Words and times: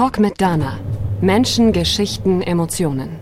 Talk 0.00 0.18
mit 0.18 0.40
Dana. 0.40 0.78
Menschen, 1.20 1.72
Geschichten, 1.74 2.40
Emotionen. 2.40 3.16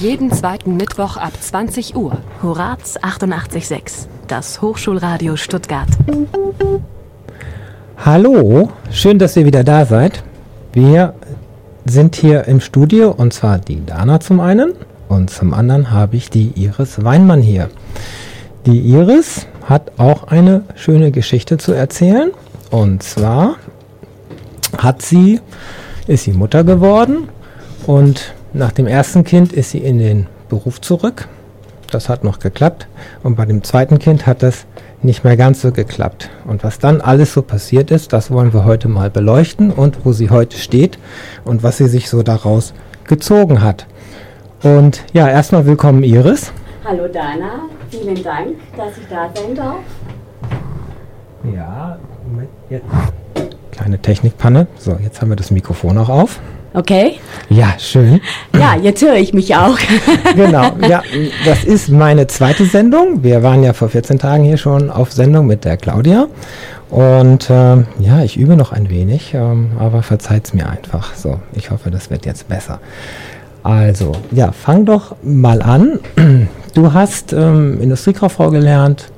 Jeden 0.00 0.32
zweiten 0.32 0.76
Mittwoch 0.76 1.16
ab 1.16 1.30
20 1.40 1.94
Uhr. 1.94 2.18
Horaz 2.42 2.96
88.6, 2.96 4.08
das 4.26 4.60
Hochschulradio 4.60 5.36
Stuttgart. 5.36 5.86
Hallo, 8.04 8.70
schön, 8.90 9.20
dass 9.20 9.36
ihr 9.36 9.46
wieder 9.46 9.62
da 9.62 9.86
seid. 9.86 10.24
Wir 10.72 11.14
sind 11.84 12.16
hier 12.16 12.46
im 12.46 12.60
Studio 12.60 13.12
und 13.12 13.32
zwar 13.32 13.60
die 13.60 13.86
Dana 13.86 14.18
zum 14.18 14.40
einen 14.40 14.72
und 15.08 15.30
zum 15.30 15.54
anderen 15.54 15.92
habe 15.92 16.16
ich 16.16 16.28
die 16.28 16.50
Iris 16.56 17.04
Weinmann 17.04 17.40
hier. 17.40 17.70
Die 18.66 18.80
Iris 18.80 19.46
hat 19.66 19.92
auch 19.96 20.24
eine 20.24 20.64
schöne 20.74 21.12
Geschichte 21.12 21.56
zu 21.56 21.72
erzählen 21.72 22.32
und 22.72 23.04
zwar 23.04 23.54
hat 24.76 25.02
sie, 25.02 25.40
ist 26.06 26.24
sie 26.24 26.32
Mutter 26.32 26.64
geworden 26.64 27.28
und 27.86 28.34
nach 28.52 28.72
dem 28.72 28.86
ersten 28.86 29.24
Kind 29.24 29.52
ist 29.52 29.70
sie 29.70 29.78
in 29.78 29.98
den 29.98 30.26
Beruf 30.48 30.80
zurück. 30.80 31.28
Das 31.90 32.08
hat 32.08 32.24
noch 32.24 32.38
geklappt. 32.38 32.88
Und 33.22 33.36
bei 33.36 33.44
dem 33.44 33.62
zweiten 33.62 33.98
Kind 33.98 34.26
hat 34.26 34.42
das 34.42 34.66
nicht 35.02 35.24
mehr 35.24 35.36
ganz 35.36 35.60
so 35.62 35.72
geklappt. 35.72 36.30
Und 36.46 36.64
was 36.64 36.78
dann 36.78 37.00
alles 37.00 37.32
so 37.32 37.42
passiert 37.42 37.90
ist, 37.90 38.12
das 38.12 38.30
wollen 38.30 38.52
wir 38.52 38.64
heute 38.64 38.88
mal 38.88 39.10
beleuchten 39.10 39.70
und 39.70 40.04
wo 40.04 40.12
sie 40.12 40.30
heute 40.30 40.56
steht 40.56 40.98
und 41.44 41.62
was 41.62 41.78
sie 41.78 41.86
sich 41.86 42.08
so 42.08 42.22
daraus 42.22 42.72
gezogen 43.04 43.62
hat. 43.62 43.86
Und 44.62 45.04
ja, 45.12 45.28
erstmal 45.28 45.66
willkommen 45.66 46.02
Iris. 46.02 46.52
Hallo 46.84 47.08
Dana, 47.08 47.62
vielen 47.90 48.22
Dank, 48.22 48.56
dass 48.76 48.96
ich 48.96 49.06
da 49.08 49.30
sein 49.34 49.54
darf. 49.54 49.76
Ja, 51.54 51.98
Moment, 52.26 52.48
jetzt. 52.70 52.84
Kleine 53.76 53.98
Technikpanne. 53.98 54.66
So, 54.78 54.96
jetzt 55.02 55.20
haben 55.20 55.28
wir 55.28 55.36
das 55.36 55.50
Mikrofon 55.50 55.98
auch 55.98 56.08
auf. 56.08 56.40
Okay. 56.72 57.18
Ja, 57.48 57.74
schön. 57.78 58.20
Ja, 58.54 58.76
jetzt 58.76 59.02
höre 59.02 59.16
ich 59.16 59.32
mich 59.32 59.54
auch. 59.56 59.78
genau, 60.36 60.72
ja, 60.86 61.02
das 61.44 61.64
ist 61.64 61.88
meine 61.88 62.26
zweite 62.26 62.66
Sendung. 62.66 63.22
Wir 63.22 63.42
waren 63.42 63.62
ja 63.62 63.72
vor 63.72 63.88
14 63.88 64.18
Tagen 64.18 64.44
hier 64.44 64.58
schon 64.58 64.90
auf 64.90 65.12
Sendung 65.12 65.46
mit 65.46 65.64
der 65.64 65.76
Claudia. 65.76 66.26
Und 66.90 67.48
ähm, 67.50 67.86
ja, 67.98 68.22
ich 68.22 68.36
übe 68.36 68.56
noch 68.56 68.72
ein 68.72 68.90
wenig, 68.90 69.34
ähm, 69.34 69.72
aber 69.78 70.02
verzeiht 70.02 70.46
es 70.46 70.54
mir 70.54 70.68
einfach. 70.68 71.14
So, 71.14 71.40
ich 71.54 71.70
hoffe, 71.70 71.90
das 71.90 72.10
wird 72.10 72.26
jetzt 72.26 72.48
besser. 72.48 72.80
Also, 73.62 74.12
ja, 74.30 74.52
fang 74.52 74.84
doch 74.84 75.16
mal 75.22 75.62
an. 75.62 75.98
Du 76.74 76.92
hast 76.92 77.32
ähm, 77.32 77.80
Industriekauffrau 77.80 78.50
gelernt, 78.50 79.10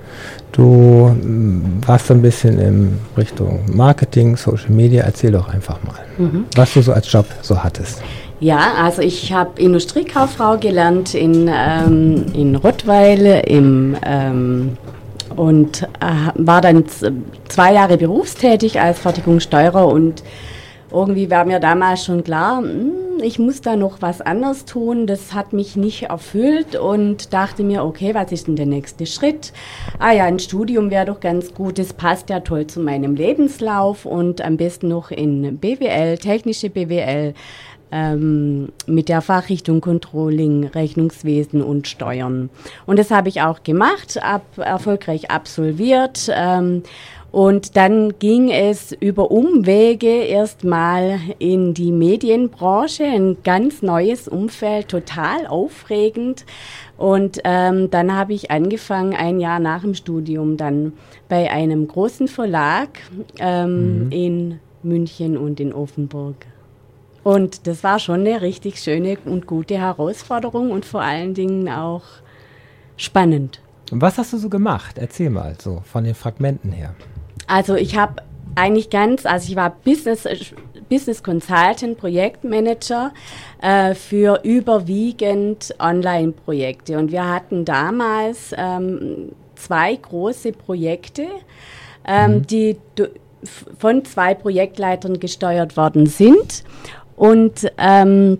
Du 0.52 0.62
mm, 0.62 1.80
warst 1.86 2.06
so 2.06 2.14
ein 2.14 2.22
bisschen 2.22 2.58
in 2.58 2.98
Richtung 3.16 3.60
Marketing, 3.72 4.36
Social 4.36 4.70
Media. 4.70 5.04
Erzähl 5.04 5.32
doch 5.32 5.48
einfach 5.48 5.78
mal, 5.82 5.98
mhm. 6.18 6.44
was 6.56 6.74
du 6.74 6.82
so 6.82 6.92
als 6.92 7.10
Job 7.10 7.26
so 7.42 7.62
hattest. 7.62 8.02
Ja, 8.40 8.74
also 8.80 9.02
ich 9.02 9.32
habe 9.32 9.60
Industriekauffrau 9.60 10.58
gelernt 10.58 11.14
in, 11.14 11.50
ähm, 11.52 12.26
in 12.32 12.54
Rottweil 12.54 13.42
im, 13.46 13.96
ähm, 14.06 14.76
und 15.34 15.82
äh, 15.82 16.30
war 16.34 16.60
dann 16.60 16.84
zwei 17.48 17.74
Jahre 17.74 17.96
berufstätig 17.96 18.80
als 18.80 19.00
Fertigungssteurer 19.00 19.86
und 19.88 20.22
irgendwie 20.90 21.30
war 21.30 21.44
mir 21.44 21.60
damals 21.60 22.04
schon 22.04 22.24
klar, 22.24 22.58
hm, 22.58 23.08
ich 23.22 23.38
muss 23.38 23.60
da 23.60 23.76
noch 23.76 24.00
was 24.00 24.20
anderes 24.20 24.64
tun. 24.64 25.06
Das 25.06 25.34
hat 25.34 25.52
mich 25.52 25.76
nicht 25.76 26.04
erfüllt 26.04 26.76
und 26.76 27.32
dachte 27.32 27.62
mir, 27.62 27.84
okay, 27.84 28.14
was 28.14 28.32
ist 28.32 28.46
denn 28.46 28.56
der 28.56 28.66
nächste 28.66 29.06
Schritt? 29.06 29.52
Ah 29.98 30.12
ja, 30.12 30.24
ein 30.24 30.38
Studium 30.38 30.90
wäre 30.90 31.06
doch 31.06 31.20
ganz 31.20 31.54
gut. 31.54 31.78
Das 31.78 31.92
passt 31.92 32.30
ja 32.30 32.40
toll 32.40 32.66
zu 32.66 32.80
meinem 32.80 33.16
Lebenslauf 33.16 34.06
und 34.06 34.40
am 34.40 34.56
besten 34.56 34.88
noch 34.88 35.10
in 35.10 35.58
BWL, 35.58 36.18
technische 36.18 36.70
BWL. 36.70 37.34
Ähm, 37.90 38.68
mit 38.86 39.08
der 39.08 39.22
Fachrichtung 39.22 39.80
Controlling, 39.80 40.66
Rechnungswesen 40.66 41.62
und 41.62 41.88
Steuern. 41.88 42.50
Und 42.84 42.98
das 42.98 43.10
habe 43.10 43.30
ich 43.30 43.40
auch 43.40 43.62
gemacht, 43.62 44.22
ab, 44.22 44.42
erfolgreich 44.58 45.30
absolviert. 45.30 46.30
Ähm, 46.30 46.82
und 47.30 47.76
dann 47.76 48.18
ging 48.18 48.50
es 48.50 48.92
über 48.92 49.30
Umwege 49.30 50.08
erstmal 50.08 51.20
in 51.38 51.74
die 51.74 51.92
Medienbranche, 51.92 53.04
ein 53.04 53.36
ganz 53.44 53.82
neues 53.82 54.28
Umfeld, 54.28 54.88
total 54.88 55.46
aufregend. 55.46 56.46
Und 56.96 57.40
ähm, 57.44 57.90
dann 57.90 58.14
habe 58.14 58.32
ich 58.32 58.50
angefangen, 58.50 59.14
ein 59.14 59.40
Jahr 59.40 59.60
nach 59.60 59.82
dem 59.82 59.94
Studium, 59.94 60.56
dann 60.56 60.94
bei 61.28 61.50
einem 61.50 61.86
großen 61.86 62.28
Verlag 62.28 62.88
ähm, 63.38 64.06
mhm. 64.06 64.12
in 64.12 64.60
München 64.82 65.36
und 65.36 65.60
in 65.60 65.74
Offenburg. 65.74 66.46
Und 67.24 67.66
das 67.66 67.84
war 67.84 67.98
schon 67.98 68.20
eine 68.20 68.40
richtig 68.40 68.80
schöne 68.80 69.18
und 69.26 69.46
gute 69.46 69.76
Herausforderung 69.76 70.70
und 70.70 70.86
vor 70.86 71.02
allen 71.02 71.34
Dingen 71.34 71.68
auch 71.68 72.04
spannend. 72.96 73.60
Und 73.90 74.00
was 74.00 74.16
hast 74.16 74.32
du 74.32 74.38
so 74.38 74.48
gemacht? 74.48 74.96
Erzähl 74.96 75.28
mal 75.28 75.54
so 75.60 75.82
von 75.84 76.04
den 76.04 76.14
Fragmenten 76.14 76.72
her. 76.72 76.94
Also 77.48 77.74
ich 77.74 77.96
habe 77.96 78.22
eigentlich 78.54 78.90
ganz, 78.90 79.26
also 79.26 79.50
ich 79.50 79.56
war 79.56 79.70
Business, 79.84 80.28
Business 80.88 81.22
Consultant, 81.22 81.98
Projektmanager 81.98 83.12
äh, 83.60 83.94
für 83.94 84.40
überwiegend 84.42 85.74
Online-Projekte. 85.78 86.98
Und 86.98 87.12
wir 87.12 87.28
hatten 87.28 87.64
damals 87.64 88.54
ähm, 88.56 89.32
zwei 89.54 89.96
große 89.96 90.52
Projekte, 90.52 91.26
ähm, 92.06 92.32
mhm. 92.32 92.46
die 92.46 92.76
von 93.78 94.04
zwei 94.04 94.34
Projektleitern 94.34 95.20
gesteuert 95.20 95.76
worden 95.76 96.06
sind. 96.06 96.64
Und 97.16 97.70
ähm, 97.78 98.38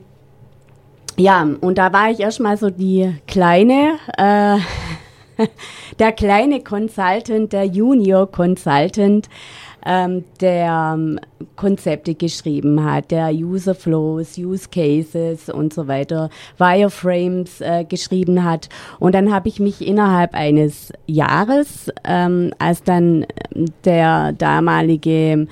ja, 1.16 1.48
und 1.60 1.78
da 1.78 1.92
war 1.92 2.10
ich 2.10 2.20
erstmal 2.20 2.56
so 2.56 2.70
die 2.70 3.12
kleine 3.26 3.98
äh, 4.16 4.58
der 5.98 6.12
kleine 6.12 6.62
Consultant, 6.62 7.52
der 7.52 7.64
Junior 7.64 8.30
Consultant, 8.30 9.28
ähm, 9.86 10.24
der 10.40 10.94
ähm, 10.94 11.20
Konzepte 11.56 12.14
geschrieben 12.14 12.84
hat, 12.84 13.10
der 13.10 13.32
User 13.32 13.74
Flows, 13.74 14.36
Use 14.36 14.68
Cases 14.68 15.48
und 15.48 15.72
so 15.72 15.88
weiter, 15.88 16.30
Wireframes 16.58 17.60
äh, 17.60 17.84
geschrieben 17.84 18.44
hat. 18.44 18.68
Und 18.98 19.14
dann 19.14 19.32
habe 19.32 19.48
ich 19.48 19.60
mich 19.60 19.86
innerhalb 19.86 20.34
eines 20.34 20.92
Jahres, 21.06 21.90
ähm, 22.04 22.52
als 22.58 22.82
dann 22.82 23.26
der 23.84 24.32
damalige 24.32 25.46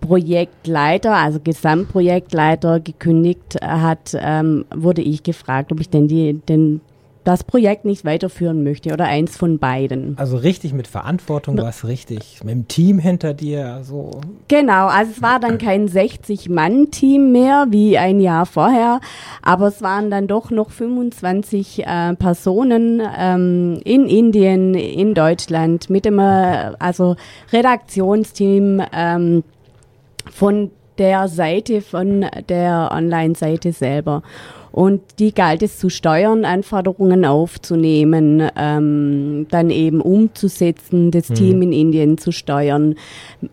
Projektleiter, 0.00 1.16
also 1.16 1.40
Gesamtprojektleiter 1.40 2.80
gekündigt 2.80 3.58
hat, 3.62 4.16
ähm, 4.18 4.66
wurde 4.74 5.02
ich 5.02 5.22
gefragt, 5.22 5.72
ob 5.72 5.80
ich 5.80 5.90
denn 5.90 6.06
die, 6.06 6.34
den 6.34 6.80
das 7.26 7.42
Projekt 7.42 7.84
nicht 7.84 8.04
weiterführen 8.04 8.62
möchte 8.62 8.92
oder 8.92 9.06
eins 9.06 9.36
von 9.36 9.58
beiden. 9.58 10.16
Also 10.16 10.36
richtig 10.36 10.72
mit 10.72 10.86
Verantwortung, 10.86 11.58
was 11.58 11.84
richtig 11.84 12.44
mit 12.44 12.54
dem 12.54 12.68
Team 12.68 13.00
hinter 13.00 13.34
dir 13.34 13.80
so. 13.82 14.20
Genau, 14.46 14.86
also 14.86 15.10
es 15.10 15.22
war 15.22 15.40
dann 15.40 15.58
kein 15.58 15.88
60-Mann-Team 15.88 17.32
mehr 17.32 17.66
wie 17.70 17.98
ein 17.98 18.20
Jahr 18.20 18.46
vorher, 18.46 19.00
aber 19.42 19.66
es 19.66 19.82
waren 19.82 20.08
dann 20.08 20.28
doch 20.28 20.52
noch 20.52 20.70
25 20.70 21.84
äh, 21.84 22.14
Personen 22.14 23.02
ähm, 23.18 23.80
in 23.84 24.06
Indien, 24.06 24.74
in 24.74 25.14
Deutschland 25.14 25.90
mit 25.90 26.04
dem 26.04 26.20
äh, 26.20 26.74
also 26.78 27.16
Redaktionsteam 27.52 28.80
ähm, 28.92 29.42
von 30.30 30.70
der 30.98 31.26
Seite 31.26 31.80
von 31.80 32.24
der 32.48 32.90
Online-Seite 32.92 33.72
selber. 33.72 34.22
Und 34.76 35.00
die 35.20 35.32
galt 35.32 35.62
es 35.62 35.78
zu 35.78 35.88
steuern, 35.88 36.44
Anforderungen 36.44 37.24
aufzunehmen, 37.24 38.46
ähm, 38.58 39.46
dann 39.50 39.70
eben 39.70 40.02
umzusetzen, 40.02 41.10
das 41.10 41.30
mhm. 41.30 41.34
Team 41.34 41.62
in 41.62 41.72
Indien 41.72 42.18
zu 42.18 42.30
steuern, 42.30 42.94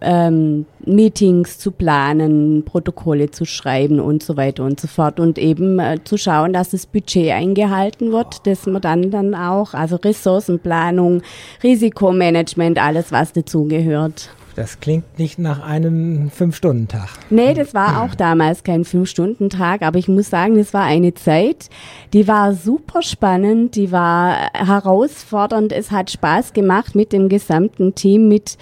ähm, 0.01 0.65
Meetings 0.85 1.59
zu 1.59 1.71
planen, 1.71 2.65
Protokolle 2.65 3.31
zu 3.31 3.45
schreiben 3.45 4.01
und 4.01 4.21
so 4.21 4.35
weiter 4.35 4.65
und 4.65 4.81
so 4.81 4.89
fort. 4.89 5.21
Und 5.21 5.37
eben 5.37 5.79
äh, 5.79 5.97
zu 6.03 6.17
schauen, 6.17 6.51
dass 6.51 6.71
das 6.71 6.85
Budget 6.87 7.31
eingehalten 7.31 8.11
wird, 8.11 8.45
dass 8.45 8.65
man 8.65 8.81
dann, 8.81 9.09
dann 9.09 9.33
auch, 9.33 9.73
also 9.73 9.95
Ressourcenplanung, 9.95 11.21
Risikomanagement, 11.63 12.83
alles, 12.83 13.13
was 13.13 13.31
dazugehört. 13.31 14.29
Das 14.55 14.79
klingt 14.79 15.17
nicht 15.17 15.39
nach 15.39 15.63
einem 15.63 16.29
Fünf-Stunden-Tag. 16.29 17.09
Nee, 17.31 17.55
das 17.55 17.73
war 17.73 18.03
auch 18.03 18.13
damals 18.13 18.63
kein 18.63 18.85
Fünf-Stunden-Tag, 18.85 19.81
aber 19.81 19.97
ich 19.97 20.07
muss 20.07 20.29
sagen, 20.29 20.57
das 20.57 20.75
war 20.75 20.83
eine 20.83 21.15
Zeit, 21.15 21.69
die 22.13 22.27
war 22.27 22.53
super 22.53 23.01
spannend, 23.01 23.75
die 23.75 23.91
war 23.91 24.51
herausfordernd, 24.53 25.71
es 25.71 25.89
hat 25.89 26.11
Spaß 26.11 26.53
gemacht 26.53 26.93
mit 26.93 27.13
dem 27.13 27.29
gesamten 27.29 27.95
Team, 27.95 28.27
mit, 28.27 28.59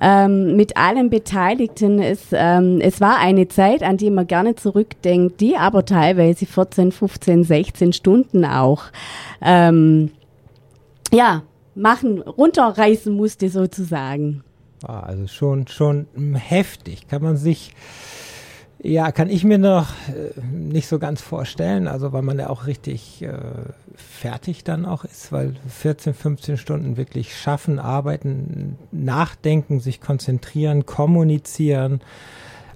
ähm, 0.00 0.54
mit 0.54 0.76
allen 0.76 1.10
Beteiligten. 1.10 1.98
Es, 1.98 2.26
ähm, 2.30 2.80
es 2.80 3.00
war 3.00 3.18
eine 3.18 3.48
Zeit, 3.48 3.82
an 3.82 3.96
die 3.96 4.10
man 4.10 4.28
gerne 4.28 4.54
zurückdenkt, 4.54 5.40
die 5.40 5.56
aber 5.56 5.84
teilweise 5.84 6.46
14, 6.46 6.92
15, 6.92 7.42
16 7.42 7.92
Stunden 7.92 8.44
auch, 8.44 8.84
ähm, 9.40 10.12
ja, 11.12 11.42
machen, 11.74 12.20
runterreißen 12.20 13.12
musste 13.12 13.48
sozusagen. 13.48 14.44
Ah, 14.84 15.00
also 15.00 15.26
schon, 15.26 15.66
schon 15.68 16.06
heftig. 16.34 17.08
Kann 17.08 17.22
man 17.22 17.36
sich 17.36 17.74
Ja, 18.84 19.12
kann 19.12 19.30
ich 19.30 19.44
mir 19.44 19.58
noch 19.58 19.90
äh, 20.08 20.40
nicht 20.44 20.88
so 20.88 20.98
ganz 20.98 21.22
vorstellen, 21.22 21.86
also 21.86 22.12
weil 22.12 22.22
man 22.22 22.38
ja 22.40 22.50
auch 22.50 22.66
richtig 22.66 23.22
äh, 23.22 23.32
fertig 23.94 24.64
dann 24.64 24.86
auch 24.86 25.04
ist, 25.04 25.30
weil 25.30 25.54
14, 25.68 26.14
15 26.14 26.56
Stunden 26.56 26.96
wirklich 26.96 27.36
schaffen, 27.36 27.78
arbeiten, 27.78 28.76
nachdenken, 28.90 29.78
sich 29.78 30.00
konzentrieren, 30.00 30.84
kommunizieren. 30.84 32.00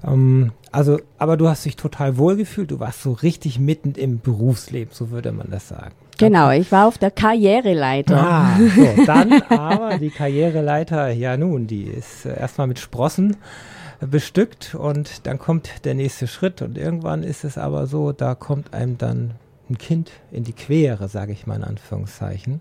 Ähm, 0.05 0.53
also, 0.73 0.99
aber 1.19 1.37
du 1.37 1.49
hast 1.49 1.65
dich 1.65 1.77
total 1.77 2.19
wohlgefühlt, 2.19 2.71
du 2.71 2.81
warst 2.81 3.03
so 3.03 3.13
richtig 3.13 3.59
mitten 3.59 3.93
im 3.93 4.21
Berufsleben, 4.21 4.93
so 4.93 5.11
würde 5.11 5.33
man 5.33 5.51
das 5.51 5.69
sagen. 5.69 5.95
Genau, 6.19 6.51
ich 6.51 6.73
war 6.73 6.87
auf 6.87 6.99
der 6.99 7.11
Karriereleiter. 7.11 8.17
Ah, 8.17 8.59
so, 8.59 9.05
dann 9.07 9.43
aber 9.49 9.99
die 9.99 10.11
Karriereleiter, 10.11 11.11
ja 11.11 11.37
nun, 11.37 11.67
die 11.67 11.85
ist 11.85 12.25
äh, 12.25 12.39
erstmal 12.39 12.67
mit 12.67 12.79
Sprossen 12.79 13.37
bestückt 14.01 14.75
und 14.75 15.27
dann 15.27 15.39
kommt 15.39 15.85
der 15.85 15.95
nächste 15.95 16.27
Schritt 16.27 16.63
und 16.63 16.77
irgendwann 16.77 17.23
ist 17.23 17.45
es 17.45 17.57
aber 17.57 17.87
so, 17.87 18.13
da 18.13 18.35
kommt 18.35 18.75
einem 18.75 18.99
dann 18.99 19.33
ein 19.71 19.79
Kind 19.79 20.11
in 20.31 20.45
die 20.45 20.53
Quere, 20.53 21.09
sage 21.09 21.33
ich 21.33 21.47
mal 21.47 21.57
in 21.57 21.65
Anführungszeichen. 21.65 22.61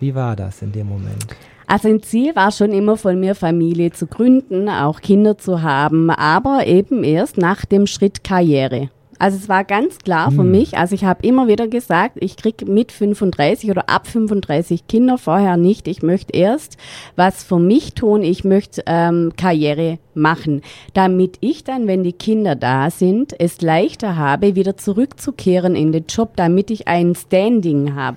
Wie 0.00 0.14
war 0.14 0.36
das 0.36 0.62
in 0.62 0.72
dem 0.72 0.88
Moment? 0.88 1.26
Also 1.68 1.88
ein 1.88 2.02
Ziel 2.02 2.34
war 2.34 2.50
schon 2.50 2.72
immer 2.72 2.96
von 2.96 3.20
mir, 3.20 3.34
Familie 3.34 3.92
zu 3.92 4.06
gründen, 4.06 4.70
auch 4.70 5.02
Kinder 5.02 5.36
zu 5.36 5.60
haben, 5.60 6.08
aber 6.08 6.66
eben 6.66 7.04
erst 7.04 7.36
nach 7.36 7.66
dem 7.66 7.86
Schritt 7.86 8.24
Karriere. 8.24 8.88
Also 9.18 9.36
es 9.36 9.48
war 9.50 9.64
ganz 9.64 9.98
klar 9.98 10.30
für 10.30 10.38
Hm. 10.38 10.50
mich, 10.50 10.78
also 10.78 10.94
ich 10.94 11.04
habe 11.04 11.26
immer 11.26 11.46
wieder 11.48 11.66
gesagt, 11.66 12.16
ich 12.20 12.36
krieg 12.36 12.66
mit 12.66 12.90
35 12.92 13.70
oder 13.70 13.90
ab 13.90 14.06
35 14.06 14.86
Kinder, 14.86 15.18
vorher 15.18 15.56
nicht. 15.56 15.88
Ich 15.88 16.02
möchte 16.02 16.32
erst 16.34 16.78
was 17.16 17.42
für 17.42 17.58
mich 17.58 17.94
tun, 17.94 18.22
ich 18.22 18.44
möchte 18.44 18.84
ähm, 18.86 19.32
Karriere 19.36 19.98
machen, 20.14 20.62
damit 20.94 21.36
ich 21.40 21.64
dann, 21.64 21.86
wenn 21.86 22.02
die 22.02 22.12
Kinder 22.12 22.54
da 22.54 22.90
sind, 22.90 23.38
es 23.38 23.60
leichter 23.60 24.16
habe, 24.16 24.54
wieder 24.54 24.76
zurückzukehren 24.78 25.74
in 25.74 25.92
den 25.92 26.06
Job, 26.08 26.30
damit 26.36 26.70
ich 26.70 26.88
ein 26.88 27.14
Standing 27.14 27.94
habe. 27.94 28.16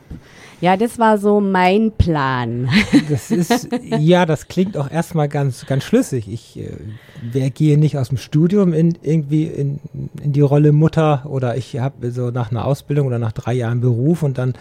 Ja, 0.61 0.77
das 0.77 0.99
war 0.99 1.17
so 1.17 1.41
mein 1.41 1.91
Plan. 1.91 2.69
Das 3.09 3.31
ist, 3.31 3.69
ja, 3.81 4.25
das 4.25 4.47
klingt 4.47 4.77
auch 4.77 4.89
erstmal 4.89 5.27
ganz, 5.27 5.65
ganz 5.65 5.83
schlüssig. 5.83 6.31
Ich 6.31 6.59
äh, 6.59 7.49
gehe 7.49 7.77
nicht 7.77 7.97
aus 7.97 8.09
dem 8.09 8.17
Studium 8.17 8.73
in, 8.73 8.97
irgendwie 9.01 9.45
in, 9.45 9.79
in 10.21 10.33
die 10.33 10.41
Rolle 10.41 10.71
Mutter 10.71 11.25
oder 11.25 11.57
ich 11.57 11.79
habe 11.79 12.11
so 12.11 12.29
nach 12.29 12.51
einer 12.51 12.65
Ausbildung 12.65 13.07
oder 13.07 13.19
nach 13.19 13.31
drei 13.31 13.53
Jahren 13.53 13.81
Beruf 13.81 14.23
und 14.23 14.37
dann, 14.37 14.53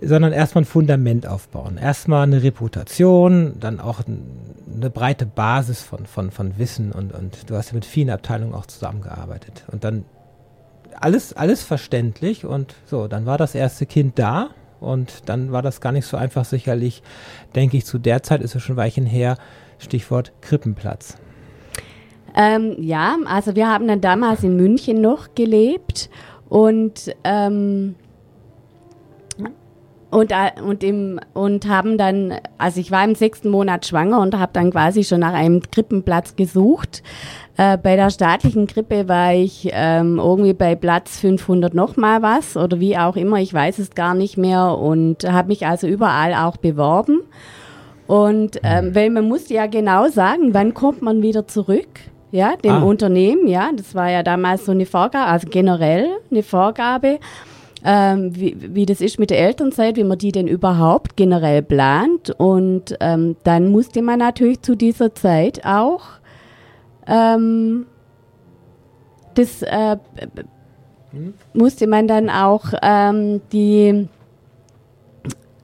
sondern 0.00 0.32
erstmal 0.32 0.62
ein 0.62 0.66
Fundament 0.66 1.26
aufbauen. 1.26 1.78
Erstmal 1.78 2.22
eine 2.22 2.42
Reputation, 2.42 3.54
dann 3.58 3.80
auch 3.80 4.06
ein, 4.06 4.22
eine 4.74 4.88
breite 4.88 5.26
Basis 5.26 5.82
von, 5.82 6.06
von, 6.06 6.30
von 6.30 6.58
Wissen 6.58 6.92
und, 6.92 7.12
und 7.12 7.50
du 7.50 7.56
hast 7.56 7.70
ja 7.70 7.74
mit 7.74 7.84
vielen 7.84 8.10
Abteilungen 8.10 8.54
auch 8.54 8.66
zusammengearbeitet. 8.66 9.64
Und 9.70 9.84
dann 9.84 10.04
alles, 11.00 11.32
alles 11.32 11.64
verständlich 11.64 12.44
und 12.44 12.74
so, 12.86 13.08
dann 13.08 13.26
war 13.26 13.36
das 13.36 13.54
erste 13.54 13.84
Kind 13.84 14.18
da 14.18 14.50
und 14.82 15.28
dann 15.28 15.52
war 15.52 15.62
das 15.62 15.80
gar 15.80 15.92
nicht 15.92 16.06
so 16.06 16.16
einfach, 16.16 16.44
sicherlich, 16.44 17.02
denke 17.54 17.76
ich, 17.76 17.86
zu 17.86 17.98
der 17.98 18.22
Zeit 18.22 18.42
ist 18.42 18.54
es 18.54 18.62
schon 18.62 18.76
Weichen 18.76 19.06
her, 19.06 19.36
Stichwort 19.78 20.32
Krippenplatz. 20.40 21.16
Ähm, 22.34 22.76
ja, 22.78 23.16
also 23.26 23.56
wir 23.56 23.68
haben 23.68 23.88
dann 23.88 24.00
damals 24.00 24.42
in 24.42 24.56
München 24.56 25.00
noch 25.00 25.34
gelebt 25.34 26.08
und 26.48 27.14
ähm, 27.24 27.94
und, 30.12 30.30
äh, 30.30 30.60
und, 30.62 30.84
im, 30.84 31.18
und 31.32 31.66
haben 31.66 31.96
dann, 31.96 32.34
also 32.58 32.78
ich 32.80 32.90
war 32.90 33.02
im 33.02 33.14
sechsten 33.14 33.48
Monat 33.48 33.86
schwanger 33.86 34.20
und 34.20 34.38
habe 34.38 34.52
dann 34.52 34.70
quasi 34.70 35.04
schon 35.04 35.20
nach 35.20 35.32
einem 35.32 35.62
Krippenplatz 35.62 36.36
gesucht. 36.36 37.02
Äh, 37.56 37.78
bei 37.78 37.96
der 37.96 38.10
staatlichen 38.10 38.66
Krippe 38.66 39.08
war 39.08 39.32
ich 39.32 39.70
ähm, 39.72 40.18
irgendwie 40.18 40.52
bei 40.52 40.74
Platz 40.74 41.18
500 41.18 41.72
noch 41.72 41.96
mal 41.96 42.20
was 42.20 42.56
oder 42.58 42.78
wie 42.78 42.96
auch 42.98 43.16
immer, 43.16 43.38
ich 43.38 43.54
weiß 43.54 43.78
es 43.78 43.94
gar 43.94 44.14
nicht 44.14 44.36
mehr 44.36 44.76
und 44.78 45.24
habe 45.24 45.48
mich 45.48 45.66
also 45.66 45.86
überall 45.86 46.34
auch 46.34 46.58
beworben. 46.58 47.22
Und 48.06 48.60
ähm, 48.62 48.94
weil 48.94 49.08
man 49.08 49.26
muss 49.26 49.48
ja 49.48 49.66
genau 49.66 50.08
sagen, 50.08 50.52
wann 50.52 50.74
kommt 50.74 51.00
man 51.00 51.22
wieder 51.22 51.46
zurück? 51.46 51.88
Ja, 52.32 52.56
dem 52.56 52.72
Ah. 52.72 52.82
Unternehmen, 52.82 53.46
ja, 53.46 53.70
das 53.74 53.94
war 53.94 54.10
ja 54.10 54.22
damals 54.22 54.64
so 54.66 54.72
eine 54.72 54.86
Vorgabe, 54.86 55.26
also 55.30 55.48
generell 55.50 56.06
eine 56.30 56.42
Vorgabe, 56.42 57.18
ähm, 57.84 58.34
wie, 58.34 58.56
wie 58.58 58.86
das 58.86 59.00
ist 59.00 59.18
mit 59.18 59.30
der 59.30 59.40
Elternzeit, 59.40 59.96
wie 59.96 60.04
man 60.04 60.18
die 60.18 60.32
denn 60.32 60.46
überhaupt 60.46 61.16
generell 61.16 61.62
plant. 61.62 62.30
Und 62.30 62.96
ähm, 63.00 63.36
dann 63.44 63.70
musste 63.70 64.02
man 64.02 64.18
natürlich 64.18 64.62
zu 64.62 64.76
dieser 64.76 65.14
Zeit 65.14 65.64
auch 65.64 66.02
ähm, 67.06 67.86
das 69.34 69.62
äh, 69.62 69.96
musste 71.52 71.86
man 71.86 72.08
dann 72.08 72.30
auch 72.30 72.72
ähm, 72.82 73.40
die 73.52 74.08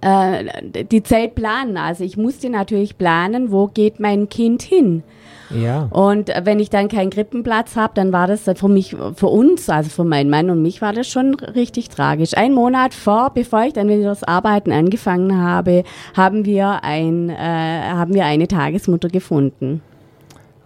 äh, 0.01 0.85
die 0.85 1.03
Zeit 1.03 1.35
planen. 1.35 1.77
Also 1.77 2.05
ich 2.05 2.17
musste 2.17 2.51
natürlich 2.51 2.99
planen, 2.99 3.51
wo 3.51 3.67
geht 3.67 4.01
mein 4.01 4.29
Kind 4.29 4.63
hin. 4.63 5.03
Ja. 5.51 5.89
Und 5.91 6.31
wenn 6.45 6.61
ich 6.61 6.71
dann 6.71 6.89
keinen 6.89 7.11
Krippenplatz 7.11 7.77
habe, 7.77 7.93
dann 7.95 8.13
war 8.13 8.27
das 8.27 8.43
für 8.55 8.69
mich, 8.69 8.95
für 9.15 9.27
uns, 9.29 9.69
also 9.71 9.89
für 9.91 10.05
meinen 10.05 10.31
Mann 10.31 10.51
und 10.51 10.61
mich, 10.63 10.83
war 10.83 10.93
das 10.93 11.09
schon 11.09 11.35
richtig 11.35 11.89
tragisch. 11.89 12.37
Ein 12.37 12.53
Monat 12.53 12.95
vor, 12.95 13.31
bevor 13.35 13.63
ich 13.65 13.73
dann 13.73 13.89
wieder 13.89 14.05
das 14.05 14.25
Arbeiten 14.25 14.73
angefangen 14.73 15.37
habe, 15.41 15.85
haben 16.17 16.45
wir 16.45 16.85
ein, 16.85 17.31
äh, 17.31 17.35
haben 17.37 18.15
wir 18.15 18.25
eine 18.27 18.47
Tagesmutter 18.49 19.09
gefunden. 19.09 19.81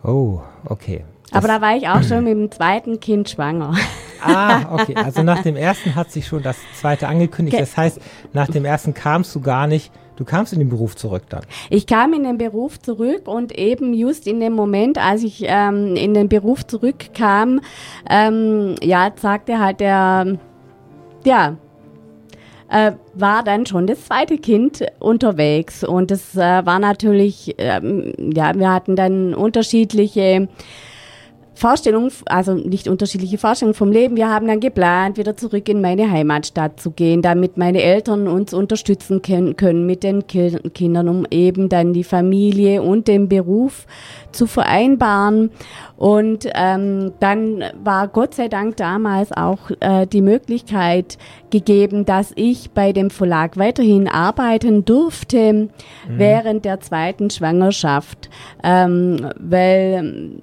Oh, 0.04 0.40
okay. 0.64 1.04
Aber 1.32 1.48
da 1.48 1.60
war 1.60 1.76
ich 1.76 1.88
auch 1.88 2.02
schon 2.02 2.24
mit 2.24 2.32
dem 2.34 2.50
zweiten 2.50 3.00
Kind 3.00 3.28
schwanger. 3.30 3.74
Ah, 4.24 4.76
okay. 4.76 4.94
Also 4.94 5.24
nach 5.24 5.42
dem 5.42 5.56
ersten 5.56 5.96
hat 5.96 6.12
sich 6.12 6.28
schon 6.28 6.44
das 6.44 6.56
zweite 6.80 7.08
angekündigt. 7.08 7.56
Ge- 7.56 7.60
Das 7.66 7.76
heißt, 7.76 8.00
nach 8.32 8.46
dem 8.46 8.64
ersten 8.64 8.94
kamst 8.94 9.34
du 9.34 9.40
gar 9.40 9.66
nicht, 9.66 9.90
du 10.22 10.30
kamst 10.30 10.52
in 10.52 10.60
den 10.60 10.68
Beruf 10.68 10.96
zurück 10.96 11.24
dann. 11.28 11.42
Ich 11.68 11.86
kam 11.86 12.12
in 12.12 12.22
den 12.22 12.38
Beruf 12.38 12.78
zurück 12.78 13.26
und 13.26 13.56
eben 13.58 13.92
just 13.92 14.26
in 14.26 14.40
dem 14.40 14.52
Moment, 14.52 14.98
als 14.98 15.22
ich 15.22 15.44
ähm, 15.46 15.96
in 15.96 16.14
den 16.14 16.28
Beruf 16.28 16.66
zurückkam, 16.66 17.60
ähm, 18.08 18.76
ja, 18.82 19.10
sagte 19.16 19.58
halt 19.58 19.80
der, 19.80 20.38
ja, 21.24 21.56
äh, 22.70 22.92
war 23.14 23.42
dann 23.42 23.66
schon 23.66 23.86
das 23.86 24.06
zweite 24.06 24.38
Kind 24.38 24.84
unterwegs 24.98 25.84
und 25.84 26.10
das 26.10 26.34
äh, 26.36 26.64
war 26.64 26.78
natürlich, 26.78 27.54
ähm, 27.58 28.12
ja, 28.34 28.54
wir 28.54 28.72
hatten 28.72 28.96
dann 28.96 29.34
unterschiedliche 29.34 30.48
Vorstellungen, 31.62 32.10
also 32.26 32.54
nicht 32.54 32.88
unterschiedliche 32.88 33.38
Vorstellungen 33.38 33.76
vom 33.76 33.92
Leben. 33.92 34.16
Wir 34.16 34.28
haben 34.28 34.48
dann 34.48 34.58
geplant, 34.58 35.16
wieder 35.16 35.36
zurück 35.36 35.68
in 35.68 35.80
meine 35.80 36.10
Heimatstadt 36.10 36.80
zu 36.80 36.90
gehen, 36.90 37.22
damit 37.22 37.56
meine 37.56 37.80
Eltern 37.80 38.26
uns 38.26 38.52
unterstützen 38.52 39.22
können, 39.22 39.86
mit 39.86 40.02
den 40.02 40.26
Ki 40.26 40.58
Kindern, 40.74 41.08
um 41.08 41.24
eben 41.30 41.68
dann 41.68 41.92
die 41.92 42.02
Familie 42.02 42.82
und 42.82 43.06
den 43.06 43.28
Beruf 43.28 43.86
zu 44.32 44.48
vereinbaren. 44.48 45.52
Und 45.96 46.48
ähm, 46.52 47.12
dann 47.20 47.62
war 47.80 48.08
Gott 48.08 48.34
sei 48.34 48.48
Dank 48.48 48.76
damals 48.76 49.30
auch 49.30 49.70
äh, 49.78 50.08
die 50.08 50.20
Möglichkeit 50.20 51.16
gegeben, 51.50 52.04
dass 52.04 52.32
ich 52.34 52.72
bei 52.72 52.92
dem 52.92 53.10
Verlag 53.10 53.56
weiterhin 53.56 54.08
arbeiten 54.08 54.84
durfte 54.84 55.68
während 56.08 56.64
der 56.64 56.80
zweiten 56.80 57.30
Schwangerschaft, 57.30 58.30
ähm, 58.64 59.28
weil 59.38 60.42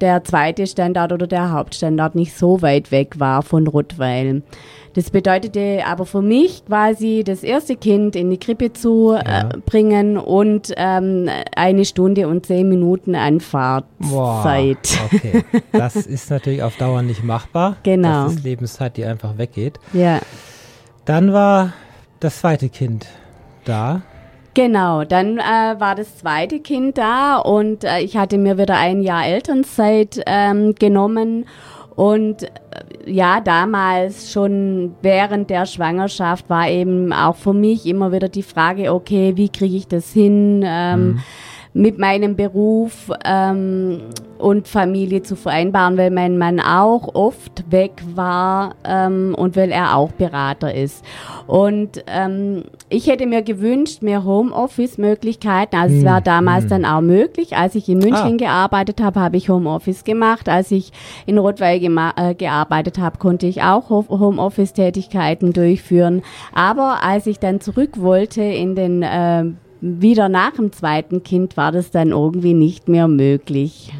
der 0.00 0.24
zweite 0.24 0.66
Standort 0.66 1.12
oder 1.12 1.26
der 1.26 1.52
Hauptstandort 1.52 2.14
nicht 2.14 2.36
so 2.36 2.62
weit 2.62 2.90
weg 2.90 3.18
war 3.20 3.42
von 3.42 3.66
Rottweil. 3.66 4.42
Das 4.94 5.10
bedeutete 5.10 5.82
aber 5.86 6.04
für 6.04 6.20
mich 6.20 6.64
quasi 6.66 7.22
das 7.24 7.44
erste 7.44 7.76
Kind 7.76 8.16
in 8.16 8.28
die 8.28 8.38
Krippe 8.38 8.72
zu 8.72 9.12
Ja. 9.12 9.48
äh, 9.50 9.58
bringen 9.64 10.18
und 10.18 10.72
ähm, 10.76 11.28
eine 11.54 11.84
Stunde 11.84 12.26
und 12.26 12.44
zehn 12.46 12.68
Minuten 12.68 13.14
Anfahrtzeit. 13.14 14.98
okay. 15.04 15.44
Das 15.72 15.94
ist 16.06 16.30
natürlich 16.30 16.62
auf 16.62 16.76
Dauer 16.76 17.02
nicht 17.02 17.22
machbar. 17.22 17.76
Genau. 17.84 18.24
Das 18.24 18.34
ist 18.34 18.44
Lebenszeit, 18.44 18.96
die 18.96 19.04
einfach 19.04 19.38
weggeht. 19.38 19.78
Ja. 19.92 20.18
Dann 21.04 21.32
war 21.32 21.72
das 22.18 22.40
zweite 22.40 22.68
Kind 22.68 23.06
da. 23.64 24.02
Genau, 24.54 25.04
dann 25.04 25.38
äh, 25.38 25.78
war 25.78 25.94
das 25.94 26.18
zweite 26.18 26.58
Kind 26.58 26.98
da 26.98 27.36
und 27.36 27.84
äh, 27.84 28.00
ich 28.00 28.16
hatte 28.16 28.36
mir 28.36 28.58
wieder 28.58 28.76
ein 28.76 29.00
Jahr 29.00 29.24
Elternzeit 29.24 30.20
ähm, 30.26 30.74
genommen 30.74 31.46
und 31.94 32.42
äh, 32.42 32.48
ja, 33.06 33.40
damals 33.40 34.32
schon 34.32 34.96
während 35.02 35.50
der 35.50 35.66
Schwangerschaft 35.66 36.50
war 36.50 36.68
eben 36.68 37.12
auch 37.12 37.36
für 37.36 37.52
mich 37.52 37.86
immer 37.86 38.10
wieder 38.10 38.28
die 38.28 38.42
Frage, 38.42 38.92
okay, 38.92 39.32
wie 39.36 39.50
kriege 39.50 39.76
ich 39.76 39.86
das 39.86 40.12
hin? 40.12 40.62
Ähm, 40.64 41.20
mit 41.72 41.98
meinem 41.98 42.34
Beruf 42.34 43.10
ähm, 43.24 44.00
und 44.38 44.66
Familie 44.66 45.22
zu 45.22 45.36
vereinbaren, 45.36 45.96
weil 45.96 46.10
mein 46.10 46.36
Mann 46.36 46.58
auch 46.58 47.14
oft 47.14 47.70
weg 47.70 47.92
war 48.14 48.74
ähm, 48.84 49.34
und 49.38 49.54
weil 49.54 49.70
er 49.70 49.96
auch 49.96 50.10
Berater 50.12 50.74
ist. 50.74 51.04
Und 51.46 52.02
ähm, 52.08 52.64
ich 52.88 53.06
hätte 53.06 53.26
mir 53.26 53.42
gewünscht, 53.42 54.02
mehr 54.02 54.24
Homeoffice-Möglichkeiten. 54.24 55.76
Also 55.76 55.96
es 55.96 56.04
war 56.04 56.16
Hm, 56.18 56.24
damals 56.24 56.62
hm. 56.64 56.70
dann 56.70 56.84
auch 56.84 57.00
möglich. 57.02 57.56
Als 57.56 57.74
ich 57.76 57.88
in 57.88 57.98
München 57.98 58.34
Ah. 58.34 58.36
gearbeitet 58.36 59.00
habe, 59.00 59.20
habe 59.20 59.36
ich 59.36 59.48
Homeoffice 59.48 60.02
gemacht. 60.04 60.48
Als 60.48 60.70
ich 60.72 60.90
in 61.26 61.38
Rottweil 61.38 61.80
äh, 62.16 62.34
gearbeitet 62.34 62.98
habe, 62.98 63.18
konnte 63.18 63.46
ich 63.46 63.62
auch 63.62 63.90
Ho- 63.90 64.06
Homeoffice-Tätigkeiten 64.08 65.52
durchführen. 65.52 66.22
Aber 66.54 67.02
als 67.04 67.26
ich 67.26 67.38
dann 67.38 67.60
zurück 67.60 68.00
wollte 68.00 68.42
in 68.42 68.74
den 68.74 69.02
äh, 69.02 69.44
wieder 69.80 70.28
nach 70.28 70.52
dem 70.52 70.72
zweiten 70.72 71.22
Kind 71.22 71.56
war 71.56 71.72
das 71.72 71.90
dann 71.90 72.08
irgendwie 72.10 72.54
nicht 72.54 72.88
mehr 72.88 73.08
möglich. 73.08 73.92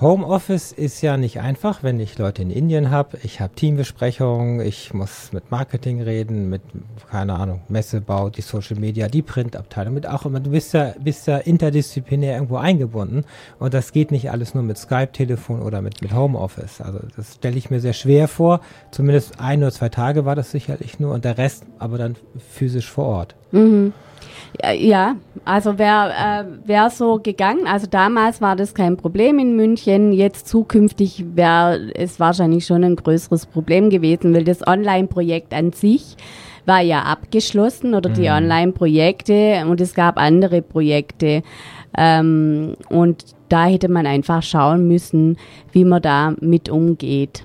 Homeoffice 0.00 0.72
ist 0.72 1.02
ja 1.02 1.16
nicht 1.16 1.40
einfach, 1.40 1.84
wenn 1.84 2.00
ich 2.00 2.18
Leute 2.18 2.42
in 2.42 2.50
Indien 2.50 2.90
habe. 2.90 3.16
Ich 3.22 3.40
habe 3.40 3.54
Teambesprechungen, 3.54 4.60
ich 4.60 4.92
muss 4.92 5.32
mit 5.32 5.52
Marketing 5.52 6.02
reden, 6.02 6.50
mit, 6.50 6.62
keine 7.08 7.34
Ahnung, 7.34 7.60
Messebau, 7.68 8.28
die 8.28 8.40
Social 8.40 8.76
Media, 8.76 9.06
die 9.06 9.22
Printabteilung, 9.22 9.94
mit 9.94 10.08
auch 10.08 10.26
immer. 10.26 10.40
Du 10.40 10.50
bist 10.50 10.74
ja, 10.74 10.94
bist 10.98 11.28
ja 11.28 11.38
interdisziplinär 11.38 12.34
irgendwo 12.34 12.56
eingebunden 12.56 13.24
und 13.60 13.72
das 13.72 13.92
geht 13.92 14.10
nicht 14.10 14.32
alles 14.32 14.52
nur 14.52 14.64
mit 14.64 14.78
Skype-Telefon 14.78 15.62
oder 15.62 15.80
mit, 15.80 16.02
mit 16.02 16.12
Homeoffice. 16.12 16.80
Also 16.80 16.98
das 17.16 17.36
stelle 17.36 17.56
ich 17.56 17.70
mir 17.70 17.78
sehr 17.78 17.92
schwer 17.92 18.26
vor. 18.26 18.60
Zumindest 18.90 19.38
ein 19.38 19.62
oder 19.62 19.70
zwei 19.70 19.90
Tage 19.90 20.24
war 20.24 20.34
das 20.34 20.50
sicherlich 20.50 20.98
nur 20.98 21.14
und 21.14 21.24
der 21.24 21.38
Rest 21.38 21.66
aber 21.78 21.98
dann 21.98 22.16
physisch 22.50 22.90
vor 22.90 23.06
Ort. 23.06 23.36
Ja, 23.52 23.92
Ja, 24.78 25.16
also 25.44 25.78
wäre 25.78 26.12
äh, 26.12 26.68
wär 26.68 26.90
so 26.90 27.18
gegangen. 27.22 27.66
Also 27.66 27.86
damals 27.86 28.40
war 28.40 28.56
das 28.56 28.74
kein 28.74 28.96
Problem 28.96 29.38
in 29.38 29.56
München. 29.56 30.12
Jetzt 30.12 30.48
zukünftig 30.48 31.24
wäre 31.34 31.92
es 31.94 32.20
wahrscheinlich 32.20 32.66
schon 32.66 32.84
ein 32.84 32.96
größeres 32.96 33.46
Problem 33.46 33.90
gewesen, 33.90 34.34
weil 34.34 34.44
das 34.44 34.66
Online-Projekt 34.66 35.52
an 35.52 35.72
sich 35.72 36.16
war 36.66 36.80
ja 36.80 37.02
abgeschlossen 37.02 37.94
oder 37.94 38.08
die 38.08 38.28
Online-Projekte 38.30 39.66
und 39.68 39.80
es 39.80 39.94
gab 39.94 40.18
andere 40.18 40.62
Projekte. 40.62 41.42
Ähm, 41.96 42.76
und 42.88 43.24
da 43.48 43.66
hätte 43.66 43.88
man 43.88 44.06
einfach 44.06 44.42
schauen 44.42 44.88
müssen, 44.88 45.36
wie 45.72 45.84
man 45.84 46.02
da 46.02 46.34
mit 46.40 46.68
umgeht. 46.68 47.44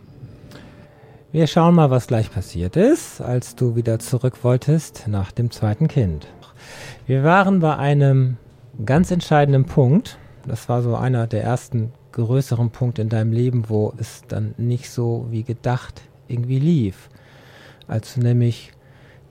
Wir 1.31 1.45
schauen 1.45 1.75
mal, 1.75 1.91
was 1.91 2.07
gleich 2.07 2.31
passiert 2.31 2.75
ist, 2.75 3.21
als 3.21 3.55
du 3.55 3.75
wieder 3.75 3.99
zurück 3.99 4.43
wolltest 4.43 5.07
nach 5.07 5.31
dem 5.31 5.51
zweiten 5.51 5.87
Kind. 5.87 6.25
Wir 7.07 7.23
waren 7.23 7.59
bei 7.59 7.75
einem 7.77 8.37
ganz 8.85 9.11
entscheidenden 9.11 9.65
Punkt. 9.65 10.17
Das 10.47 10.69
war 10.69 10.81
so 10.81 10.95
einer 10.95 11.27
der 11.27 11.43
ersten 11.43 11.91
größeren 12.11 12.71
Punkte 12.71 13.01
in 13.01 13.09
deinem 13.09 13.31
Leben, 13.31 13.69
wo 13.69 13.93
es 13.97 14.23
dann 14.27 14.55
nicht 14.57 14.89
so 14.89 15.27
wie 15.29 15.43
gedacht 15.43 16.01
irgendwie 16.27 16.59
lief. 16.59 17.09
Als 17.87 18.15
du 18.15 18.21
nämlich 18.21 18.71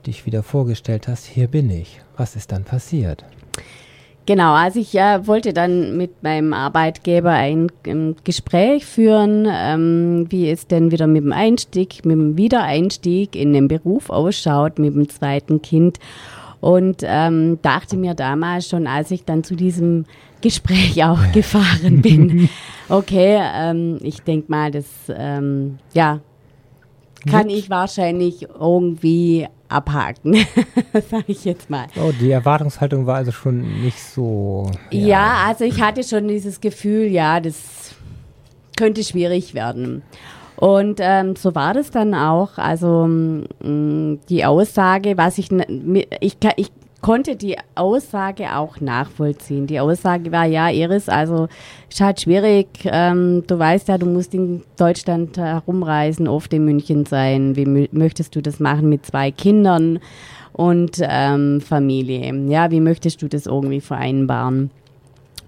dich 0.05 0.25
wieder 0.25 0.43
vorgestellt 0.43 1.07
hast, 1.07 1.25
hier 1.25 1.47
bin 1.47 1.69
ich. 1.69 2.01
Was 2.17 2.35
ist 2.35 2.51
dann 2.51 2.63
passiert? 2.63 3.25
Genau, 4.29 4.53
also 4.53 4.79
ich 4.79 4.93
äh, 4.93 5.25
wollte 5.25 5.53
dann 5.53 5.97
mit 5.97 6.21
meinem 6.21 6.53
Arbeitgeber 6.53 7.31
ein 7.31 7.71
ähm, 7.83 8.15
Gespräch 8.23 8.85
führen, 8.85 9.47
ähm, 9.49 10.27
wie 10.29 10.51
es 10.51 10.67
denn 10.67 10.91
wieder 10.91 11.07
mit 11.07 11.23
dem 11.23 11.31
Einstieg, 11.31 12.05
mit 12.05 12.15
dem 12.15 12.37
Wiedereinstieg 12.37 13.35
in 13.35 13.53
den 13.53 13.67
Beruf 13.67 14.11
ausschaut, 14.11 14.77
mit 14.77 14.93
dem 14.93 15.09
zweiten 15.09 15.63
Kind. 15.63 15.97
Und 16.61 17.03
ähm, 17.03 17.59
dachte 17.61 17.95
mir 17.95 18.13
damals 18.13 18.67
schon, 18.67 18.85
als 18.85 19.11
ich 19.11 19.23
dann 19.23 19.43
zu 19.43 19.55
diesem 19.55 20.05
Gespräch 20.41 21.03
auch 21.03 21.31
gefahren 21.31 22.01
bin, 22.01 22.49
okay, 22.89 23.39
ähm, 23.55 23.97
ich 24.01 24.21
denke 24.21 24.51
mal, 24.51 24.71
das 24.71 24.85
ähm, 25.09 25.79
ja, 25.93 26.19
kann 27.29 27.49
ich 27.49 27.69
wahrscheinlich 27.69 28.47
irgendwie 28.59 29.47
abhaken, 29.67 30.33
sage 31.09 31.25
ich 31.27 31.45
jetzt 31.45 31.69
mal. 31.69 31.87
Oh, 31.95 32.11
die 32.19 32.31
Erwartungshaltung 32.31 33.05
war 33.05 33.17
also 33.17 33.31
schon 33.31 33.83
nicht 33.83 34.01
so. 34.01 34.69
Ja. 34.89 35.45
also 35.47 35.63
ich 35.63 35.81
hatte 35.81 36.03
schon 36.03 36.27
dieses 36.27 36.59
Gefühl, 36.59 37.05
ja, 37.07 37.39
das 37.39 37.95
könnte 38.75 39.03
schwierig 39.03 39.53
werden. 39.53 40.01
Und 40.59 40.99
ähm, 41.01 41.37
so 41.37 41.55
war 41.55 41.73
das 41.73 41.89
dann 41.89 42.13
auch. 42.13 42.57
Also 42.57 43.07
mh, 43.07 44.17
die 44.27 44.43
Aussage, 44.43 45.17
was 45.17 45.37
ich, 45.37 45.49
ich, 46.19 46.37
ich 46.57 46.71
konnte 47.01 47.37
die 47.37 47.55
Aussage 47.75 48.53
auch 48.57 48.81
nachvollziehen. 48.81 49.67
Die 49.67 49.79
Aussage 49.79 50.33
war, 50.33 50.45
ja, 50.45 50.69
Iris, 50.69 51.07
also 51.07 51.47
ist 51.89 52.01
halt 52.01 52.19
schwierig. 52.19 52.67
Ähm, 52.83 53.45
du 53.47 53.57
weißt 53.57 53.87
ja, 53.87 53.97
du 53.97 54.05
musst 54.05 54.33
in 54.33 54.63
Deutschland 54.77 55.37
herumreisen, 55.37 56.27
oft 56.27 56.53
in 56.53 56.65
München 56.65 57.05
sein. 57.05 57.55
Wie 57.55 57.63
mö- 57.65 57.89
möchtest 57.93 58.35
du 58.35 58.41
das 58.41 58.59
machen 58.59 58.89
mit 58.89 59.05
zwei 59.05 59.31
Kindern 59.31 59.99
und 60.51 60.97
ähm, 61.01 61.61
Familie? 61.61 62.35
Ja, 62.49 62.69
wie 62.69 62.81
möchtest 62.81 63.21
du 63.21 63.29
das 63.29 63.45
irgendwie 63.45 63.79
vereinbaren? 63.79 64.71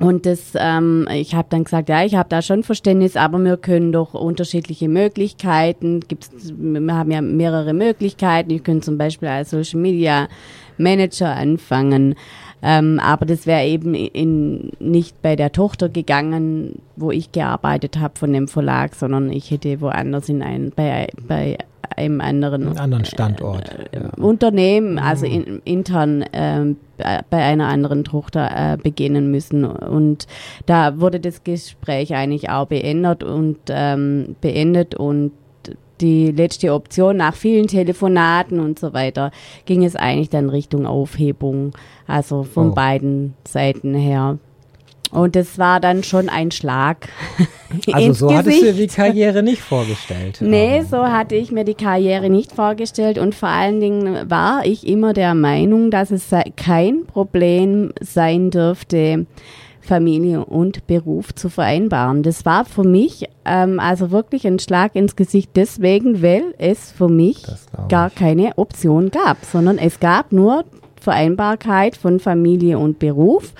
Und 0.01 0.25
das, 0.25 0.53
ähm, 0.55 1.07
ich 1.11 1.35
habe 1.35 1.47
dann 1.51 1.63
gesagt, 1.63 1.89
ja, 1.89 2.03
ich 2.03 2.15
habe 2.15 2.27
da 2.27 2.41
schon 2.41 2.63
Verständnis, 2.63 3.15
aber 3.15 3.37
wir 3.39 3.57
können 3.57 3.91
doch 3.91 4.13
unterschiedliche 4.13 4.89
Möglichkeiten, 4.89 5.99
gibt's, 5.99 6.31
wir 6.57 6.95
haben 6.95 7.11
ja 7.11 7.21
mehrere 7.21 7.73
Möglichkeiten. 7.73 8.49
Ich 8.49 8.63
könnte 8.63 8.85
zum 8.85 8.97
Beispiel 8.97 9.27
als 9.27 9.51
Social 9.51 9.79
Media 9.79 10.27
Manager 10.77 11.35
anfangen, 11.35 12.15
ähm, 12.61 12.99
aber 12.99 13.25
das 13.25 13.45
wäre 13.45 13.65
eben 13.65 13.93
in, 13.93 14.71
nicht 14.79 15.21
bei 15.21 15.35
der 15.35 15.51
Tochter 15.51 15.89
gegangen, 15.89 16.79
wo 16.95 17.11
ich 17.11 17.31
gearbeitet 17.31 17.99
habe 17.99 18.17
von 18.17 18.31
dem 18.33 18.47
Verlag, 18.47 18.95
sondern 18.95 19.31
ich 19.31 19.51
hätte 19.51 19.81
woanders 19.81 20.29
in 20.29 20.43
ein, 20.43 20.71
bei, 20.75 21.07
bei 21.27 21.57
einem 21.95 22.21
anderen 22.21 22.67
Einen 22.69 22.77
anderen 22.77 23.05
Standort. 23.05 23.69
äh, 23.91 23.99
ja. 23.99 24.09
Unternehmen, 24.23 24.99
also 24.99 25.25
in, 25.25 25.61
intern 25.65 26.23
bei 26.31 26.75
bei 27.29 27.43
einer 27.43 27.67
anderen 27.67 28.03
Tochter 28.03 28.73
äh, 28.73 28.77
beginnen 28.77 29.31
müssen. 29.31 29.65
Und 29.65 30.27
da 30.67 30.99
wurde 30.99 31.19
das 31.19 31.43
Gespräch 31.43 32.13
eigentlich 32.13 32.49
auch 32.49 32.67
beendet 32.67 33.23
und 33.23 33.57
ähm, 33.69 34.35
beendet 34.39 34.93
und 34.93 35.31
die 36.01 36.31
letzte 36.31 36.73
Option 36.73 37.17
nach 37.17 37.35
vielen 37.35 37.67
Telefonaten 37.67 38.59
und 38.59 38.79
so 38.79 38.93
weiter 38.93 39.31
ging 39.65 39.83
es 39.85 39.95
eigentlich 39.95 40.29
dann 40.29 40.49
Richtung 40.49 40.85
Aufhebung, 40.85 41.71
also 42.07 42.43
von 42.43 42.71
Oh. 42.71 42.73
beiden 42.73 43.33
Seiten 43.47 43.93
her. 43.95 44.37
Und 45.11 45.35
das 45.35 45.57
war 45.59 45.79
dann 45.81 46.03
schon 46.03 46.29
ein 46.29 46.51
Schlag. 46.51 47.09
Also 47.93 48.11
so 48.27 48.33
hattest 48.35 48.61
du 48.61 48.65
die 48.65 48.71
Gesicht. 48.73 48.95
Karriere 48.97 49.43
nicht 49.43 49.61
vorgestellt. 49.61 50.39
Nee, 50.41 50.79
Ähm, 50.79 50.85
so 50.91 51.03
hatte 51.07 51.35
ich 51.35 51.53
mir 51.53 51.63
die 51.63 51.73
Karriere 51.73 52.29
nicht 52.29 52.51
vorgestellt 52.51 53.17
und 53.17 53.33
vor 53.33 53.47
allen 53.47 53.79
Dingen 53.79 54.29
war 54.29 54.65
ich 54.65 54.85
immer 54.85 55.13
der 55.13 55.35
Meinung, 55.35 55.89
dass 55.89 56.11
es 56.11 56.31
kein 56.57 57.05
Problem 57.05 57.93
sein 58.01 58.51
dürfte, 58.51 59.25
Familie 59.91 60.45
und 60.45 60.87
Beruf 60.87 61.35
zu 61.35 61.49
vereinbaren. 61.49 62.23
Das 62.23 62.45
war 62.45 62.63
für 62.63 62.85
mich 62.85 63.27
ähm, 63.43 63.77
also 63.77 64.09
wirklich 64.09 64.47
ein 64.47 64.57
Schlag 64.57 64.95
ins 64.95 65.17
Gesicht 65.17 65.51
deswegen, 65.55 66.21
weil 66.21 66.55
es 66.57 66.93
für 66.93 67.09
mich 67.09 67.43
gar 67.89 68.09
keine 68.09 68.57
Option 68.57 69.11
gab, 69.11 69.43
sondern 69.43 69.77
es 69.77 69.99
gab 69.99 70.31
nur 70.31 70.63
Vereinbarkeit 71.01 71.97
von 71.97 72.21
Familie 72.21 72.79
und 72.79 72.99
Beruf. 72.99 73.53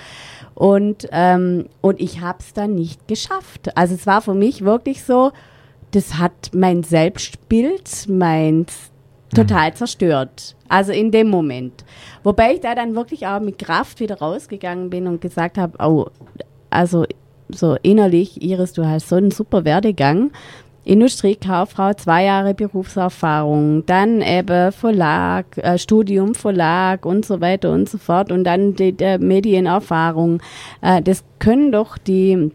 Und, 0.54 1.06
ähm, 1.12 1.66
und 1.82 2.00
ich 2.00 2.22
habe 2.22 2.38
es 2.40 2.54
dann 2.54 2.76
nicht 2.76 3.06
geschafft. 3.08 3.76
Also 3.76 3.94
es 3.94 4.06
war 4.06 4.22
für 4.22 4.32
mich 4.32 4.64
wirklich 4.64 5.04
so, 5.04 5.32
das 5.90 6.14
hat 6.14 6.52
mein 6.54 6.82
Selbstbild, 6.82 8.06
mein 8.08 8.64
total 9.34 9.74
zerstört. 9.74 10.56
Also 10.68 10.92
in 10.92 11.10
dem 11.10 11.28
Moment. 11.28 11.84
Wobei 12.22 12.54
ich 12.54 12.60
da 12.60 12.74
dann 12.74 12.94
wirklich 12.94 13.26
auch 13.26 13.40
mit 13.40 13.58
Kraft 13.58 14.00
wieder 14.00 14.18
rausgegangen 14.18 14.90
bin 14.90 15.06
und 15.06 15.20
gesagt 15.20 15.58
habe, 15.58 15.76
oh, 15.84 16.06
also 16.70 17.04
so 17.48 17.76
innerlich, 17.82 18.42
Iris, 18.42 18.72
du 18.72 18.86
hast 18.86 19.08
so 19.08 19.16
einen 19.16 19.30
super 19.30 19.64
Werdegang. 19.64 20.30
Industriekauffrau, 20.84 21.94
zwei 21.94 22.24
Jahre 22.24 22.54
Berufserfahrung, 22.54 23.86
dann 23.86 24.20
eben 24.20 24.72
Verlag, 24.72 25.46
äh, 25.58 25.78
Studium, 25.78 26.34
Verlag 26.34 27.06
und 27.06 27.24
so 27.24 27.40
weiter 27.40 27.70
und 27.70 27.88
so 27.88 27.98
fort 27.98 28.32
und 28.32 28.42
dann 28.42 28.74
die, 28.74 28.92
die 28.92 29.18
Medienerfahrung. 29.18 30.42
Äh, 30.80 31.00
das 31.02 31.22
können 31.38 31.70
doch 31.70 31.98
die 31.98 32.50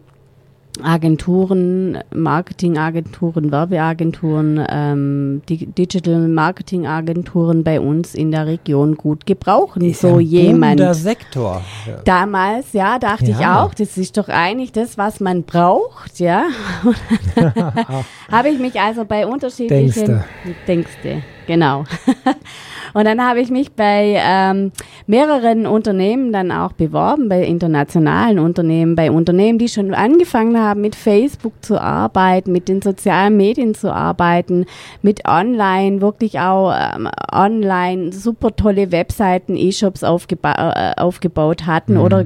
Agenturen, 0.84 1.98
Marketingagenturen, 2.14 3.50
Werbeagenturen, 3.52 4.64
ähm, 4.70 5.42
die 5.48 5.66
Digital 5.66 6.28
Marketingagenturen 6.28 7.64
bei 7.64 7.80
uns 7.80 8.14
in 8.14 8.30
der 8.30 8.46
Region 8.46 8.96
gut 8.96 9.26
gebrauchen. 9.26 9.82
ist 9.82 10.00
so 10.00 10.16
ein 10.16 10.20
jemand. 10.20 10.80
Sektor. 10.94 11.62
Damals, 12.04 12.72
ja, 12.72 12.98
dachte 12.98 13.30
ich 13.30 13.38
Ja. 13.40 13.62
auch, 13.62 13.74
das 13.74 13.96
ist 13.98 14.16
doch 14.16 14.28
eigentlich 14.28 14.72
das, 14.72 14.98
was 14.98 15.20
man 15.20 15.44
braucht, 15.44 16.18
ja. 16.20 16.44
Habe 18.30 18.48
ich 18.50 18.58
mich 18.58 18.80
also 18.80 19.04
bei 19.04 19.26
unterschiedlichen 19.26 20.06
Denkste. 20.06 20.24
Denkste. 20.66 21.22
genau. 21.46 21.84
Und 22.94 23.06
dann 23.06 23.22
habe 23.22 23.40
ich 23.40 23.50
mich 23.50 23.72
bei 23.72 24.16
ähm, 24.18 24.72
mehreren 25.06 25.66
Unternehmen 25.66 26.32
dann 26.32 26.52
auch 26.52 26.72
beworben, 26.72 27.28
bei 27.28 27.44
internationalen 27.44 28.38
Unternehmen, 28.38 28.94
bei 28.94 29.10
Unternehmen, 29.10 29.58
die 29.58 29.68
schon 29.68 29.94
angefangen 29.94 30.58
haben, 30.58 30.80
mit 30.80 30.94
Facebook 30.94 31.52
zu 31.62 31.80
arbeiten, 31.80 32.52
mit 32.52 32.68
den 32.68 32.82
sozialen 32.82 33.36
Medien 33.36 33.74
zu 33.74 33.92
arbeiten, 33.92 34.66
mit 35.02 35.26
Online, 35.26 36.00
wirklich 36.00 36.40
auch 36.40 36.72
ähm, 36.72 37.08
online 37.32 38.12
super 38.12 38.54
tolle 38.54 38.92
Webseiten, 38.92 39.56
E-Shops 39.56 40.04
aufgeba 40.04 40.94
äh, 40.96 41.00
aufgebaut 41.00 41.66
hatten 41.66 41.94
mhm. 41.94 42.00
oder 42.00 42.24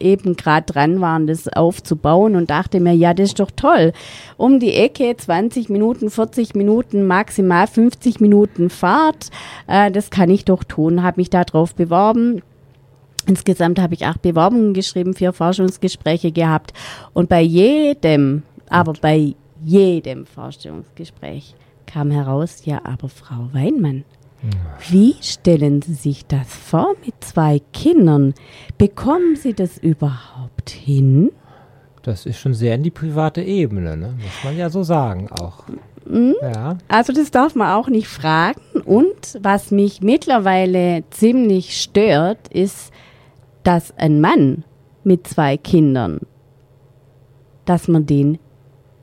eben 0.00 0.36
gerade 0.36 0.70
dran 0.72 1.00
waren, 1.00 1.26
das 1.26 1.48
aufzubauen 1.48 2.36
und 2.36 2.50
dachte 2.50 2.80
mir, 2.80 2.94
ja, 2.94 3.14
das 3.14 3.28
ist 3.28 3.40
doch 3.40 3.50
toll. 3.54 3.92
Um 4.36 4.60
die 4.60 4.74
Ecke 4.74 5.16
20 5.16 5.70
Minuten, 5.70 6.10
40 6.10 6.54
Minuten, 6.54 7.06
maximal 7.06 7.66
50 7.66 8.20
Minuten 8.20 8.68
Fahrt, 8.68 9.30
äh, 9.66 9.90
das 9.90 10.10
kann 10.10 10.28
ich 10.28 10.44
doch 10.44 10.62
tun. 10.64 11.02
Habe 11.02 11.20
mich 11.20 11.30
darauf 11.30 11.74
beworben. 11.74 12.42
Insgesamt 13.26 13.80
habe 13.80 13.94
ich 13.94 14.06
acht 14.06 14.22
Bewerbungen 14.22 14.72
geschrieben, 14.72 15.14
vier 15.14 15.32
Forschungsgespräche 15.32 16.30
gehabt 16.30 16.72
und 17.12 17.28
bei 17.28 17.40
jedem, 17.40 18.44
aber 18.68 18.92
bei 18.92 19.34
jedem 19.64 20.26
Vorstellungsgespräch 20.26 21.54
kam 21.86 22.10
heraus, 22.12 22.64
ja, 22.64 22.80
aber 22.84 23.08
Frau 23.08 23.48
Weinmann, 23.52 24.04
wie 24.90 25.16
stellen 25.20 25.82
Sie 25.82 25.94
sich 25.94 26.26
das 26.26 26.46
vor 26.46 26.94
mit 27.04 27.14
zwei 27.20 27.60
Kindern? 27.72 28.34
Bekommen 28.78 29.34
Sie 29.34 29.54
das 29.54 29.78
überhaupt 29.78 30.70
hin? 30.70 31.32
Das 32.06 32.24
ist 32.24 32.38
schon 32.38 32.54
sehr 32.54 32.76
in 32.76 32.84
die 32.84 32.92
private 32.92 33.42
Ebene, 33.42 33.96
ne? 33.96 34.14
muss 34.16 34.44
man 34.44 34.56
ja 34.56 34.70
so 34.70 34.84
sagen 34.84 35.28
auch. 35.28 35.64
Mhm. 36.08 36.36
Ja. 36.40 36.78
Also 36.86 37.12
das 37.12 37.32
darf 37.32 37.56
man 37.56 37.72
auch 37.72 37.88
nicht 37.88 38.06
fragen. 38.06 38.60
Und 38.84 39.36
was 39.42 39.72
mich 39.72 40.02
mittlerweile 40.02 41.02
ziemlich 41.10 41.82
stört, 41.82 42.46
ist, 42.46 42.92
dass 43.64 43.92
ein 43.98 44.20
Mann 44.20 44.62
mit 45.02 45.26
zwei 45.26 45.56
Kindern, 45.56 46.20
dass 47.64 47.88
man 47.88 48.06
den 48.06 48.38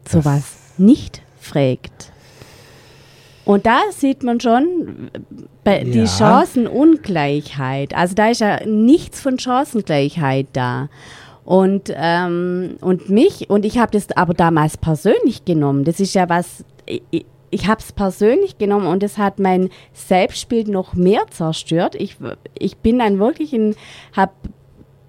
sowas 0.07 0.55
nicht 0.77 1.21
fragt. 1.41 2.13
Und 3.43 3.65
da 3.65 3.81
sieht 3.91 4.23
man 4.23 4.39
schon 4.39 5.11
ja. 5.67 5.83
die 5.83 6.07
Chancenungleichheit. 6.07 7.93
Also 7.93 8.15
da 8.15 8.29
ist 8.29 8.39
ja 8.39 8.65
nichts 8.65 9.19
von 9.19 9.37
Chancengleichheit 9.37 10.47
da. 10.53 10.87
Und, 11.45 11.93
ähm, 11.95 12.77
und 12.81 13.09
mich, 13.09 13.49
und 13.49 13.65
ich 13.65 13.77
habe 13.77 13.91
das 13.91 14.09
aber 14.15 14.33
damals 14.33 14.77
persönlich 14.77 15.45
genommen. 15.45 15.83
Das 15.83 15.99
ist 15.99 16.13
ja 16.13 16.29
was, 16.29 16.63
ich, 16.85 17.25
ich 17.49 17.67
habe 17.67 17.81
es 17.81 17.91
persönlich 17.91 18.57
genommen 18.57 18.87
und 18.87 19.03
es 19.03 19.17
hat 19.17 19.39
mein 19.39 19.69
Selbstbild 19.93 20.67
noch 20.67 20.93
mehr 20.93 21.25
zerstört. 21.29 21.95
Ich, 21.95 22.17
ich 22.57 22.77
bin 22.77 22.99
dann 22.99 23.19
wirklich 23.19 23.53
in, 23.53 23.75
habe, 24.13 24.31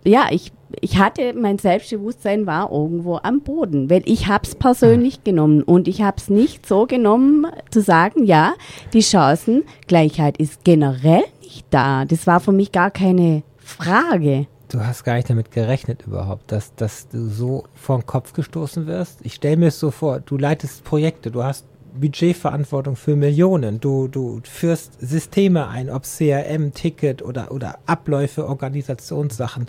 ja, 0.04 0.26
ich 0.30 0.52
ich 0.80 0.98
hatte, 0.98 1.34
mein 1.34 1.58
Selbstbewusstsein 1.58 2.46
war 2.46 2.70
irgendwo 2.70 3.18
am 3.22 3.40
Boden, 3.40 3.90
weil 3.90 4.02
ich 4.06 4.26
habe 4.26 4.44
es 4.44 4.54
persönlich 4.54 5.24
genommen 5.24 5.62
und 5.62 5.88
ich 5.88 6.02
habe 6.02 6.16
es 6.18 6.28
nicht 6.28 6.66
so 6.66 6.86
genommen 6.86 7.46
zu 7.70 7.80
sagen, 7.80 8.24
ja, 8.24 8.54
die 8.92 9.02
Chancengleichheit 9.02 10.36
ist 10.38 10.64
generell 10.64 11.22
nicht 11.42 11.66
da. 11.70 12.04
Das 12.04 12.26
war 12.26 12.40
für 12.40 12.52
mich 12.52 12.72
gar 12.72 12.90
keine 12.90 13.42
Frage. 13.58 14.46
Du 14.74 14.84
hast 14.84 15.04
gar 15.04 15.14
nicht 15.14 15.30
damit 15.30 15.52
gerechnet 15.52 16.02
überhaupt, 16.04 16.50
dass, 16.50 16.74
dass 16.74 17.06
du 17.06 17.28
so 17.28 17.62
vor 17.76 17.96
den 17.96 18.06
Kopf 18.06 18.32
gestoßen 18.32 18.88
wirst. 18.88 19.20
Ich 19.22 19.34
stelle 19.34 19.56
mir 19.56 19.68
es 19.68 19.78
so 19.78 19.92
vor, 19.92 20.18
du 20.18 20.36
leitest 20.36 20.82
Projekte, 20.82 21.30
du 21.30 21.44
hast 21.44 21.64
Budgetverantwortung 21.94 22.96
für 22.96 23.14
Millionen. 23.14 23.78
Du, 23.78 24.08
du 24.08 24.40
führst 24.42 25.00
Systeme 25.00 25.68
ein, 25.68 25.90
ob 25.90 26.02
CRM, 26.02 26.74
Ticket 26.74 27.22
oder, 27.22 27.52
oder 27.52 27.78
Abläufe, 27.86 28.48
Organisationssachen. 28.48 29.68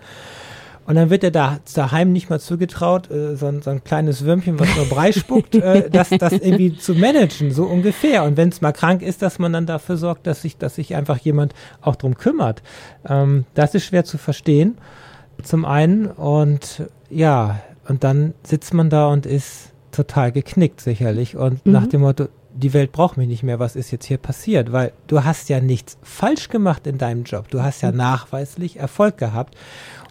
Und 0.85 0.95
dann 0.95 1.09
wird 1.09 1.23
er 1.23 1.31
da 1.31 1.59
daheim 1.73 2.11
nicht 2.13 2.29
mal 2.29 2.39
zugetraut, 2.39 3.09
äh, 3.09 3.35
so, 3.35 3.47
ein, 3.47 3.61
so 3.63 3.71
ein 3.71 3.83
kleines 3.83 4.23
Würmchen, 4.23 4.59
was 4.59 4.75
nur 4.75 4.85
Brei 4.85 5.11
spuckt, 5.11 5.55
äh, 5.55 5.89
das, 5.89 6.09
das 6.09 6.33
irgendwie 6.33 6.77
zu 6.77 6.93
managen, 6.93 7.51
so 7.51 7.65
ungefähr. 7.65 8.23
Und 8.23 8.37
wenn 8.37 8.49
es 8.49 8.61
mal 8.61 8.71
krank 8.71 9.01
ist, 9.01 9.21
dass 9.21 9.39
man 9.39 9.51
dann 9.51 9.65
dafür 9.65 9.97
sorgt, 9.97 10.27
dass 10.27 10.43
sich, 10.43 10.57
dass 10.57 10.75
sich 10.75 10.95
einfach 10.95 11.17
jemand 11.17 11.53
auch 11.81 11.95
drum 11.95 12.15
kümmert. 12.15 12.61
Ähm, 13.07 13.45
das 13.55 13.73
ist 13.73 13.85
schwer 13.85 14.05
zu 14.05 14.19
verstehen, 14.19 14.77
zum 15.41 15.65
einen. 15.65 16.05
Und 16.05 16.83
ja, 17.09 17.61
und 17.87 18.03
dann 18.03 18.35
sitzt 18.43 18.73
man 18.73 18.89
da 18.89 19.07
und 19.07 19.25
ist 19.25 19.71
total 19.91 20.31
geknickt, 20.31 20.81
sicherlich. 20.81 21.35
Und 21.35 21.65
mhm. 21.65 21.71
nach 21.71 21.87
dem 21.87 22.01
Motto, 22.01 22.27
die 22.55 22.73
Welt 22.73 22.91
braucht 22.91 23.17
mich 23.17 23.27
nicht 23.27 23.43
mehr, 23.43 23.59
was 23.59 23.75
ist 23.75 23.91
jetzt 23.91 24.05
hier 24.05 24.17
passiert? 24.17 24.71
Weil 24.71 24.93
du 25.07 25.23
hast 25.23 25.49
ja 25.49 25.59
nichts 25.59 25.97
falsch 26.01 26.49
gemacht 26.49 26.87
in 26.87 26.97
deinem 26.97 27.23
Job. 27.23 27.49
Du 27.49 27.61
hast 27.61 27.81
ja 27.81 27.91
mhm. 27.91 27.97
nachweislich 27.97 28.77
Erfolg 28.77 29.17
gehabt. 29.17 29.55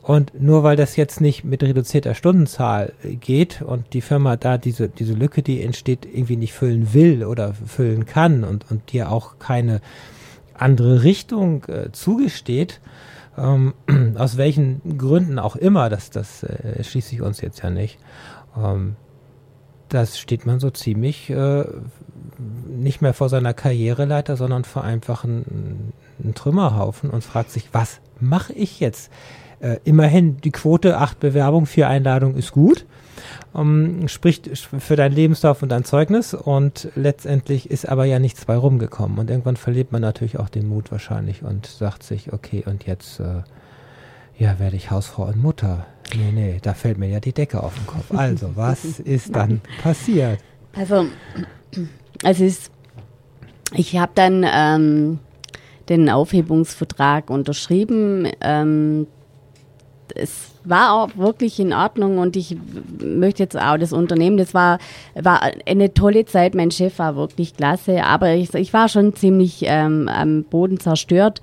Und 0.03 0.39
nur 0.39 0.63
weil 0.63 0.77
das 0.77 0.97
jetzt 0.97 1.23
nicht 1.23 1.45
mit 1.45 1.63
reduzierter 1.63 2.15
Stundenzahl 2.15 2.93
geht 3.03 3.63
und 3.63 3.95
die 3.95 4.03
Firma 4.03 4.37
da 4.37 4.59
diese, 4.59 4.91
diese 4.91 5.15
Lücke, 5.15 5.43
die 5.43 5.63
entsteht, 5.63 6.05
irgendwie 6.05 6.37
nicht 6.37 6.53
füllen 6.53 6.93
will 6.93 7.25
oder 7.25 7.55
füllen 7.55 8.05
kann 8.05 8.45
und, 8.45 8.71
und 8.71 8.93
dir 8.93 9.11
auch 9.11 9.39
keine 9.39 9.81
andere 10.53 11.05
Richtung 11.05 11.65
äh, 11.65 11.91
zugesteht, 11.93 12.83
ähm, 13.39 13.73
aus 14.17 14.37
welchen 14.37 14.99
Gründen 14.99 15.39
auch 15.39 15.57
immer, 15.57 15.89
das, 15.89 16.11
das 16.11 16.43
äh, 16.43 16.85
schließt 16.85 17.09
sich 17.09 17.23
uns 17.23 17.41
jetzt 17.41 17.63
ja 17.63 17.71
nicht, 17.71 17.99
ähm, 18.63 18.97
das 19.89 20.19
steht 20.19 20.45
man 20.45 20.61
so 20.61 20.71
ziemlich 20.71 21.31
äh, 21.31 21.65
nicht 22.67 23.03
mehr 23.03 23.15
vor 23.15 23.29
seiner 23.29 23.55
Karriereleiter, 23.55 24.37
sondern 24.37 24.65
vor 24.65 24.85
einfach 24.85 25.25
einen, 25.25 25.93
einen 26.23 26.35
Trümmerhaufen 26.35 27.11
und 27.11 27.25
fragt 27.25 27.51
sich, 27.51 27.69
was 27.73 28.01
mache 28.21 28.53
ich 28.53 28.81
jetzt? 28.81 29.11
äh, 29.65 29.79
immerhin 29.85 30.37
die 30.39 30.51
Quote, 30.51 30.99
acht 30.99 31.21
Bewerbungen, 31.21 31.67
vier 31.67 31.89
Einladungen 31.89 32.37
ist 32.37 32.53
gut. 32.53 32.85
Um, 33.53 34.01
ähm, 34.01 34.09
spricht 34.09 34.51
für 34.59 34.97
dein 34.97 35.13
Lebenslauf 35.13 35.63
und 35.63 35.71
dein 35.71 35.85
Zeugnis 35.85 36.35
und 36.35 36.89
letztendlich 36.95 37.71
ist 37.71 37.89
aber 37.89 38.05
ja 38.05 38.19
nichts 38.19 38.45
bei 38.45 38.57
rumgekommen 38.57 39.19
und 39.19 39.31
irgendwann 39.31 39.57
verliert 39.57 39.93
man 39.93 40.03
natürlich 40.03 40.39
auch 40.39 40.49
den 40.49 40.69
Mut 40.69 40.91
wahrscheinlich 40.91 41.43
und 41.43 41.67
sagt 41.67 42.03
sich, 42.03 42.33
okay, 42.33 42.65
und 42.67 42.85
jetzt 42.87 43.21
äh, 43.21 43.43
ja, 44.37 44.59
werde 44.59 44.77
ich 44.77 44.91
Hausfrau 44.91 45.25
und 45.25 45.41
Mutter. 45.41 45.87
Nee, 46.15 46.33
nee, 46.33 46.59
da 46.61 46.75
fällt 46.75 46.99
mir 46.99 47.09
ja 47.09 47.21
die 47.21 47.33
Decke 47.33 47.63
auf 47.63 47.75
den 47.75 47.87
Kopf. 47.87 48.13
Also, 48.15 48.57
was 48.57 48.85
ist 49.01 49.35
dann 49.35 49.61
passiert? 49.83 50.41
Also, 50.75 51.07
es 52.25 52.41
ist, 52.41 52.71
ich 53.75 53.97
habe 53.97 54.13
dann 54.15 54.45
ähm, 54.47 55.19
den 55.89 56.09
Aufhebungsvertrag 56.11 57.31
unterschrieben. 57.31 58.29
Ähm, 58.41 59.07
es 60.15 60.53
war 60.65 60.93
auch 60.93 61.17
wirklich 61.17 61.59
in 61.61 61.73
Ordnung 61.73 62.19
und 62.19 62.37
ich 62.37 62.57
möchte 63.01 63.43
jetzt 63.43 63.59
auch 63.59 63.77
das 63.77 63.93
Unternehmen, 63.93 64.37
das 64.37 64.55
war, 64.55 64.79
war 65.15 65.41
eine 65.67 65.93
tolle 65.93 66.25
Zeit. 66.25 66.55
Mein 66.55 66.71
Chef 66.71 66.99
war 66.99 67.17
wirklich 67.17 67.57
klasse, 67.57 68.05
aber 68.05 68.35
ich, 68.35 68.55
ich 68.55 68.73
war 68.73 68.89
schon 68.89 69.15
ziemlich 69.15 69.63
ähm, 69.67 70.09
am 70.09 70.45
Boden 70.45 70.81
zerstört. 70.81 71.41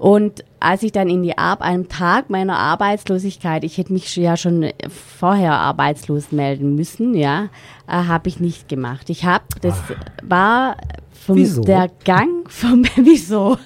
Und 0.00 0.46
als 0.60 0.82
ich 0.82 0.92
dann 0.92 1.10
in 1.10 1.22
die 1.22 1.36
Arbeit, 1.36 1.68
einem 1.68 1.88
Tag 1.90 2.30
meiner 2.30 2.58
Arbeitslosigkeit, 2.58 3.64
ich 3.64 3.76
hätte 3.76 3.92
mich 3.92 4.16
ja 4.16 4.38
schon 4.38 4.70
vorher 4.88 5.52
arbeitslos 5.52 6.32
melden 6.32 6.74
müssen, 6.74 7.12
ja, 7.12 7.50
äh, 7.86 8.06
habe 8.06 8.30
ich 8.30 8.40
nicht 8.40 8.66
gemacht. 8.66 9.10
Ich 9.10 9.26
habe, 9.26 9.44
das 9.60 9.78
war 10.22 10.78
vom, 11.12 11.36
wieso? 11.36 11.60
der 11.60 11.90
Gang 12.06 12.50
vom, 12.50 12.82
wieso? 12.96 13.58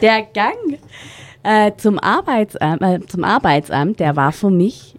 der 0.00 0.22
Gang 0.22 0.78
äh, 1.42 1.72
zum, 1.76 1.98
Arbeitsamt, 1.98 2.80
äh, 2.80 3.00
zum 3.04 3.24
Arbeitsamt, 3.24 3.98
der 3.98 4.14
war 4.14 4.30
für 4.30 4.50
mich, 4.50 4.94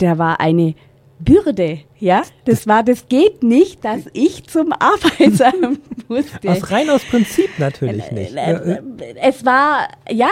der 0.00 0.18
war 0.18 0.40
eine 0.40 0.74
Bürde, 1.20 1.80
ja. 1.98 2.22
Das 2.44 2.66
war, 2.66 2.82
das 2.82 3.08
geht 3.08 3.42
nicht, 3.42 3.84
dass 3.84 4.02
ich 4.12 4.44
zum 4.44 4.72
Arbeitsamt 4.72 5.80
musste. 6.08 6.50
Aus 6.50 6.70
rein 6.70 6.88
aus 6.90 7.04
Prinzip 7.04 7.50
natürlich 7.58 8.10
nicht. 8.12 8.36
Äh, 8.36 8.52
äh, 8.52 8.80
es 9.20 9.44
war, 9.44 9.88
ja, 10.08 10.28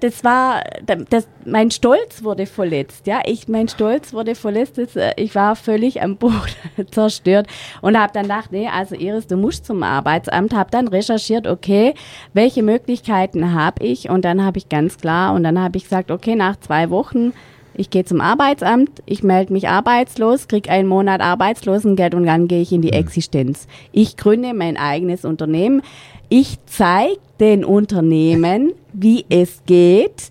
das 0.00 0.24
war, 0.24 0.64
das, 1.10 1.28
mein 1.44 1.70
Stolz 1.70 2.24
wurde 2.24 2.46
verletzt, 2.46 3.06
ja. 3.06 3.20
Ich, 3.26 3.48
mein 3.48 3.68
Stolz 3.68 4.14
wurde 4.14 4.34
verletzt. 4.34 4.78
Das, 4.78 4.90
ich 5.16 5.34
war 5.34 5.56
völlig 5.56 6.00
am 6.02 6.16
Boden 6.16 6.34
zerstört 6.90 7.46
und 7.82 7.98
habe 7.98 8.12
dann 8.14 8.24
gedacht, 8.24 8.50
nee, 8.50 8.68
also 8.68 8.94
Iris, 8.94 9.26
du 9.26 9.36
musst 9.36 9.66
zum 9.66 9.82
Arbeitsamt. 9.82 10.54
Habe 10.54 10.70
dann 10.70 10.88
recherchiert, 10.88 11.46
okay, 11.46 11.94
welche 12.32 12.62
Möglichkeiten 12.62 13.52
habe 13.52 13.84
ich? 13.84 14.08
Und 14.08 14.24
dann 14.24 14.42
habe 14.42 14.58
ich 14.58 14.68
ganz 14.68 14.96
klar, 14.96 15.34
und 15.34 15.44
dann 15.44 15.60
habe 15.60 15.76
ich 15.76 15.84
gesagt, 15.84 16.10
okay, 16.10 16.34
nach 16.34 16.58
zwei 16.60 16.88
Wochen 16.88 17.32
ich 17.76 17.90
gehe 17.90 18.04
zum 18.04 18.20
Arbeitsamt, 18.20 19.02
ich 19.06 19.22
melde 19.22 19.52
mich 19.52 19.68
arbeitslos, 19.68 20.48
kriege 20.48 20.70
einen 20.70 20.88
Monat 20.88 21.20
Arbeitslosengeld 21.20 22.14
und 22.14 22.26
dann 22.26 22.48
gehe 22.48 22.62
ich 22.62 22.72
in 22.72 22.82
die 22.82 22.92
mhm. 22.92 22.98
Existenz. 22.98 23.66
Ich 23.92 24.16
gründe 24.16 24.54
mein 24.54 24.76
eigenes 24.76 25.24
Unternehmen. 25.24 25.82
Ich 26.28 26.58
zeige 26.66 27.18
den 27.40 27.64
Unternehmen, 27.64 28.72
wie 28.92 29.26
es 29.28 29.62
geht, 29.66 30.30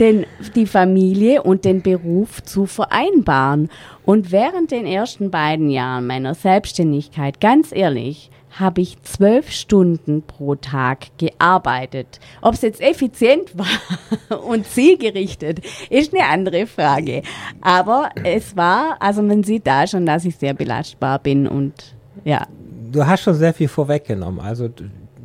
den, 0.00 0.26
die 0.56 0.66
Familie 0.66 1.42
und 1.42 1.64
den 1.64 1.82
Beruf 1.82 2.42
zu 2.42 2.66
vereinbaren. 2.66 3.70
Und 4.04 4.32
während 4.32 4.70
den 4.70 4.86
ersten 4.86 5.30
beiden 5.30 5.70
Jahren 5.70 6.06
meiner 6.06 6.34
Selbstständigkeit, 6.34 7.40
ganz 7.40 7.70
ehrlich, 7.72 8.30
habe 8.58 8.80
ich 8.80 9.00
zwölf 9.02 9.50
Stunden 9.50 10.22
pro 10.22 10.54
Tag 10.54 11.16
gearbeitet. 11.18 12.20
Ob 12.40 12.54
es 12.54 12.62
jetzt 12.62 12.80
effizient 12.80 13.56
war 13.58 14.44
und 14.44 14.66
zielgerichtet, 14.66 15.60
ist 15.90 16.14
eine 16.14 16.26
andere 16.26 16.66
Frage. 16.66 17.22
Aber 17.60 18.10
es 18.24 18.56
war, 18.56 18.96
also 19.00 19.22
man 19.22 19.42
sieht 19.42 19.66
da 19.66 19.86
schon, 19.86 20.06
dass 20.06 20.24
ich 20.24 20.36
sehr 20.36 20.54
belastbar 20.54 21.18
bin 21.18 21.46
und 21.46 21.94
ja. 22.24 22.46
Du 22.92 23.06
hast 23.06 23.22
schon 23.22 23.34
sehr 23.34 23.54
viel 23.54 23.68
vorweggenommen. 23.68 24.40
Also 24.40 24.68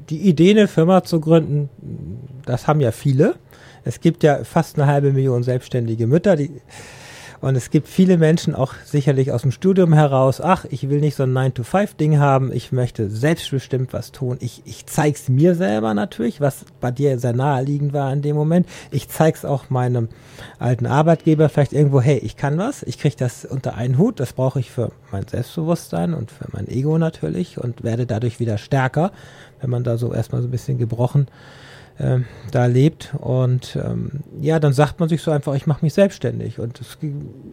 die 0.09 0.21
Idee, 0.21 0.51
eine 0.51 0.67
Firma 0.67 1.03
zu 1.03 1.19
gründen, 1.19 1.69
das 2.45 2.67
haben 2.67 2.79
ja 2.79 2.91
viele. 2.91 3.35
Es 3.83 3.99
gibt 3.99 4.23
ja 4.23 4.43
fast 4.43 4.77
eine 4.77 4.87
halbe 4.87 5.11
Million 5.11 5.43
selbstständige 5.43 6.07
Mütter, 6.07 6.35
die 6.35 6.51
und 7.39 7.55
es 7.55 7.69
gibt 7.69 7.87
viele 7.87 8.17
Menschen 8.17 8.55
auch 8.55 8.73
sicherlich 8.83 9.31
aus 9.31 9.43
dem 9.43 9.51
Studium 9.51 9.93
heraus, 9.93 10.41
ach, 10.41 10.65
ich 10.69 10.89
will 10.89 10.99
nicht 10.99 11.15
so 11.15 11.23
ein 11.23 11.33
9-to-5-Ding 11.33 12.17
haben, 12.17 12.51
ich 12.51 12.71
möchte 12.71 13.09
selbstbestimmt 13.09 13.93
was 13.93 14.11
tun. 14.11 14.37
Ich, 14.39 14.63
ich 14.65 14.85
zeig's 14.85 15.29
mir 15.29 15.55
selber 15.55 15.93
natürlich, 15.93 16.41
was 16.41 16.65
bei 16.81 16.91
dir 16.91 17.19
sehr 17.19 17.33
naheliegend 17.33 17.93
war 17.93 18.11
in 18.11 18.21
dem 18.21 18.35
Moment. 18.35 18.67
Ich 18.91 19.09
zeig's 19.09 19.45
auch 19.45 19.69
meinem 19.69 20.09
alten 20.59 20.87
Arbeitgeber 20.87 21.49
vielleicht 21.49 21.73
irgendwo, 21.73 22.01
hey, 22.01 22.17
ich 22.17 22.37
kann 22.37 22.57
was, 22.57 22.83
ich 22.83 22.97
krieg 22.97 23.17
das 23.17 23.45
unter 23.45 23.75
einen 23.75 23.97
Hut, 23.97 24.19
das 24.19 24.33
brauche 24.33 24.59
ich 24.59 24.71
für 24.71 24.91
mein 25.11 25.27
Selbstbewusstsein 25.27 26.13
und 26.13 26.31
für 26.31 26.47
mein 26.51 26.67
Ego 26.67 26.97
natürlich 26.97 27.59
und 27.59 27.83
werde 27.83 28.05
dadurch 28.05 28.39
wieder 28.39 28.57
stärker, 28.57 29.11
wenn 29.61 29.69
man 29.69 29.83
da 29.83 29.97
so 29.97 30.13
erstmal 30.13 30.41
so 30.41 30.47
ein 30.47 30.51
bisschen 30.51 30.77
gebrochen 30.77 31.27
äh, 31.97 32.19
da 32.51 32.65
lebt. 32.65 33.13
Und 33.19 33.77
ähm, 33.83 34.21
ja, 34.39 34.59
dann 34.59 34.73
sagt 34.73 34.99
man 34.99 35.09
sich 35.09 35.21
so 35.21 35.31
einfach, 35.31 35.55
ich 35.55 35.67
mache 35.67 35.83
mich 35.83 35.93
selbstständig. 35.93 36.59
Und 36.59 36.79
das, 36.79 36.97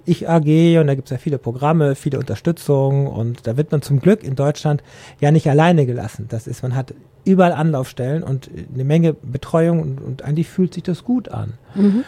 ich 0.05 0.29
AG 0.29 0.79
und 0.81 0.87
da 0.87 0.95
gibt 0.95 1.09
es 1.09 1.11
ja 1.11 1.19
viele 1.19 1.39
Programme, 1.39 1.95
viele 1.95 2.19
Unterstützung 2.19 3.07
und 3.07 3.47
da 3.47 3.57
wird 3.57 3.73
man 3.73 3.83
zum 3.83 4.01
Glück 4.01 4.23
in 4.23 4.37
Deutschland 4.37 4.83
ja 5.21 5.31
nicht 5.31 5.49
alleine 5.49 5.87
gelassen. 5.87 6.27
Das 6.29 6.47
ist, 6.47 6.63
man 6.63 6.75
hat 6.75 6.95
überall 7.25 7.53
Anlaufstellen 7.53 8.23
und 8.23 8.51
eine 8.73 8.85
Menge 8.85 9.15
Betreuung 9.15 9.81
und, 9.81 10.01
und 10.01 10.23
eigentlich 10.23 10.49
fühlt 10.49 10.75
sich 10.75 10.83
das 10.83 11.05
gut 11.05 11.29
an. 11.29 11.55
Mhm. 11.75 12.05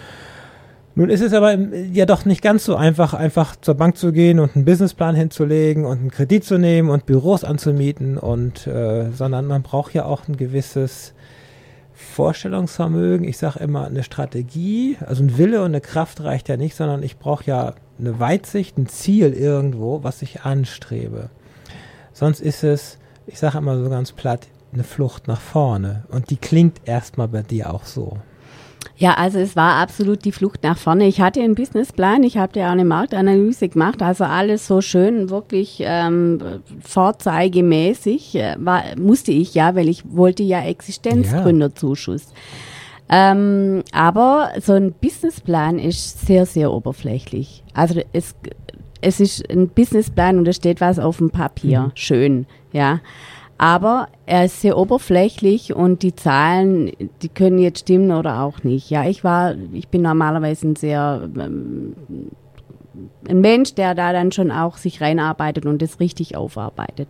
Nun 0.99 1.11
ist 1.11 1.20
es 1.20 1.35
aber 1.35 1.59
ja 1.92 2.07
doch 2.07 2.25
nicht 2.25 2.40
ganz 2.40 2.64
so 2.64 2.75
einfach, 2.75 3.12
einfach 3.12 3.55
zur 3.57 3.75
Bank 3.75 3.99
zu 3.99 4.12
gehen 4.12 4.40
und 4.40 4.57
einen 4.57 4.64
Businessplan 4.64 5.14
hinzulegen 5.14 5.85
und 5.85 5.99
einen 5.99 6.11
Kredit 6.11 6.42
zu 6.42 6.57
nehmen 6.57 6.88
und 6.88 7.05
Büros 7.05 7.44
anzumieten 7.44 8.16
und 8.16 8.66
äh, 8.66 9.11
sondern 9.11 9.46
man 9.46 9.62
braucht 9.62 9.92
ja 9.92 10.07
auch 10.07 10.27
ein 10.27 10.38
gewisses 10.38 11.12
Vorstellungsvermögen, 11.97 13.27
ich 13.27 13.39
sage 13.39 13.59
immer 13.61 13.87
eine 13.87 14.03
Strategie, 14.03 14.99
also 15.01 15.23
ein 15.23 15.39
Wille 15.39 15.61
und 15.61 15.69
eine 15.69 15.81
Kraft 15.81 16.21
reicht 16.23 16.49
ja 16.49 16.59
nicht, 16.59 16.77
sondern 16.77 17.03
ich 17.03 17.19
brauche 17.19 17.45
ja 17.45 17.75
eine 17.99 18.21
Weitsicht, 18.21 18.77
ein 18.77 18.87
Ziel 18.87 19.33
irgendwo, 19.33 20.05
was 20.05 20.21
ich 20.21 20.43
anstrebe. 20.43 21.31
Sonst 22.13 22.41
ist 22.41 22.65
es, 22.65 22.99
ich 23.27 23.39
sage 23.39 23.59
immer 23.59 23.83
so 23.83 23.89
ganz 23.89 24.13
platt, 24.13 24.47
eine 24.75 24.85
Flucht 24.85 25.27
nach 25.27 25.41
vorne. 25.41 26.05
Und 26.09 26.29
die 26.29 26.37
klingt 26.37 26.83
erstmal 26.85 27.29
bei 27.29 27.43
dir 27.43 27.73
auch 27.73 27.85
so. 27.85 28.19
Ja, 28.96 29.14
also 29.14 29.38
es 29.38 29.57
war 29.57 29.75
absolut 29.75 30.25
die 30.25 30.33
Flucht 30.33 30.62
nach 30.62 30.79
vorne. 30.79 31.07
Ich 31.07 31.20
hatte 31.20 31.40
einen 31.40 31.55
Businessplan, 31.55 32.22
ich 32.22 32.38
habe 32.38 32.59
ja 32.59 32.68
auch 32.68 32.72
eine 32.72 32.85
Marktanalyse 32.85 33.68
gemacht, 33.68 34.03
also 34.03 34.25
alles 34.25 34.66
so 34.66 34.81
schön, 34.81 35.31
wirklich 35.31 35.79
ähm, 35.81 36.40
vorzeigemäßig 36.81 38.35
äh, 38.37 38.57
war, 38.59 38.83
musste 38.99 39.33
ich 39.33 39.55
ja, 39.55 39.75
weil 39.75 39.88
ich 39.88 40.03
wollte 40.09 40.42
ja 40.42 40.62
Existenzgründerzuschuss. 40.62 42.29
Ja. 43.09 43.33
Ähm, 43.33 43.83
aber 43.92 44.51
so 44.61 44.72
ein 44.72 44.92
Businessplan 44.92 45.79
ist 45.79 46.27
sehr, 46.27 46.46
sehr 46.46 46.72
oberflächlich. 46.72 47.62
Also 47.72 48.01
es, 48.12 48.35
es 49.01 49.20
ist 49.20 49.49
ein 49.51 49.68
Businessplan 49.68 50.38
und 50.38 50.44
da 50.44 50.53
steht 50.53 50.81
was 50.81 50.99
auf 50.99 51.18
dem 51.18 51.31
Papier, 51.31 51.83
mhm. 51.83 51.92
schön, 51.94 52.46
ja. 52.72 53.01
Aber 53.59 54.09
er 54.27 54.45
ist 54.45 54.61
sehr 54.61 54.77
oberflächlich 54.77 55.75
und 55.75 56.03
die 56.03 56.14
Zahlen, 56.14 56.92
die 57.23 57.29
können 57.29 57.59
jetzt 57.59 57.81
stimmen 57.81 58.12
oder 58.12 58.42
auch 58.42 58.62
nicht. 58.64 58.90
Ja, 58.90 59.09
ich 59.09 59.25
war, 59.25 59.55
ich 59.73 59.88
bin 59.88 60.03
normalerweise 60.03 60.69
ein 60.69 60.77
sehr 60.77 61.29
ähm, 61.38 61.95
ein 63.29 63.40
Mensch, 63.40 63.75
der 63.75 63.95
da 63.95 64.12
dann 64.12 64.33
schon 64.33 64.51
auch 64.51 64.77
sich 64.77 65.01
reinarbeitet 65.01 65.66
und 65.66 65.83
das 65.83 66.01
richtig 66.01 66.37
aufarbeitet. 66.37 67.09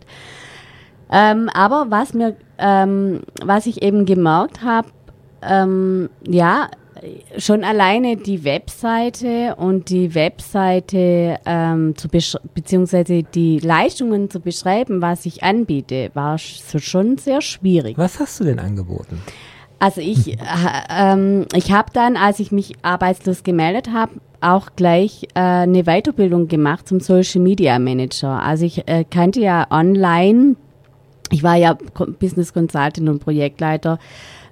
Ähm, 1.11 1.49
aber 1.53 1.87
was 1.89 2.13
mir, 2.13 2.35
ähm, 2.57 3.21
was 3.43 3.65
ich 3.65 3.81
eben 3.81 4.05
gemerkt 4.05 4.63
habe, 4.63 4.89
ähm, 5.41 6.09
ja, 6.27 6.67
schon 7.37 7.63
alleine 7.63 8.17
die 8.17 8.43
Webseite 8.43 9.55
und 9.55 9.89
die 9.89 10.15
Webseite 10.15 11.39
ähm, 11.45 11.95
zu 11.95 12.07
beziehungsweise 12.53 13.23
die 13.23 13.59
Leistungen 13.59 14.29
zu 14.29 14.39
beschreiben, 14.39 15.01
was 15.01 15.25
ich 15.25 15.43
anbiete, 15.43 16.11
war 16.13 16.37
schon 16.37 17.17
sehr 17.17 17.41
schwierig. 17.41 17.97
Was 17.97 18.19
hast 18.19 18.39
du 18.39 18.43
denn 18.43 18.59
angeboten? 18.59 19.21
Also 19.79 20.01
ich, 20.01 20.27
äh, 20.33 20.37
ähm, 20.89 21.45
ich 21.53 21.71
habe 21.71 21.91
dann, 21.93 22.17
als 22.17 22.39
ich 22.39 22.51
mich 22.51 22.73
arbeitslos 22.81 23.43
gemeldet 23.43 23.89
habe, 23.93 24.13
auch 24.41 24.69
gleich 24.75 25.23
äh, 25.33 25.39
eine 25.39 25.83
Weiterbildung 25.83 26.47
gemacht 26.47 26.87
zum 26.87 26.99
Social 26.99 27.41
Media 27.41 27.79
Manager. 27.79 28.41
Also 28.41 28.65
ich 28.65 28.87
äh, 28.87 29.03
kannte 29.09 29.39
ja 29.39 29.67
online, 29.69 30.55
ich 31.31 31.43
war 31.43 31.55
ja 31.55 31.77
Business 32.19 32.53
Consultant 32.53 33.09
und 33.09 33.19
Projektleiter 33.19 33.99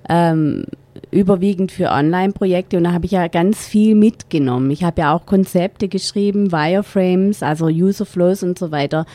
ähm, 0.09 0.65
überwiegend 1.11 1.71
für 1.71 1.91
Online-Projekte 1.91 2.77
und 2.77 2.85
da 2.85 2.91
habe 2.91 3.05
ich 3.05 3.11
ja 3.11 3.27
ganz 3.27 3.65
viel 3.65 3.95
mitgenommen. 3.95 4.71
Ich 4.71 4.83
habe 4.83 5.01
ja 5.01 5.13
auch 5.13 5.25
Konzepte 5.25 5.87
geschrieben, 5.87 6.51
Wireframes, 6.51 7.43
also 7.43 7.67
User 7.67 8.05
Flows 8.05 8.43
und 8.43 8.57
so 8.57 8.71
weiter. 8.71 9.05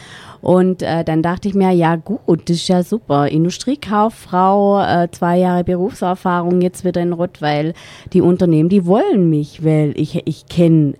Und 0.41 0.83
äh, 0.83 1.05
dann 1.05 1.23
dachte 1.23 1.49
ich 1.49 1.55
mir, 1.55 1.71
ja 1.73 1.97
gut, 1.97 2.49
das 2.49 2.57
ist 2.57 2.69
ja 2.69 2.83
super. 2.83 3.29
Industriekauffrau, 3.29 4.83
äh, 4.83 5.09
zwei 5.11 5.39
Jahre 5.39 5.65
Berufserfahrung, 5.65 6.63
jetzt 6.63 6.85
wieder 6.85 7.03
in 7.03 7.13
Rottweil. 7.13 7.75
Die 8.13 8.23
Unternehmen, 8.23 8.71
die 8.71 8.87
wollen 8.87 9.29
mich, 9.29 9.65
weil 9.65 9.93
ich, 9.97 10.27
ich 10.27 10.47
kenne 10.47 10.95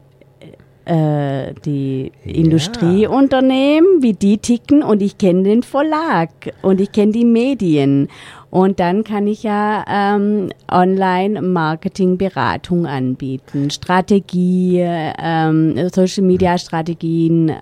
äh, 0.91 1.55
die 1.65 2.13
ja. 2.25 2.35
Industrieunternehmen, 2.35 4.03
wie 4.03 4.15
die 4.15 4.39
ticken 4.39 4.83
und 4.83 5.03
ich 5.03 5.19
kenne 5.19 5.45
den 5.45 5.63
Verlag 5.63 6.31
und 6.63 6.81
ich 6.81 6.91
kenne 6.91 7.13
die 7.13 7.25
Medien. 7.25 8.09
Und 8.51 8.81
dann 8.81 9.05
kann 9.05 9.29
ich 9.29 9.45
ja 9.45 9.85
ähm, 9.89 10.49
Online-Marketing-Beratung 10.69 12.87
anbieten, 12.87 13.71
Strategie, 13.71 14.81
ähm, 14.81 15.77
Social-Media-Strategien 15.95 17.53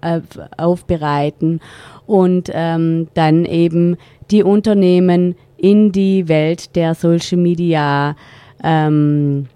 äh, 0.00 0.22
aufbereiten 0.56 1.60
und 2.06 2.50
ähm, 2.54 3.08
dann 3.12 3.44
eben 3.44 3.98
die 4.30 4.42
Unternehmen 4.42 5.34
in 5.58 5.92
die 5.92 6.26
Welt 6.28 6.74
der 6.74 6.94
Social-Media 6.94 8.16
ähm, 8.64 9.48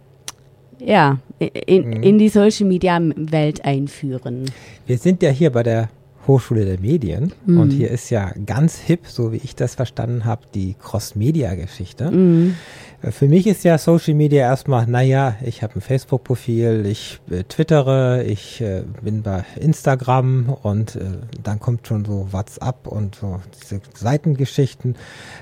ja, 0.78 1.18
in, 1.38 1.86
mhm. 1.86 2.02
in 2.02 2.18
die 2.18 2.28
Social 2.28 2.66
Media 2.66 2.98
Welt 3.16 3.64
einführen. 3.64 4.50
Wir 4.86 4.98
sind 4.98 5.22
ja 5.22 5.30
hier 5.30 5.50
bei 5.50 5.62
der 5.62 5.88
Hochschule 6.26 6.64
der 6.64 6.80
Medien. 6.80 7.32
Mhm. 7.46 7.60
Und 7.60 7.70
hier 7.70 7.90
ist 7.90 8.10
ja 8.10 8.32
ganz 8.44 8.78
hip, 8.78 9.06
so 9.06 9.32
wie 9.32 9.36
ich 9.36 9.54
das 9.54 9.74
verstanden 9.74 10.24
habe, 10.24 10.42
die 10.54 10.74
Cross-Media-Geschichte. 10.74 12.10
Mhm. 12.10 12.56
Äh, 13.02 13.10
für 13.10 13.28
mich 13.28 13.46
ist 13.46 13.64
ja 13.64 13.78
Social 13.78 14.14
Media 14.14 14.42
erstmal, 14.42 14.86
naja, 14.86 15.36
ich 15.44 15.62
habe 15.62 15.74
ein 15.76 15.80
Facebook-Profil, 15.80 16.86
ich 16.86 17.20
äh, 17.30 17.44
twittere, 17.44 18.24
ich 18.24 18.60
äh, 18.60 18.82
bin 19.02 19.22
bei 19.22 19.44
Instagram 19.56 20.56
und 20.62 20.96
äh, 20.96 21.00
dann 21.42 21.60
kommt 21.60 21.86
schon 21.86 22.04
so 22.04 22.28
WhatsApp 22.32 22.86
und 22.86 23.16
so 23.16 23.40
diese 23.62 23.80
Seitengeschichten. 23.94 24.96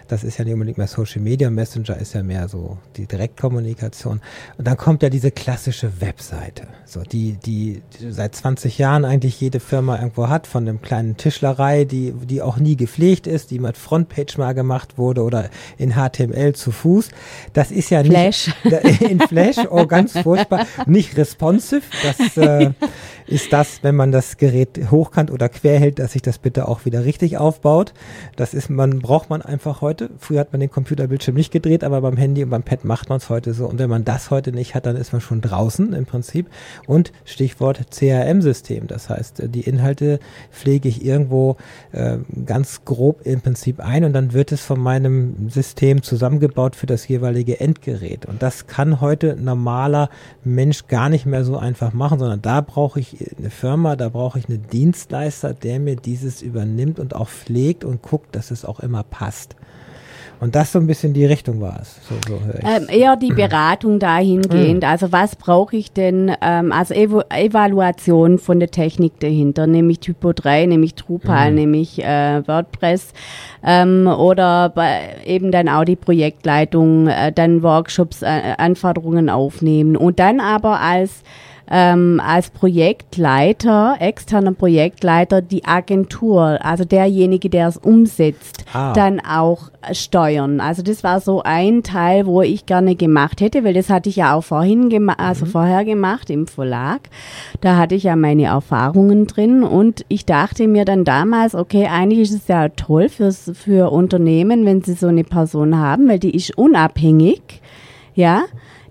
Das 0.08 0.24
ist 0.24 0.38
ja 0.38 0.44
nicht 0.44 0.54
unbedingt 0.54 0.78
mehr 0.78 0.86
Social 0.86 1.22
Media, 1.22 1.50
Messenger 1.50 1.96
ist 1.96 2.14
ja 2.14 2.22
mehr 2.22 2.48
so 2.48 2.78
die 2.96 3.06
Direktkommunikation. 3.06 4.20
Und 4.58 4.66
dann 4.66 4.76
kommt 4.76 5.02
ja 5.02 5.10
diese 5.10 5.30
klassische 5.30 6.00
Webseite, 6.00 6.66
so 6.84 7.02
die, 7.02 7.32
die, 7.44 7.82
die 8.00 8.10
seit 8.10 8.34
20 8.34 8.78
Jahren 8.78 9.04
eigentlich 9.04 9.40
jede 9.40 9.60
Firma 9.60 9.96
irgendwo 9.98 10.28
hat, 10.28 10.46
von 10.46 10.68
einem 10.68 10.82
kleinen 10.82 11.16
Tischlerei, 11.16 11.84
die, 11.84 12.12
die 12.12 12.42
auch 12.42 12.58
nie 12.58 12.76
gepflegt 12.76 13.26
ist, 13.26 13.50
die 13.50 13.58
mit 13.58 13.76
Frontpage 13.76 14.38
mal 14.38 14.52
gemacht 14.52 14.98
wurde 14.98 15.22
oder 15.22 15.50
in 15.78 15.94
HTML 15.94 16.54
zu 16.54 16.70
Fuß. 16.70 17.10
Das 17.52 17.70
ist 17.70 17.90
ja 17.90 18.02
Flash. 18.02 18.52
nicht 18.64 19.02
in 19.02 19.20
Flash, 19.20 19.56
oh 19.70 19.86
ganz 19.86 20.18
furchtbar, 20.18 20.66
nicht 20.86 21.16
responsive. 21.16 21.82
Das 22.02 22.36
äh, 22.36 22.70
ist 23.26 23.52
das, 23.52 23.82
wenn 23.82 23.94
man 23.94 24.12
das 24.12 24.36
Gerät 24.36 24.90
hochkant 24.90 25.30
oder 25.30 25.48
quer 25.48 25.78
hält, 25.78 25.98
dass 25.98 26.12
sich 26.12 26.22
das 26.22 26.38
bitte 26.38 26.68
auch 26.68 26.84
wieder 26.84 27.04
richtig 27.04 27.38
aufbaut. 27.38 27.94
Das 28.36 28.54
ist 28.54 28.70
man 28.70 29.00
braucht 29.00 29.30
man 29.30 29.42
einfach 29.42 29.80
heute. 29.80 30.10
Früher 30.18 30.40
hat 30.40 30.52
man 30.52 30.60
den 30.60 30.70
Computerbildschirm 30.70 31.34
nicht 31.34 31.52
gedreht, 31.52 31.84
aber 31.84 32.00
beim 32.00 32.16
Handy 32.16 32.42
und 32.42 32.50
beim 32.50 32.62
Pad 32.62 32.84
macht 32.84 33.08
man 33.08 33.18
es 33.18 33.30
heute 33.30 33.54
so. 33.54 33.66
Und 33.66 33.78
wenn 33.78 33.90
man 33.90 34.04
das 34.04 34.30
heute 34.30 34.52
nicht 34.52 34.74
hat, 34.74 34.86
dann 34.86 34.96
ist 34.96 35.12
man 35.12 35.20
schon 35.20 35.40
draußen 35.40 35.92
im 35.92 36.06
Prinzip. 36.06 36.48
Und 36.86 37.12
Stichwort 37.24 37.90
CRM-System, 37.90 38.86
das 38.86 39.08
heißt, 39.08 39.42
die 39.46 39.62
Inhalte 39.62 40.18
pflege 40.50 40.88
ich 40.88 41.04
irgendwo 41.04 41.56
äh, 41.92 42.18
ganz 42.44 42.84
grob 42.84 43.20
im 43.24 43.40
Prinzip 43.40 43.80
ein 43.80 44.04
und 44.04 44.12
dann 44.12 44.32
wird 44.32 44.52
es 44.52 44.60
von 44.60 44.80
meinem 44.80 45.48
System 45.48 46.02
zusammengebaut 46.02 46.76
für 46.76 46.86
das 46.86 47.04
jeweilige 47.34 47.60
Endgerät. 47.60 48.26
Und 48.26 48.42
das 48.42 48.66
kann 48.66 49.00
heute 49.00 49.36
normaler 49.36 50.08
Mensch 50.44 50.86
gar 50.86 51.08
nicht 51.08 51.26
mehr 51.26 51.44
so 51.44 51.58
einfach 51.58 51.92
machen, 51.92 52.18
sondern 52.18 52.42
da 52.42 52.60
brauche 52.60 53.00
ich 53.00 53.16
eine 53.38 53.50
Firma, 53.50 53.96
da 53.96 54.08
brauche 54.08 54.38
ich 54.38 54.48
einen 54.48 54.66
Dienstleister, 54.68 55.52
der 55.52 55.80
mir 55.80 55.96
dieses 55.96 56.42
übernimmt 56.42 57.00
und 57.00 57.14
auch 57.14 57.28
pflegt 57.28 57.84
und 57.84 58.02
guckt, 58.02 58.34
dass 58.36 58.50
es 58.50 58.64
auch 58.64 58.80
immer 58.80 59.02
passt. 59.02 59.56
Und 60.44 60.54
das 60.54 60.72
so 60.72 60.78
ein 60.78 60.86
bisschen 60.86 61.14
die 61.14 61.24
Richtung 61.24 61.62
war 61.62 61.78
es. 61.80 61.98
So, 62.06 62.14
so 62.28 62.38
ähm, 62.68 62.86
eher 62.90 63.16
die 63.16 63.32
Beratung 63.32 63.98
dahingehend. 63.98 64.82
Mhm. 64.82 64.88
Also 64.88 65.10
was 65.10 65.36
brauche 65.36 65.74
ich 65.74 65.90
denn? 65.90 66.32
Ähm, 66.42 66.70
also 66.70 66.92
Evo 66.92 67.22
Evaluation 67.30 68.38
von 68.38 68.60
der 68.60 68.70
Technik 68.70 69.18
dahinter, 69.20 69.66
nämlich 69.66 70.00
Typo 70.00 70.34
3, 70.34 70.66
nämlich 70.66 70.96
Drupal, 70.96 71.48
mhm. 71.48 71.56
nämlich 71.56 72.04
äh, 72.04 72.46
WordPress 72.46 73.14
ähm, 73.64 74.06
oder 74.06 74.68
bei, 74.68 75.16
eben 75.24 75.50
dann 75.50 75.66
auch 75.70 75.86
die 75.86 75.96
Projektleitung, 75.96 77.06
äh, 77.08 77.32
dann 77.32 77.62
Workshops, 77.62 78.20
äh, 78.20 78.54
Anforderungen 78.58 79.30
aufnehmen 79.30 79.96
und 79.96 80.18
dann 80.18 80.40
aber 80.40 80.78
als 80.78 81.22
ähm, 81.70 82.20
als 82.24 82.50
Projektleiter, 82.50 83.96
externer 83.98 84.52
Projektleiter, 84.52 85.40
die 85.40 85.64
Agentur, 85.64 86.58
also 86.62 86.84
derjenige, 86.84 87.48
der 87.48 87.68
es 87.68 87.76
umsetzt, 87.76 88.64
ah. 88.72 88.92
dann 88.92 89.20
auch 89.20 89.70
steuern. 89.92 90.60
Also 90.60 90.82
das 90.82 91.04
war 91.04 91.20
so 91.20 91.42
ein 91.42 91.82
Teil, 91.82 92.26
wo 92.26 92.42
ich 92.42 92.66
gerne 92.66 92.96
gemacht 92.96 93.40
hätte, 93.40 93.64
weil 93.64 93.74
das 93.74 93.90
hatte 93.90 94.08
ich 94.08 94.16
ja 94.16 94.34
auch 94.34 94.44
vorhin 94.44 94.88
gemacht, 94.88 95.18
also 95.20 95.46
mhm. 95.46 95.50
vorher 95.50 95.84
gemacht 95.84 96.30
im 96.30 96.46
Verlag. 96.46 97.08
Da 97.60 97.76
hatte 97.76 97.94
ich 97.94 98.04
ja 98.04 98.16
meine 98.16 98.44
Erfahrungen 98.44 99.26
drin 99.26 99.62
und 99.62 100.04
ich 100.08 100.26
dachte 100.26 100.68
mir 100.68 100.84
dann 100.84 101.04
damals, 101.04 101.54
okay, 101.54 101.86
eigentlich 101.86 102.20
ist 102.20 102.34
es 102.34 102.48
ja 102.48 102.68
toll 102.68 103.08
fürs, 103.08 103.50
für 103.54 103.90
Unternehmen, 103.90 104.64
wenn 104.66 104.82
sie 104.82 104.94
so 104.94 105.06
eine 105.06 105.24
Person 105.24 105.78
haben, 105.78 106.08
weil 106.08 106.18
die 106.18 106.34
ist 106.34 106.56
unabhängig. 106.56 107.40
Ja, 108.14 108.44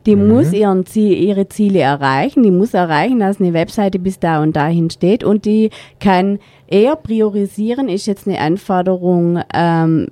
die 0.05 0.15
mhm. 0.15 0.27
muss 0.27 0.53
ihren 0.53 0.85
Ziel, 0.85 1.17
ihre 1.17 1.47
Ziele 1.47 1.79
erreichen. 1.79 2.43
Die 2.43 2.51
muss 2.51 2.73
erreichen, 2.73 3.19
dass 3.19 3.39
eine 3.39 3.53
Webseite 3.53 3.99
bis 3.99 4.19
da 4.19 4.41
und 4.41 4.55
dahin 4.55 4.89
steht 4.89 5.23
und 5.23 5.45
die 5.45 5.69
kann 5.99 6.39
eher 6.67 6.95
priorisieren, 6.95 7.89
ist 7.89 8.05
jetzt 8.05 8.27
eine 8.27 8.39
Anforderung, 8.39 9.41
ähm, 9.53 10.07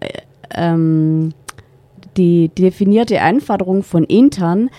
ähm, 0.56 1.34
die 2.17 2.49
definierte 2.49 3.21
Anforderung 3.21 3.84
von 3.84 4.04
intern, 4.04 4.69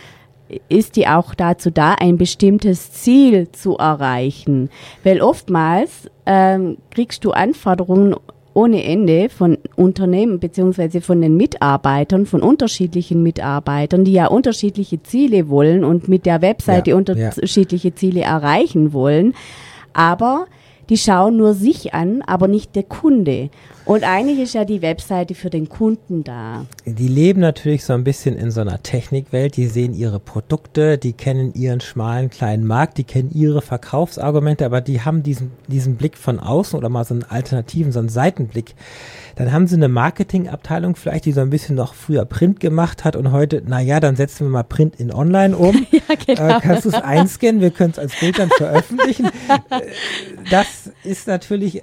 ist 0.69 0.97
die 0.97 1.09
auch 1.09 1.35
dazu 1.35 1.71
da, 1.71 1.95
ein 1.95 2.19
bestimmtes 2.19 2.93
Ziel 2.93 3.51
zu 3.53 3.79
erreichen. 3.79 4.69
Weil 5.03 5.23
oftmals 5.23 6.11
ähm, 6.27 6.77
kriegst 6.91 7.25
du 7.25 7.31
Anforderungen 7.31 8.15
ohne 8.55 8.85
Ende 8.85 9.29
von 9.29 9.59
Unternehmen 9.77 10.39
beziehungsweise 10.39 11.01
von 11.01 11.21
den 11.21 11.37
Mitarbeitern, 11.37 12.27
von 12.27 12.43
unterschiedlichen 12.43 13.23
Mitarbeitern, 13.23 14.05
die 14.05 14.13
ja 14.13 14.27
unterschiedliche 14.27 15.03
Ziele 15.03 15.49
wollen 15.49 15.85
und 15.85 16.09
mit 16.09 16.27
der 16.27 16.43
Webseite 16.43 16.91
ja, 16.91 16.97
unterschiedliche 16.97 17.89
ja. 17.89 17.95
Ziele 17.95 18.21
erreichen 18.23 18.93
wollen. 18.93 19.35
Aber 19.93 20.47
die 20.89 20.99
schauen 20.99 21.37
nur 21.37 21.55
sich 21.55 21.95
an, 21.95 22.23
aber 22.23 22.49
nicht 22.49 22.77
der 22.77 22.83
Kunde. 22.83 23.51
Und 23.85 24.05
eigentlich 24.05 24.39
ist 24.39 24.55
ja 24.55 24.65
die 24.65 24.81
Webseite 24.81 25.35
für 25.35 25.51
den 25.51 25.69
Kunden 25.69 26.23
da. 26.23 26.67
Die 26.87 27.09
leben 27.09 27.41
natürlich 27.41 27.85
so 27.85 27.93
ein 27.93 28.05
bisschen 28.05 28.37
in 28.37 28.51
so 28.51 28.61
einer 28.61 28.83
Technikwelt. 28.83 29.57
Die 29.57 29.67
sehen 29.67 29.95
ihre 29.95 30.21
Produkte, 30.21 30.99
die 30.99 31.13
kennen 31.13 31.53
ihren 31.55 31.81
schmalen 31.81 32.31
kleinen 32.31 32.65
Markt, 32.65 32.99
die 32.99 33.05
kennen 33.05 33.31
ihre 33.35 33.61
Verkaufsargumente, 33.61 34.65
aber 34.65 34.81
die 34.81 35.01
haben 35.01 35.23
diesen, 35.23 35.51
diesen 35.67 35.97
Blick 35.97 36.17
von 36.17 36.39
außen 36.39 36.79
oder 36.79 36.89
mal 36.89 37.05
so 37.05 37.15
einen 37.15 37.25
alternativen, 37.25 37.93
so 37.93 37.99
einen 37.99 38.09
Seitenblick. 38.09 38.75
Dann 39.37 39.53
haben 39.53 39.67
sie 39.67 39.77
eine 39.77 39.89
Marketingabteilung 39.89 40.95
vielleicht, 40.95 41.25
die 41.25 41.33
so 41.33 41.41
ein 41.41 41.51
bisschen 41.51 41.75
noch 41.75 41.95
früher 41.95 42.25
Print 42.25 42.61
gemacht 42.61 43.05
hat 43.05 43.17
und 43.17 43.33
heute, 43.33 43.63
na 43.67 43.81
ja, 43.81 43.99
dann 43.99 44.15
setzen 44.15 44.47
wir 44.47 44.51
mal 44.51 44.63
Print 44.63 45.01
in 45.01 45.13
Online 45.13 45.57
um. 45.57 45.87
ja, 45.91 46.15
genau. 46.27 46.57
äh, 46.57 46.61
kannst 46.61 46.85
du 46.85 46.91
es 46.91 46.95
einscannen? 46.95 47.61
Wir 47.61 47.71
können 47.71 47.91
es 47.93 47.99
als 47.99 48.19
Bild 48.19 48.39
dann 48.39 48.51
veröffentlichen. 48.51 49.29
Das 50.51 50.91
ist 51.05 51.29
natürlich 51.29 51.83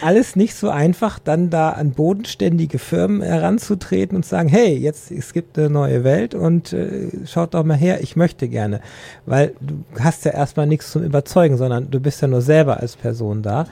alles 0.00 0.36
nicht 0.36 0.54
so 0.54 0.70
einfach, 0.70 1.18
dann 1.18 1.50
da 1.50 1.70
an 1.70 1.92
bodenständige 1.92 2.78
Firmen 2.78 3.22
heranzutreten 3.22 4.16
und 4.16 4.24
sagen, 4.24 4.48
hey, 4.48 4.76
jetzt 4.76 5.10
es 5.10 5.32
gibt 5.32 5.58
eine 5.58 5.70
neue 5.70 6.04
Welt 6.04 6.34
und 6.34 6.72
äh, 6.72 7.10
schaut 7.26 7.54
doch 7.54 7.64
mal 7.64 7.76
her, 7.76 8.02
ich 8.02 8.16
möchte 8.16 8.48
gerne. 8.48 8.80
Weil 9.26 9.54
du 9.60 9.84
hast 9.98 10.24
ja 10.24 10.32
erstmal 10.32 10.66
nichts 10.66 10.90
zum 10.90 11.02
Überzeugen, 11.02 11.56
sondern 11.56 11.90
du 11.90 12.00
bist 12.00 12.22
ja 12.22 12.28
nur 12.28 12.42
selber 12.42 12.80
als 12.80 12.96
Person 12.96 13.42
da. 13.42 13.66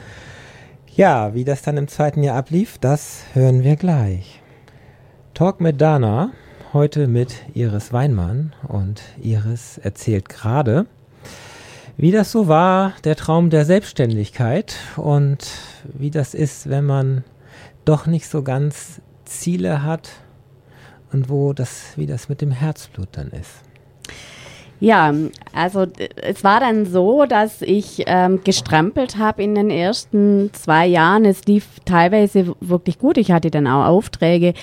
Ja, 0.95 1.35
wie 1.35 1.45
das 1.45 1.63
dann 1.63 1.77
im 1.79 1.89
zweiten 1.89 2.23
Jahr 2.23 2.37
ablief, 2.37 2.79
das 2.79 3.23
hören 3.33 3.63
wir 3.63 3.77
gleich. 3.77 4.43
Talk 5.35 5.61
mit 5.61 5.81
Dana, 5.81 6.33
heute 6.75 7.07
mit 7.07 7.35
Iris 7.55 7.93
Weinmann 7.93 8.53
und 8.69 9.03
Iris 9.23 9.79
erzählt 9.79 10.29
gerade, 10.29 10.87
wie 12.03 12.11
das 12.11 12.33
so 12.33 12.49
war, 12.49 12.95
der 13.05 13.15
Traum 13.15 13.49
der 13.49 13.65
Selbstständigkeit 13.65 14.75
und 14.97 15.39
wie 15.85 16.11
das 16.11 16.35
ist, 16.35 16.69
wenn 16.69 16.85
man 16.85 17.23
doch 17.85 18.07
nicht 18.07 18.27
so 18.27 18.43
ganz 18.43 19.01
Ziele 19.25 19.85
hat 19.85 20.11
und 21.13 21.29
wo 21.29 21.53
das, 21.53 21.93
wie 21.95 22.07
das 22.07 22.29
mit 22.29 22.41
dem 22.41 22.51
Herzblut 22.51 23.07
dann 23.13 23.29
ist. 23.29 23.61
Ja, 24.81 25.15
also 25.55 25.87
es 26.17 26.43
war 26.43 26.59
dann 26.59 26.87
so, 26.87 27.25
dass 27.25 27.63
ich 27.63 28.03
ähm, 28.07 28.41
gestrampelt 28.43 29.17
habe 29.19 29.45
in 29.45 29.55
den 29.55 29.71
ersten 29.71 30.51
zwei 30.55 30.89
Jahren. 30.89 31.25
Es 31.25 31.45
lief 31.45 31.69
teilweise 31.85 32.57
wirklich 32.59 32.99
gut. 32.99 33.17
Ich 33.17 33.31
hatte 33.31 33.53
dann 33.53 33.69
auch 33.69 33.87
Aufträge 33.87 34.55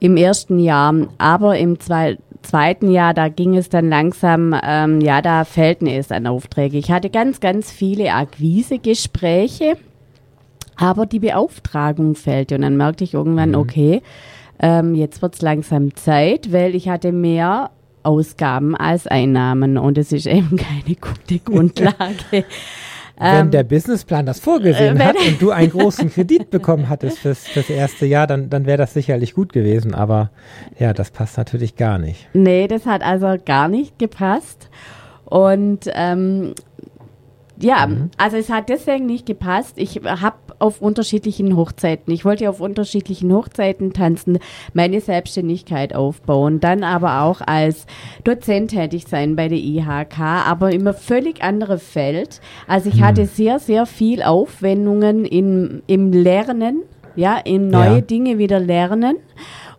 im 0.00 0.16
ersten 0.16 0.58
Jahr, 0.58 0.94
aber 1.18 1.58
im 1.58 1.78
zweiten 1.80 2.22
zweiten 2.48 2.90
Jahr, 2.90 3.14
da 3.14 3.28
ging 3.28 3.56
es 3.56 3.68
dann 3.68 3.88
langsam, 3.88 4.54
ähm, 4.62 5.00
ja, 5.00 5.20
da 5.20 5.44
fehlten 5.44 5.86
es 5.86 6.10
an 6.10 6.26
Aufträge. 6.26 6.78
Ich 6.78 6.90
hatte 6.90 7.10
ganz, 7.10 7.40
ganz 7.40 7.70
viele 7.70 8.14
Akquisegespräche, 8.14 9.76
aber 10.76 11.06
die 11.06 11.18
Beauftragung 11.18 12.14
fehlte. 12.14 12.54
Und 12.54 12.62
dann 12.62 12.76
merkte 12.76 13.04
ich 13.04 13.14
irgendwann, 13.14 13.50
mhm. 13.50 13.56
okay, 13.56 14.02
ähm, 14.60 14.94
jetzt 14.94 15.20
wird 15.22 15.34
es 15.34 15.42
langsam 15.42 15.94
Zeit, 15.94 16.52
weil 16.52 16.74
ich 16.74 16.88
hatte 16.88 17.12
mehr 17.12 17.70
Ausgaben 18.02 18.74
als 18.74 19.06
Einnahmen 19.06 19.76
und 19.76 19.98
es 19.98 20.12
ist 20.12 20.26
eben 20.26 20.56
keine 20.56 20.96
gute 20.96 21.38
Grundlage. 21.44 22.44
Wenn 23.18 23.46
ähm, 23.46 23.50
der 23.50 23.64
Businessplan 23.64 24.26
das 24.26 24.38
vorgesehen 24.38 25.00
äh, 25.00 25.04
hat 25.04 25.16
und 25.16 25.42
du 25.42 25.50
einen 25.50 25.70
großen 25.72 26.10
Kredit 26.10 26.50
bekommen 26.50 26.88
hattest 26.88 27.18
fürs, 27.18 27.46
fürs 27.46 27.68
erste 27.68 28.06
Jahr, 28.06 28.26
dann, 28.26 28.48
dann 28.48 28.64
wäre 28.64 28.78
das 28.78 28.94
sicherlich 28.94 29.34
gut 29.34 29.52
gewesen. 29.52 29.94
Aber 29.94 30.30
ja, 30.78 30.92
das 30.92 31.10
passt 31.10 31.36
natürlich 31.36 31.76
gar 31.76 31.98
nicht. 31.98 32.28
Nee, 32.32 32.68
das 32.68 32.86
hat 32.86 33.02
also 33.02 33.36
gar 33.44 33.68
nicht 33.68 33.98
gepasst. 33.98 34.70
Und 35.24 35.90
ähm, 35.92 36.54
ja, 37.60 37.86
mhm. 37.86 38.10
also 38.18 38.36
es 38.36 38.50
hat 38.50 38.68
deswegen 38.68 39.06
nicht 39.06 39.26
gepasst. 39.26 39.74
Ich 39.76 40.00
habe 40.04 40.36
auf 40.60 40.80
unterschiedlichen 40.80 41.56
Hochzeiten, 41.56 42.12
ich 42.12 42.24
wollte 42.24 42.48
auf 42.48 42.60
unterschiedlichen 42.60 43.32
Hochzeiten 43.32 43.92
tanzen, 43.92 44.38
meine 44.74 45.00
Selbstständigkeit 45.00 45.94
aufbauen, 45.94 46.60
dann 46.60 46.84
aber 46.84 47.22
auch 47.22 47.40
als 47.40 47.86
Dozent 48.24 48.70
tätig 48.70 49.06
sein 49.08 49.34
bei 49.34 49.48
der 49.48 49.58
IHK, 49.58 50.18
aber 50.20 50.72
immer 50.72 50.94
völlig 50.94 51.42
andere 51.42 51.78
Feld. 51.78 52.40
Also 52.66 52.90
ich 52.90 52.96
mhm. 52.96 53.04
hatte 53.04 53.26
sehr, 53.26 53.58
sehr 53.58 53.86
viel 53.86 54.22
Aufwendungen 54.22 55.24
in, 55.24 55.82
im 55.86 56.12
Lernen, 56.12 56.82
ja, 57.16 57.38
in 57.38 57.68
neue 57.68 57.96
ja. 57.96 58.00
Dinge 58.00 58.38
wieder 58.38 58.60
lernen. 58.60 59.16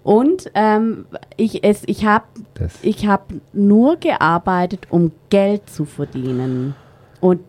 Und 0.04 0.50
ähm, 0.56 1.06
ich, 1.38 1.64
ich 1.64 2.06
habe 2.06 2.26
hab 2.86 3.34
nur 3.54 3.98
gearbeitet, 3.98 4.88
um 4.90 5.12
Geld 5.30 5.70
zu 5.70 5.86
verdienen. 5.86 6.74
Und 7.22 7.42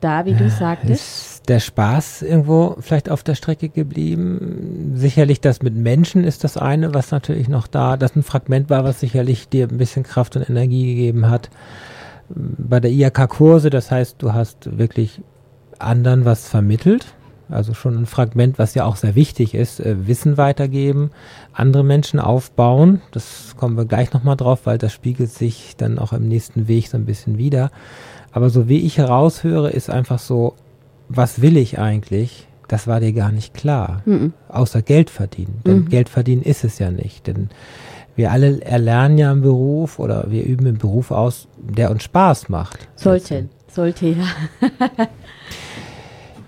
da, 0.00 0.24
wie 0.24 0.34
du 0.34 0.48
sagtest? 0.50 0.92
Ist 0.92 1.48
der 1.48 1.60
Spaß 1.60 2.22
irgendwo 2.22 2.76
vielleicht 2.80 3.10
auf 3.10 3.22
der 3.22 3.34
Strecke 3.34 3.68
geblieben? 3.68 4.92
Sicherlich 4.94 5.40
das 5.40 5.62
mit 5.62 5.74
Menschen 5.74 6.24
ist 6.24 6.44
das 6.44 6.56
eine, 6.56 6.94
was 6.94 7.10
natürlich 7.10 7.48
noch 7.48 7.66
da, 7.66 7.96
das 7.96 8.16
ein 8.16 8.22
Fragment 8.22 8.70
war, 8.70 8.84
was 8.84 9.00
sicherlich 9.00 9.48
dir 9.48 9.68
ein 9.68 9.78
bisschen 9.78 10.02
Kraft 10.02 10.36
und 10.36 10.48
Energie 10.48 10.94
gegeben 10.94 11.28
hat. 11.28 11.50
Bei 12.28 12.80
der 12.80 12.90
IAK-Kurse, 12.90 13.70
das 13.70 13.90
heißt, 13.90 14.16
du 14.18 14.32
hast 14.32 14.78
wirklich 14.78 15.20
anderen 15.78 16.24
was 16.24 16.48
vermittelt. 16.48 17.06
Also 17.48 17.74
schon 17.74 17.96
ein 17.96 18.06
Fragment, 18.06 18.58
was 18.58 18.74
ja 18.74 18.84
auch 18.84 18.96
sehr 18.96 19.14
wichtig 19.14 19.54
ist, 19.54 19.78
äh, 19.78 20.08
Wissen 20.08 20.36
weitergeben, 20.36 21.10
andere 21.52 21.84
Menschen 21.84 22.18
aufbauen. 22.18 23.02
Das 23.12 23.54
kommen 23.56 23.76
wir 23.76 23.84
gleich 23.84 24.12
nochmal 24.12 24.36
drauf, 24.36 24.62
weil 24.64 24.78
das 24.78 24.92
spiegelt 24.92 25.30
sich 25.30 25.76
dann 25.76 26.00
auch 26.00 26.12
im 26.12 26.26
nächsten 26.26 26.66
Weg 26.66 26.88
so 26.88 26.96
ein 26.96 27.06
bisschen 27.06 27.38
wieder. 27.38 27.70
Aber 28.36 28.50
so 28.50 28.68
wie 28.68 28.80
ich 28.80 28.98
heraushöre, 28.98 29.70
ist 29.70 29.88
einfach 29.88 30.18
so, 30.18 30.56
was 31.08 31.40
will 31.40 31.56
ich 31.56 31.78
eigentlich? 31.78 32.46
Das 32.68 32.86
war 32.86 33.00
dir 33.00 33.14
gar 33.14 33.32
nicht 33.32 33.54
klar. 33.54 34.02
Mhm. 34.04 34.34
Außer 34.50 34.82
Geld 34.82 35.08
verdienen. 35.08 35.62
Denn 35.64 35.78
mhm. 35.78 35.88
Geld 35.88 36.10
verdienen 36.10 36.42
ist 36.42 36.62
es 36.62 36.78
ja 36.78 36.90
nicht. 36.90 37.26
Denn 37.26 37.48
wir 38.14 38.30
alle 38.30 38.60
erlernen 38.60 39.16
ja 39.16 39.30
einen 39.30 39.40
Beruf 39.40 39.98
oder 39.98 40.30
wir 40.30 40.44
üben 40.44 40.66
einen 40.66 40.76
Beruf 40.76 41.12
aus, 41.12 41.48
der 41.56 41.90
uns 41.90 42.02
Spaß 42.02 42.50
macht. 42.50 42.86
Sollte, 42.94 43.48
sollte 43.68 44.08
ja. 44.08 44.26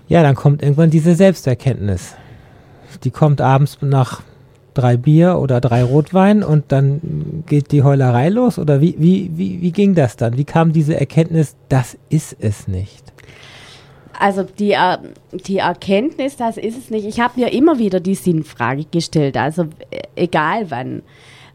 Ja, 0.07 0.21
dann 0.21 0.35
kommt 0.35 0.61
irgendwann 0.61 0.91
diese 0.91 1.15
Selbsterkenntnis. 1.15 2.13
Die 3.03 3.11
kommt 3.11 3.41
abends 3.41 3.79
nach 3.81 4.21
drei 4.73 4.97
Bier 4.97 5.39
oder 5.39 5.61
drei 5.61 5.83
Rotwein 5.83 6.43
und 6.43 6.71
dann 6.71 7.43
geht 7.47 7.71
die 7.71 7.83
Heulerei 7.83 8.29
los? 8.29 8.59
Oder 8.59 8.81
wie, 8.81 8.95
wie, 8.97 9.31
wie, 9.35 9.61
wie 9.61 9.71
ging 9.71 9.95
das 9.95 10.15
dann? 10.15 10.37
Wie 10.37 10.45
kam 10.45 10.73
diese 10.73 10.99
Erkenntnis, 10.99 11.55
das 11.69 11.97
ist 12.09 12.35
es 12.39 12.67
nicht? 12.67 13.09
Also 14.19 14.43
die, 14.43 14.73
äh, 14.73 14.97
die 15.47 15.57
Erkenntnis, 15.57 16.35
das 16.35 16.57
ist 16.57 16.77
es 16.77 16.89
nicht. 16.89 17.05
Ich 17.05 17.21
habe 17.21 17.39
mir 17.39 17.53
immer 17.53 17.79
wieder 17.79 18.01
die 18.01 18.15
Sinnfrage 18.15 18.85
gestellt, 18.91 19.37
also 19.37 19.63
äh, 19.91 20.01
egal 20.15 20.69
wann. 20.69 21.03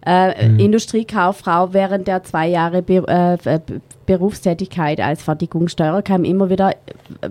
Äh, 0.07 0.49
mhm. 0.49 0.59
Industriekauffrau 0.59 1.73
während 1.73 2.09
der 2.09 2.25
zwei 2.25 2.47
Jahre 2.47 2.83
Be 2.83 3.07
äh, 3.07 3.59
Berufstätigkeit 4.05 5.01
als 5.01 5.23
Fertigungssteuer 5.23 6.03
kam 6.03 6.25
immer 6.25 6.51
wieder, 6.51 6.75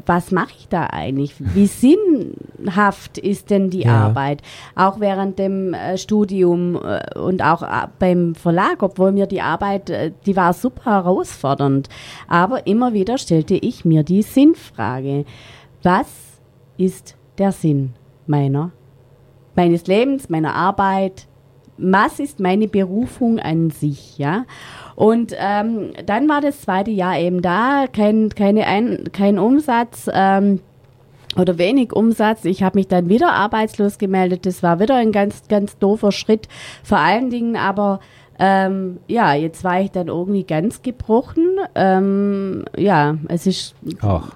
was 0.05 0.31
mache 0.31 0.53
ich 0.57 0.67
da 0.67 0.87
eigentlich? 0.87 1.35
Wie 1.39 1.67
sinnhaft 1.67 3.17
ist 3.17 3.49
denn 3.49 3.69
die 3.69 3.83
ja. 3.83 4.05
Arbeit? 4.05 4.41
Auch 4.75 4.99
während 4.99 5.39
dem 5.39 5.73
äh, 5.73 5.97
Studium 5.97 6.75
äh, 6.75 7.17
und 7.17 7.43
auch 7.43 7.63
äh, 7.63 7.87
beim 7.99 8.35
Verlag, 8.35 8.83
obwohl 8.83 9.11
mir 9.11 9.25
die 9.27 9.41
Arbeit, 9.41 9.89
äh, 9.89 10.11
die 10.25 10.35
war 10.35 10.53
super 10.53 10.91
herausfordernd. 10.91 11.89
Aber 12.27 12.67
immer 12.67 12.93
wieder 12.93 13.17
stellte 13.17 13.55
ich 13.55 13.85
mir 13.85 14.03
die 14.03 14.21
Sinnfrage. 14.21 15.25
Was 15.81 16.07
ist 16.77 17.15
der 17.37 17.51
Sinn 17.51 17.93
meiner, 18.27 18.71
meines 19.55 19.87
Lebens, 19.87 20.29
meiner 20.29 20.55
Arbeit? 20.55 21.27
Was 21.77 22.19
ist 22.19 22.39
meine 22.39 22.67
Berufung 22.67 23.39
an 23.39 23.69
sich, 23.69 24.17
ja? 24.17 24.45
Und 24.95 25.33
ähm, 25.37 25.91
dann 26.05 26.29
war 26.29 26.41
das 26.41 26.61
zweite 26.61 26.91
Jahr 26.91 27.17
eben 27.17 27.41
da, 27.41 27.85
kein, 27.91 28.29
keine 28.29 28.67
Ein 28.67 29.09
kein 29.11 29.39
Umsatz. 29.39 30.09
Ähm, 30.13 30.59
oder 31.35 31.57
wenig 31.57 31.93
Umsatz. 31.93 32.45
Ich 32.45 32.63
habe 32.63 32.77
mich 32.77 32.87
dann 32.87 33.09
wieder 33.09 33.33
arbeitslos 33.33 33.97
gemeldet. 33.97 34.45
Das 34.45 34.63
war 34.63 34.79
wieder 34.79 34.95
ein 34.95 35.11
ganz, 35.11 35.47
ganz 35.47 35.77
doofer 35.77 36.11
Schritt. 36.11 36.47
Vor 36.83 36.99
allen 36.99 37.29
Dingen 37.29 37.55
aber, 37.55 37.99
ähm, 38.39 38.99
ja, 39.07 39.33
jetzt 39.33 39.63
war 39.63 39.81
ich 39.81 39.91
dann 39.91 40.07
irgendwie 40.07 40.43
ganz 40.43 40.81
gebrochen. 40.81 41.57
Ähm, 41.75 42.65
ja, 42.77 43.17
es 43.27 43.47
ist. 43.47 43.75
Ach. 44.01 44.31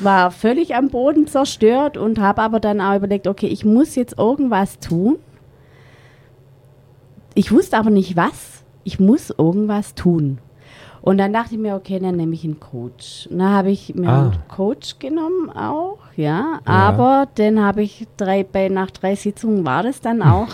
War 0.00 0.30
völlig 0.30 0.76
am 0.76 0.90
Boden 0.90 1.26
zerstört 1.26 1.96
und 1.96 2.20
habe 2.20 2.42
aber 2.42 2.60
dann 2.60 2.80
auch 2.80 2.96
überlegt, 2.96 3.26
okay, 3.26 3.48
ich 3.48 3.64
muss 3.64 3.96
jetzt 3.96 4.16
irgendwas 4.16 4.78
tun. 4.78 5.16
Ich 7.38 7.52
wusste 7.52 7.78
aber 7.78 7.90
nicht 7.90 8.16
was 8.16 8.58
ich 8.88 8.98
muss 8.98 9.30
irgendwas 9.36 9.94
tun. 9.94 10.38
Und 11.02 11.18
dann 11.18 11.32
dachte 11.32 11.54
ich 11.54 11.60
mir, 11.60 11.74
okay, 11.74 12.00
dann 12.00 12.16
nehme 12.16 12.34
ich 12.34 12.44
einen 12.44 12.58
Coach. 12.58 13.28
Und 13.30 13.38
dann 13.38 13.50
habe 13.50 13.70
ich 13.70 13.94
mir 13.94 14.08
ah. 14.08 14.22
einen 14.22 14.48
Coach 14.48 14.98
genommen 14.98 15.48
auch, 15.50 15.98
ja. 16.16 16.24
ja. 16.26 16.60
Aber 16.64 17.28
den 17.36 17.62
habe 17.62 17.82
ich 17.82 18.06
drei, 18.16 18.44
bei, 18.44 18.68
nach 18.68 18.90
drei 18.90 19.14
Sitzungen 19.14 19.64
war 19.64 19.82
das 19.82 20.00
dann 20.00 20.22
auch. 20.22 20.48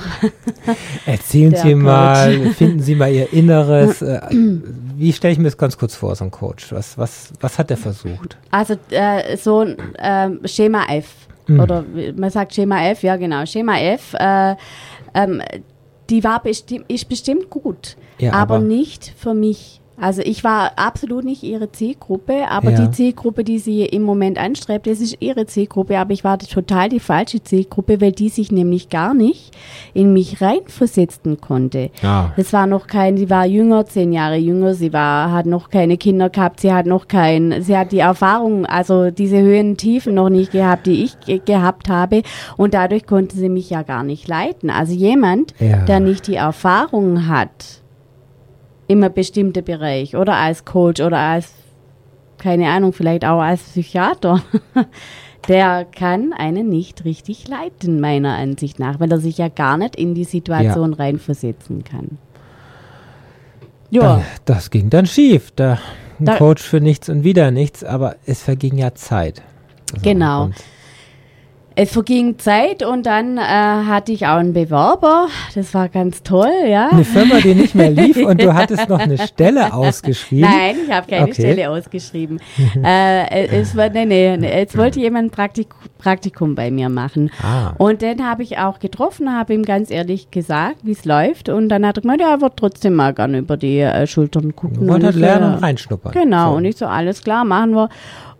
Erzählen 1.07 1.55
Sie 1.55 1.73
Coach. 1.73 1.83
mal, 1.83 2.41
finden 2.51 2.81
Sie 2.81 2.95
mal 2.95 3.11
Ihr 3.11 3.33
Inneres. 3.33 4.03
Äh, 4.03 4.21
wie 4.31 5.13
stelle 5.13 5.33
ich 5.33 5.39
mir 5.39 5.45
das 5.45 5.57
ganz 5.57 5.79
kurz 5.79 5.95
vor, 5.95 6.15
so 6.15 6.25
ein 6.25 6.31
Coach? 6.31 6.73
Was, 6.73 6.99
was, 6.99 7.33
was 7.41 7.59
hat 7.59 7.71
er 7.71 7.79
versucht? 7.79 8.37
Also 8.51 8.75
äh, 8.91 9.37
so 9.37 9.61
ein 9.61 9.77
äh, 9.95 10.49
Schema 10.49 10.87
F. 10.89 11.07
Mhm. 11.47 11.61
Oder 11.61 11.85
man 12.17 12.31
sagt 12.31 12.55
Schema 12.55 12.85
F, 12.89 13.03
ja 13.03 13.17
genau, 13.17 13.47
Schema 13.47 13.79
F. 13.79 14.15
Äh, 14.15 14.57
ähm, 15.15 15.41
die 16.11 16.25
war 16.25 16.43
besti 16.43 16.83
ist 16.89 17.09
bestimmt 17.09 17.51
gut, 17.51 17.97
ja, 18.19 18.33
aber, 18.33 18.57
aber, 18.57 18.65
nicht 18.65 19.13
für 19.17 19.35
mich. 19.35 19.81
Also 20.01 20.23
ich 20.23 20.43
war 20.43 20.73
absolut 20.77 21.25
nicht 21.25 21.43
ihre 21.43 21.71
Zielgruppe, 21.71 22.49
aber 22.49 22.71
ja. 22.71 22.81
die 22.81 22.91
Zielgruppe, 22.91 23.45
die 23.45 23.59
sie 23.59 23.85
im 23.85 24.03
Moment 24.03 24.39
anstrebt, 24.39 24.87
das 24.87 25.01
ist 25.01 25.17
ihre 25.21 25.47
Zielgruppe, 25.47 25.99
aber 25.99 26.13
ich 26.13 26.25
war 26.25 26.39
total 26.39 26.89
die 26.89 27.01
falsche 27.01 27.43
Zielgruppe, 27.43 28.01
weil 28.01 28.13
die 28.13 28.29
sich 28.29 28.51
nämlich 28.51 28.89
gar 28.89 29.15
nicht 29.15 29.57
in 29.93 30.13
mich 30.13 30.41
reinversetzen 30.41 31.41
konnte. 31.41 31.91
Ah. 32.03 32.33
Das 32.37 32.53
war 32.53 32.67
noch 32.67 32.87
kein, 32.87 33.17
sie 33.17 33.31
war 33.31 33.47
jünger, 33.47 33.87
zehn 33.87 34.13
Jahre 34.13 34.37
jünger, 34.37 34.75
sie 34.75 34.93
war, 34.93 35.31
hat 35.31 35.47
noch 35.47 35.71
keine 35.71 35.97
Kinder 35.97 36.31
gehabt, 36.31 36.61
sie 36.61 36.73
hat 36.73 36.87
noch 36.87 37.07
kein, 37.07 37.63
sie 37.63 37.77
hat 37.77 37.93
die 37.93 38.01
Erfahrung, 38.01 38.67
also 38.67 39.11
diese 39.11 39.41
Höhen 39.41 39.71
und 39.71 39.79
Tiefen 39.79 40.15
noch 40.15 40.29
nicht 40.29 40.53
gehabt, 40.53 40.87
die 40.87 41.05
ich 41.05 41.19
ge 41.21 41.41
gehabt 41.45 41.89
habe 41.89 42.23
und 42.57 42.75
dadurch 42.75 43.07
konnte 43.07 43.37
sie 43.37 43.49
mich 43.49 43.71
ja 43.71 43.83
gar 43.83 44.03
nicht 44.03 44.29
leiten. 44.29 44.71
Also 44.71 44.93
jemand, 44.93 45.55
ja. 45.59 45.85
der 45.85 46.01
nicht 46.01 46.27
die 46.27 46.37
Erfahrung 46.37 47.27
hat, 47.29 47.83
in 48.87 49.03
einem 49.03 49.13
bestimmten 49.13 49.65
Bereich 49.65 50.17
oder 50.17 50.35
als 50.35 50.65
Coach 50.65 51.01
oder 51.01 51.19
als, 51.19 51.53
keine 52.39 52.69
Ahnung, 52.69 52.93
vielleicht 52.93 53.25
auch 53.25 53.41
als 53.41 53.63
Psychiater, 53.63 54.43
der 55.49 55.85
kann 55.85 56.33
einen 56.33 56.69
nicht 56.69 57.05
richtig 57.05 57.49
leiten, 57.49 58.01
meiner 58.01 58.37
Ansicht 58.37 58.79
nach, 58.79 59.01
weil 59.01 59.11
er 59.11 59.19
sich 59.19 59.39
ja 59.39 59.49
gar 59.49 59.77
nicht 59.77 59.97
in 59.97 60.15
die 60.15 60.25
Situation 60.25 60.93
ja. 60.93 60.99
reinversetzen 60.99 61.85
kann. 61.85 62.19
Ja. 63.91 64.17
Das, 64.17 64.25
das 64.45 64.71
ging 64.71 64.91
dann 64.91 65.07
schief. 65.07 65.53
Da, 65.55 65.79
ein 66.19 66.27
da, 66.27 66.37
Coach 66.37 66.63
für 66.63 66.81
nichts 66.81 67.09
und 67.09 67.25
wieder 67.25 67.51
nichts, 67.51 67.85
aber 67.85 68.17
es 68.27 68.43
verging 68.43 68.79
ja 68.79 68.95
Zeit. 68.95 69.43
Also 69.93 70.03
genau. 70.03 70.51
Und 71.77 71.83
es 71.83 71.93
verging 71.93 72.39
Zeit 72.39 72.83
und 72.83 73.07
dann 73.07 73.37
äh, 73.37 73.41
hatte 73.41 74.13
ich 74.13 74.27
auch 74.27 74.37
einen 74.37 74.53
Bewerber. 74.53 75.29
Das 75.55 75.75
war 75.75 75.89
ganz 75.89 76.23
toll, 76.23 76.53
ja. 76.67 76.89
Eine 76.91 77.05
Firma, 77.05 77.41
die 77.41 77.55
nicht 77.55 77.75
mehr 77.75 77.91
lief 77.91 78.17
und 78.17 78.41
du 78.41 78.55
hattest 78.55 78.89
noch 78.89 78.99
eine 78.99 79.19
Stelle 79.19 79.73
ausgeschrieben. 79.73 80.49
Nein, 80.49 80.77
ich 80.87 80.93
habe 80.93 81.07
keine 81.09 81.25
okay. 81.25 81.35
Stelle 81.35 81.71
ausgeschrieben. 81.71 82.41
äh, 82.85 83.47
es 83.49 83.77
war, 83.77 83.89
nee, 83.91 84.05
nee, 84.05 84.37
jetzt 84.41 84.77
wollte 84.77 85.01
jemand 85.01 85.33
Praktik 85.33 85.69
Praktikum 85.99 86.55
bei 86.55 86.71
mir 86.71 86.91
machen. 86.91 87.31
Ah. 87.43 87.73
Und 87.79 88.03
den 88.03 88.29
habe 88.29 88.43
ich 88.43 88.59
auch 88.59 88.79
getroffen, 88.79 89.33
habe 89.33 89.55
ihm 89.55 89.65
ganz 89.65 89.91
ehrlich 89.91 90.31
gesagt, 90.31 90.77
wie 90.83 90.93
es 90.93 91.07
läuft. 91.07 91.49
Und 91.49 91.71
dann 91.71 91.87
hat 91.87 91.97
er 91.99 92.03
gemeint, 92.03 92.21
ja, 92.21 92.31
er 92.31 92.41
wird 92.43 92.57
trotzdem 92.57 92.95
mal 92.95 93.15
gerne 93.15 93.39
über 93.39 93.57
die 93.57 93.81
äh, 93.81 94.07
Schultern 94.07 94.55
gucken. 94.55 94.87
Wollte 94.87 95.07
halt 95.07 95.17
lernen 95.17 95.55
und 95.55 95.63
reinschnuppern. 95.63 96.13
Genau, 96.13 96.51
so. 96.51 96.57
und 96.59 96.65
ich 96.67 96.77
so, 96.77 96.87
alles 96.87 97.23
klar, 97.23 97.45
machen 97.45 97.75
wir. 97.75 97.89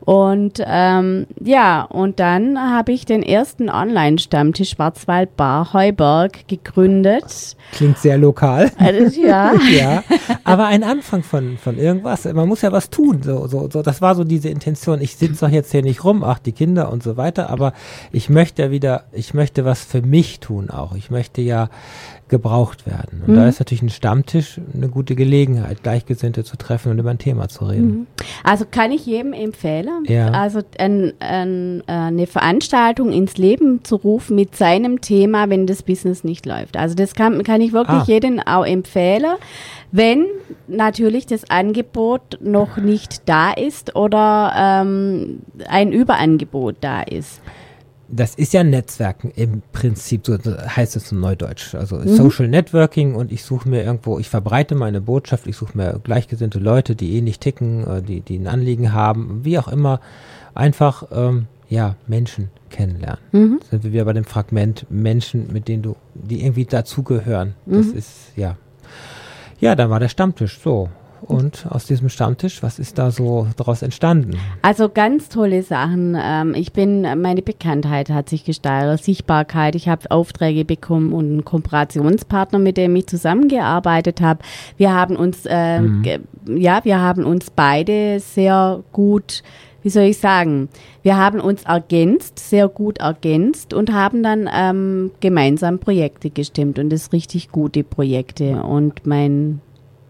Und 0.05 0.63
ähm, 0.65 1.27
ja, 1.41 1.83
und 1.83 2.21
dann 2.21 2.59
habe 2.59 2.93
ich 2.93 3.07
den 3.07 3.23
ersten 3.23 3.71
Online-Stammtisch 3.71 4.71
Schwarzwald 4.71 5.37
Bar 5.37 5.73
Heuberg 5.73 6.47
gegründet. 6.47 7.57
Klingt 7.73 7.99
sehr 7.99 8.19
lokal. 8.19 8.71
Also, 8.79 9.21
ja. 9.21 9.53
ja. 9.73 10.05
Aber 10.45 10.67
ein 10.67 10.85
Anfang 10.85 11.23
von, 11.23 11.57
von 11.57 11.79
irgendwas. 11.79 12.25
Man 12.25 12.49
muss 12.49 12.63
ja 12.63 12.73
was 12.73 12.91
tun. 12.91 13.23
So, 13.23 13.47
so, 13.47 13.71
so. 13.71 13.83
Das 13.83 14.03
war 14.03 14.15
so 14.15 14.25
diese 14.25 14.49
Intention. 14.49 15.01
Ich 15.01 15.17
sitze 15.17 15.47
doch 15.47 15.53
jetzt 15.53 15.73
hier 15.73 15.83
nicht 15.83 16.05
rum, 16.05 16.23
ach, 16.23 16.39
die 16.39 16.53
Kinder 16.53 16.93
und 16.93 17.03
so 17.03 17.17
weiter, 17.17 17.51
aber 17.51 17.73
ich 18.13 18.29
möchte 18.29 18.63
ja 18.63 18.71
wieder, 18.71 19.05
ich 19.13 19.35
möchte 19.35 19.65
was 19.65 19.85
für 19.85 20.03
mich 20.03 20.41
tun 20.41 20.71
auch. 20.71 20.95
Ich 20.95 21.11
möchte 21.11 21.41
ja 21.41 21.69
gebraucht 22.29 22.87
werden. 22.87 23.23
Und 23.27 23.35
mhm. 23.35 23.37
da 23.37 23.49
ist 23.49 23.61
natürlich 23.61 23.83
ein 23.83 23.91
Stammtisch 23.91 24.61
eine 24.75 24.89
gute 24.89 25.15
Gelegenheit, 25.15 25.83
Gleichgesinnte 25.83 26.43
zu 26.43 26.57
treffen 26.57 26.91
und 26.91 26.99
über 26.99 27.11
ein 27.11 27.19
Thema 27.19 27.49
zu 27.49 27.67
reden. 27.67 27.87
Mhm. 27.87 28.07
Also 28.43 28.65
kann 28.69 28.93
ich 28.93 29.05
jedem 29.07 29.33
empfehlen, 29.33 29.89
ja. 30.07 30.31
also 30.31 30.61
ein, 30.79 31.13
ein, 31.21 31.83
eine 31.87 32.27
Veranstaltung 32.27 33.13
ins 33.13 33.37
Leben 33.37 33.85
zu 33.85 33.97
rufen 33.97 34.37
mit 34.37 34.57
seinem 34.57 35.01
Thema, 35.01 35.51
wenn 35.51 35.67
das 35.67 35.83
Business 35.83 36.25
nicht 36.25 36.47
läuft. 36.47 36.77
Also 36.77 36.95
das 36.95 37.15
kann, 37.15 37.43
kann 37.45 37.61
ich 37.61 37.73
wirklich 37.73 38.01
ah. 38.01 38.05
jedem 38.07 38.41
auch 38.41 38.67
empfehlen, 38.67 39.35
wenn 39.93 40.27
natürlich 40.67 41.27
das 41.27 41.49
Angebot 41.51 42.39
noch 42.41 42.77
nicht 42.77 43.29
da 43.29 43.53
ist 43.53 43.95
oder 43.97 44.53
ähm, 44.57 45.41
ein 45.69 45.93
Überangebot 45.93 46.77
da 46.81 47.03
ist 47.03 47.41
das 48.09 48.35
ist 48.35 48.53
ja 48.53 48.65
Netzwerken 48.65 49.33
im 49.35 49.63
Prinzip, 49.73 50.27
so 50.27 50.37
heißt 50.37 50.97
es 50.97 51.13
im 51.13 51.21
Neudeutsch. 51.21 51.75
Also 51.75 51.97
mhm. 51.97 52.09
Social 52.09 52.49
Networking 52.49 53.15
und 53.15 53.33
ich 53.33 53.45
suche 53.45 53.69
mir 53.69 53.83
irgendwo, 53.83 54.19
ich 54.19 54.29
verbreite 54.29 54.75
meine 54.75 55.01
Botschaft, 55.01 55.47
ich 55.47 55.57
suche 55.57 55.77
mir 55.77 56.01
gleichgesinnte 56.03 56.59
Leute, 56.59 56.97
die 56.97 57.17
ähnlich 57.17 57.39
ticken, 57.39 57.87
äh, 57.87 58.03
die, 58.03 58.21
die 58.21 58.39
ein 58.39 58.47
Anliegen 58.47 58.93
haben, 58.93 59.45
wie 59.45 59.59
auch 59.59 59.69
immer, 59.69 60.01
einfach 60.55 61.05
ähm, 61.13 61.47
ja, 61.69 61.97
Menschen 62.07 62.51
kennenlernen. 62.71 63.21
Mhm. 63.33 63.61
Sind 63.71 63.85
wir 63.85 63.93
wieder 63.93 64.05
bei 64.05 64.13
dem 64.13 64.25
Fragment 64.25 64.87
Menschen, 64.91 65.53
mit 65.53 65.69
denen 65.69 65.83
du, 65.83 65.97
die 66.15 66.45
irgendwie 66.45 66.67
dazugehören. 66.67 67.55
Das 67.67 67.87
mhm. 67.87 67.97
ist, 67.97 68.11
ja. 68.37 68.57
Ja, 69.61 69.75
dann 69.75 69.91
war 69.91 70.01
der 70.01 70.09
Stammtisch 70.09 70.61
so. 70.63 70.89
Und 71.29 71.67
aus 71.71 71.87
diesem 71.87 72.09
Stammtisch, 72.09 72.63
was 72.63 72.79
ist 72.79 72.99
da 72.99 73.11
so 73.11 73.47
daraus 73.57 73.83
entstanden? 73.83 74.37
Also 74.63 74.89
ganz 74.89 75.29
tolle 75.29 75.63
Sachen. 75.63 76.17
Ähm, 76.21 76.55
ich 76.55 76.73
bin, 76.73 77.03
meine 77.21 77.43
Bekanntheit 77.43 78.11
hat 78.11 78.29
sich 78.29 78.45
gesteigert, 78.45 79.03
Sichtbarkeit. 79.03 79.75
Ich 79.75 79.89
habe 79.89 80.11
Aufträge 80.11 80.65
bekommen 80.65 81.13
und 81.13 81.27
einen 81.27 81.45
Kooperationspartner, 81.45 82.59
mit 82.59 82.77
dem 82.77 82.95
ich 82.97 83.07
zusammengearbeitet 83.07 84.21
habe. 84.21 84.41
Wir 84.77 84.93
haben 84.93 85.17
uns, 85.17 85.47
äh, 85.47 85.81
mhm. 85.81 86.05
ja, 86.47 86.85
wir 86.85 87.01
haben 87.01 87.25
uns 87.25 87.51
beide 87.51 88.21
sehr 88.21 88.83
gut 88.93 89.43
wie 89.85 89.91
soll 89.91 90.05
ich 90.05 90.17
sagen, 90.17 90.71
wir 91.03 91.19
haben 91.19 91.41
uns 91.41 91.65
ergänzt, 91.65 92.39
sehr 92.39 92.69
gut 92.69 92.99
ergänzt 92.99 93.75
und 93.75 93.93
haben 93.93 94.23
dann 94.23 94.49
ähm, 94.51 95.11
gemeinsam 95.21 95.79
Projekte 95.79 96.31
gestimmt 96.31 96.79
und 96.79 96.89
das 96.89 97.13
richtig 97.13 97.53
gute 97.53 97.85
Projekte. 97.85 98.63
Und 98.63 99.07
mein 99.07 99.61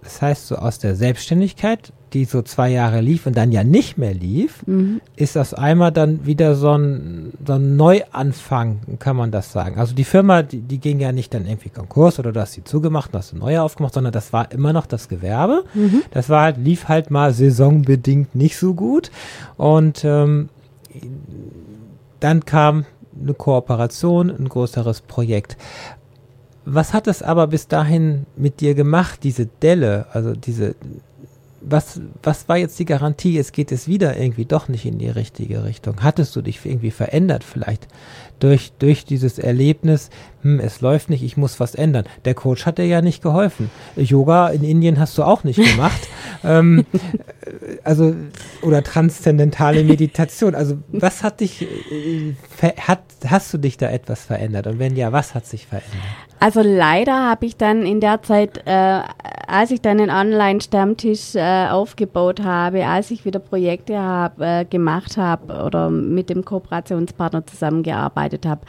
das 0.04 0.22
heißt, 0.22 0.46
so 0.46 0.56
aus 0.56 0.78
der 0.78 0.94
Selbstständigkeit, 0.94 1.92
die 2.12 2.26
so 2.26 2.42
zwei 2.42 2.68
Jahre 2.70 3.00
lief 3.00 3.26
und 3.26 3.36
dann 3.36 3.50
ja 3.50 3.64
nicht 3.64 3.98
mehr 3.98 4.14
lief, 4.14 4.62
Mhm. 4.66 5.00
ist 5.16 5.34
das 5.34 5.52
einmal 5.52 5.90
dann 5.90 6.24
wieder 6.26 6.54
so 6.54 6.70
ein, 6.76 7.32
so 7.44 7.54
ein 7.54 7.74
Neuanfang, 7.76 8.80
kann 9.00 9.16
man 9.16 9.32
das 9.32 9.50
sagen. 9.50 9.78
Also 9.80 9.94
die 9.94 10.04
Firma, 10.04 10.42
die, 10.42 10.60
die 10.60 10.78
ging 10.78 11.00
ja 11.00 11.10
nicht 11.10 11.34
dann 11.34 11.46
irgendwie 11.46 11.70
Konkurs 11.70 12.18
oder 12.20 12.30
du 12.32 12.40
hast 12.40 12.52
sie 12.52 12.62
zugemacht 12.62 13.12
und 13.12 13.18
hast 13.18 13.32
eine 13.32 13.40
neue 13.40 13.62
aufgemacht, 13.62 13.94
sondern 13.94 14.12
das 14.12 14.32
war 14.32 14.52
immer 14.52 14.72
noch 14.72 14.86
das 14.86 15.08
Gewerbe. 15.08 15.64
Das 16.12 16.28
war 16.28 16.42
halt, 16.42 16.58
lief 16.58 16.86
halt 16.88 17.10
mal 17.10 17.32
saisonbedingt 17.34 18.34
nicht 18.36 18.56
so 18.58 18.74
gut. 18.74 19.10
Und 19.56 20.04
ähm, 20.04 20.50
dann 22.20 22.44
kam 22.44 22.84
eine 23.20 23.34
Kooperation, 23.34 24.30
ein 24.30 24.48
größeres 24.48 25.00
Projekt. 25.02 25.56
Was 26.64 26.92
hat 26.92 27.06
es 27.06 27.22
aber 27.22 27.46
bis 27.46 27.68
dahin 27.68 28.26
mit 28.36 28.60
dir 28.60 28.74
gemacht, 28.74 29.20
diese 29.22 29.46
Delle, 29.46 30.06
also 30.12 30.32
diese, 30.32 30.74
was, 31.60 32.00
was 32.22 32.48
war 32.48 32.56
jetzt 32.56 32.78
die 32.78 32.84
Garantie, 32.84 33.38
es 33.38 33.52
geht 33.52 33.72
es 33.72 33.88
wieder 33.88 34.16
irgendwie 34.16 34.44
doch 34.44 34.68
nicht 34.68 34.84
in 34.84 34.98
die 34.98 35.08
richtige 35.08 35.64
Richtung? 35.64 36.02
Hattest 36.02 36.34
du 36.36 36.42
dich 36.42 36.64
irgendwie 36.64 36.90
verändert 36.90 37.44
vielleicht 37.44 37.88
durch, 38.38 38.72
durch 38.78 39.04
dieses 39.04 39.38
Erlebnis, 39.38 40.10
hm, 40.42 40.60
es 40.60 40.80
läuft 40.80 41.08
nicht, 41.08 41.22
ich 41.22 41.36
muss 41.36 41.60
was 41.60 41.74
ändern? 41.74 42.04
Der 42.24 42.34
Coach 42.34 42.66
hat 42.66 42.78
dir 42.78 42.86
ja 42.86 43.00
nicht 43.00 43.22
geholfen. 43.22 43.70
Yoga 43.96 44.48
in 44.48 44.64
Indien 44.64 44.98
hast 44.98 45.16
du 45.16 45.22
auch 45.22 45.44
nicht 45.44 45.62
gemacht. 45.70 46.08
ähm, 46.44 46.84
äh, 46.92 47.78
also, 47.84 48.14
oder 48.62 48.82
transzendentale 48.82 49.84
Meditation. 49.84 50.54
Also, 50.54 50.78
was 50.88 51.22
hat 51.22 51.40
dich, 51.40 51.62
äh, 51.62 52.34
hat, 52.78 53.02
hast 53.26 53.54
du 53.54 53.58
dich 53.58 53.76
da 53.76 53.90
etwas 53.90 54.24
verändert? 54.24 54.66
Und 54.66 54.78
wenn 54.78 54.96
ja, 54.96 55.12
was 55.12 55.34
hat 55.34 55.46
sich 55.46 55.66
verändert? 55.66 56.02
Also 56.44 56.60
leider 56.60 57.30
habe 57.30 57.46
ich 57.46 57.56
dann 57.56 57.86
in 57.86 58.00
der 58.00 58.20
Zeit, 58.20 58.66
äh, 58.66 59.00
als 59.46 59.70
ich 59.70 59.80
dann 59.80 59.98
einen 59.98 60.10
Online-Stammtisch 60.10 61.36
äh, 61.36 61.68
aufgebaut 61.68 62.42
habe, 62.44 62.84
als 62.86 63.10
ich 63.10 63.24
wieder 63.24 63.38
Projekte 63.38 63.98
hab, 63.98 64.38
äh, 64.42 64.66
gemacht 64.66 65.16
habe 65.16 65.64
oder 65.64 65.88
mit 65.88 66.28
dem 66.28 66.44
Kooperationspartner 66.44 67.46
zusammengearbeitet 67.46 68.44
habe, 68.44 68.60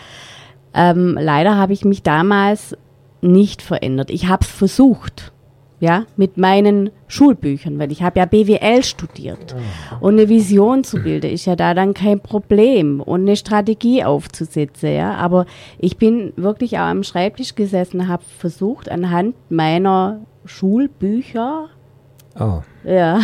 ähm, 0.73 1.17
leider 1.19 1.57
habe 1.57 1.73
ich 1.73 1.83
mich 1.83 2.01
damals 2.01 2.77
nicht 3.19 3.61
verändert. 3.61 4.09
Ich 4.09 4.29
habe 4.29 4.45
es 4.45 4.51
versucht, 4.51 5.33
ja, 5.79 6.05
mit 6.15 6.37
meinen 6.37 6.89
Schulbüchern, 7.07 7.79
weil 7.79 7.91
ich 7.91 8.01
habe 8.01 8.19
ja 8.19 8.25
BWL 8.25 8.83
studiert. 8.83 9.55
Und 9.99 10.13
eine 10.13 10.29
Vision 10.29 10.83
zu 10.83 11.01
bilden 11.01 11.31
ist 11.31 11.45
ja 11.45 11.55
da 11.55 11.73
dann 11.73 11.93
kein 11.93 12.19
Problem 12.19 13.01
und 13.01 13.21
eine 13.21 13.35
Strategie 13.35 14.03
aufzusetzen, 14.03 14.93
ja. 14.93 15.15
Aber 15.15 15.45
ich 15.77 15.97
bin 15.97 16.33
wirklich 16.37 16.77
auch 16.77 16.83
am 16.83 17.03
Schreibtisch 17.03 17.55
gesessen, 17.55 18.07
habe 18.07 18.23
versucht 18.37 18.89
anhand 18.89 19.35
meiner 19.49 20.21
Schulbücher, 20.45 21.69
Oh, 22.37 22.61
ja, 22.83 23.21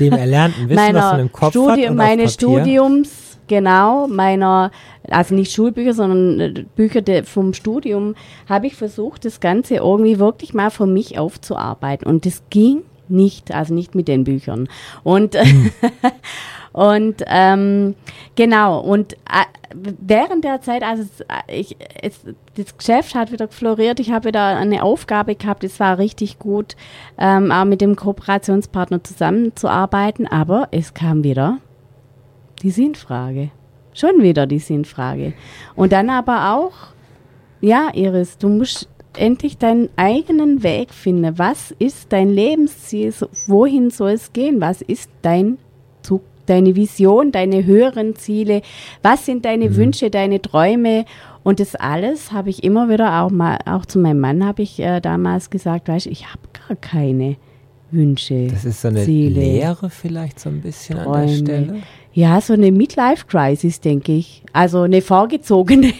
dem 0.00 0.14
erlernten 0.14 0.70
Wissen, 0.70 0.78
was 0.78 0.92
man 0.92 0.94
meiner 0.94 1.18
im 1.20 1.32
Kopf 1.32 1.50
Studi 1.50 1.82
hat 1.82 1.90
und 1.90 1.96
meine. 1.96 2.28
Studiums, 2.30 3.38
genau, 3.46 4.06
meiner, 4.06 4.70
also 5.10 5.34
nicht 5.34 5.52
Schulbücher, 5.52 5.94
sondern 5.94 6.40
äh, 6.40 6.64
Bücher 6.76 7.02
vom 7.24 7.54
Studium, 7.54 8.14
habe 8.48 8.66
ich 8.66 8.74
versucht, 8.74 9.24
das 9.24 9.40
Ganze 9.40 9.76
irgendwie 9.76 10.18
wirklich 10.18 10.54
mal 10.54 10.70
für 10.70 10.86
mich 10.86 11.18
aufzuarbeiten. 11.18 12.06
Und 12.06 12.26
das 12.26 12.42
ging 12.50 12.82
nicht, 13.08 13.52
also 13.52 13.74
nicht 13.74 13.94
mit 13.94 14.08
den 14.08 14.24
Büchern. 14.24 14.68
Und, 15.02 15.36
und 16.72 17.22
ähm, 17.26 17.94
genau, 18.34 18.80
und 18.80 19.14
äh, 19.14 19.44
während 20.00 20.44
der 20.44 20.60
Zeit, 20.60 20.82
also 20.82 21.02
äh, 21.28 21.60
ich, 21.60 21.76
es, 22.00 22.20
das 22.56 22.76
Geschäft 22.76 23.14
hat 23.14 23.32
wieder 23.32 23.48
floriert, 23.48 24.00
ich 24.00 24.10
habe 24.10 24.28
wieder 24.28 24.56
eine 24.56 24.82
Aufgabe 24.82 25.34
gehabt, 25.34 25.64
es 25.64 25.80
war 25.80 25.98
richtig 25.98 26.38
gut, 26.38 26.76
ähm, 27.18 27.52
auch 27.52 27.64
mit 27.64 27.80
dem 27.80 27.96
Kooperationspartner 27.96 29.02
zusammenzuarbeiten, 29.04 30.26
aber 30.26 30.68
es 30.70 30.94
kam 30.94 31.24
wieder 31.24 31.58
die 32.62 32.70
Sinnfrage. 32.70 33.50
Schon 33.94 34.22
wieder 34.22 34.46
die 34.46 34.58
Sinnfrage. 34.58 35.32
Und 35.74 35.92
dann 35.92 36.10
aber 36.10 36.52
auch, 36.52 36.72
ja, 37.60 37.90
Iris, 37.94 38.36
du 38.38 38.48
musst 38.48 38.88
endlich 39.16 39.56
deinen 39.58 39.88
eigenen 39.96 40.62
Weg 40.62 40.92
finden. 40.92 41.38
Was 41.38 41.70
ist 41.78 42.12
dein 42.12 42.30
Lebensziel? 42.30 43.14
Wohin 43.46 43.90
soll 43.90 44.10
es 44.10 44.32
gehen? 44.32 44.60
Was 44.60 44.82
ist 44.82 45.10
dein 45.22 45.58
Zug, 46.02 46.22
deine 46.46 46.74
Vision, 46.76 47.32
deine 47.32 47.64
höheren 47.64 48.16
Ziele? 48.16 48.62
Was 49.02 49.24
sind 49.24 49.44
deine 49.44 49.76
Wünsche, 49.76 50.10
deine 50.10 50.42
Träume? 50.42 51.04
Und 51.44 51.60
das 51.60 51.76
alles 51.76 52.32
habe 52.32 52.50
ich 52.50 52.64
immer 52.64 52.88
wieder 52.88 53.22
auch 53.22 53.30
mal, 53.30 53.58
auch 53.66 53.86
zu 53.86 53.98
meinem 53.98 54.20
Mann 54.20 54.44
habe 54.44 54.62
ich 54.62 54.80
äh, 54.80 55.00
damals 55.00 55.50
gesagt, 55.50 55.88
weißt 55.88 56.06
du, 56.06 56.10
ich 56.10 56.26
habe 56.26 56.42
gar 56.66 56.76
keine 56.76 57.36
Wünsche. 57.90 58.48
Das 58.48 58.64
ist 58.64 58.80
so 58.80 58.88
eine 58.88 59.04
Ziele. 59.04 59.40
Lehre 59.40 59.90
vielleicht 59.90 60.40
so 60.40 60.48
ein 60.48 60.60
bisschen 60.60 60.98
an 60.98 61.04
der 61.04 61.12
Träume. 61.12 61.36
Stelle. 61.36 61.82
Ja, 62.16 62.40
so 62.40 62.52
eine 62.52 62.70
Midlife-Crisis, 62.70 63.80
denke 63.80 64.12
ich. 64.12 64.42
Also 64.52 64.82
eine 64.82 65.02
vorgezogene, 65.02 65.92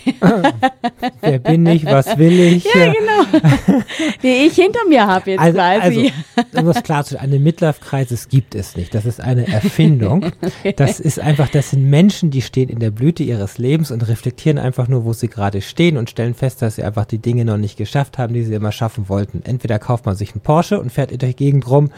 Wer 1.21 1.41
bin 1.41 1.67
ich, 1.67 1.85
was 1.85 2.17
will 2.17 2.39
ich? 2.39 2.65
Ja, 2.73 2.93
genau. 2.93 3.83
die 4.23 4.47
ich 4.47 4.55
hinter 4.55 4.79
mir 4.89 5.09
habe 5.09 5.33
jetzt 5.33 5.41
Also, 5.41 5.59
quasi. 5.59 6.13
also 6.37 6.59
um 6.61 6.67
das 6.67 6.85
klar 6.85 7.05
zu 7.05 7.19
eine 7.21 7.41
Midlife-Crisis 7.41 8.29
gibt 8.29 8.55
es 8.55 8.77
nicht. 8.77 8.95
Das 8.95 9.07
ist 9.07 9.21
eine 9.21 9.49
Erfindung. 9.49 10.27
Das 10.77 11.01
ist 11.01 11.19
einfach, 11.19 11.49
das 11.49 11.71
sind 11.71 11.91
Menschen, 11.91 12.31
die 12.31 12.43
stehen 12.43 12.69
in 12.69 12.79
der 12.79 12.91
Blüte 12.91 13.23
ihres 13.23 13.59
Lebens 13.59 13.91
und 13.91 14.07
reflektieren 14.07 14.59
einfach 14.59 14.87
nur, 14.89 15.05
wo 15.05 15.13
sie 15.13 15.29
gerade 15.29 15.61
stehen 15.63 15.97
und 15.97 16.11
stellen 16.11 16.35
fest, 16.35 16.63
dass 16.63 16.77
sie 16.77 16.85
einfach 16.85 17.05
die 17.07 17.19
Dinge 17.19 17.45
noch 17.45 17.57
nicht 17.57 17.77
geschafft 17.77 18.19
haben, 18.19 18.35
die 18.35 18.45
sie 18.45 18.55
immer 18.55 18.73
schaffen 18.73 19.09
wollten. 19.09 19.43
Entweder 19.45 19.79
kauft 19.79 20.07
man 20.07 20.15
sich 20.15 20.33
einen 20.33 20.41
Porsche 20.43 20.81
und 20.81 20.91
fährt 20.93 21.11
in 21.13 21.19
der 21.19 21.33
Gegend 21.33 21.69
rum 21.69 21.91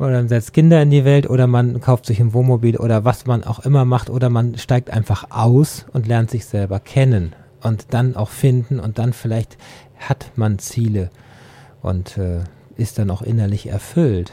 oder 0.00 0.12
man 0.12 0.28
setzt 0.28 0.54
Kinder 0.54 0.80
in 0.80 0.90
die 0.90 1.04
Welt 1.04 1.28
oder 1.28 1.46
man 1.46 1.80
kauft 1.80 2.06
sich 2.06 2.20
ein 2.20 2.32
Wohnmobil 2.32 2.78
oder 2.78 3.04
was 3.04 3.26
man 3.26 3.44
auch 3.44 3.60
immer 3.60 3.84
macht 3.84 4.08
oder 4.08 4.30
man 4.30 4.56
steigt 4.56 4.90
einfach 4.90 5.26
aus 5.30 5.84
und 5.92 6.08
lernt 6.08 6.30
sich 6.30 6.46
selber 6.46 6.80
kennen 6.80 7.34
und 7.62 7.88
dann 7.90 8.16
auch 8.16 8.30
finden 8.30 8.80
und 8.80 8.98
dann 8.98 9.12
vielleicht 9.12 9.58
hat 9.98 10.32
man 10.36 10.58
Ziele 10.58 11.10
und 11.82 12.16
äh, 12.16 12.40
ist 12.76 12.98
dann 12.98 13.10
auch 13.10 13.20
innerlich 13.20 13.68
erfüllt. 13.68 14.32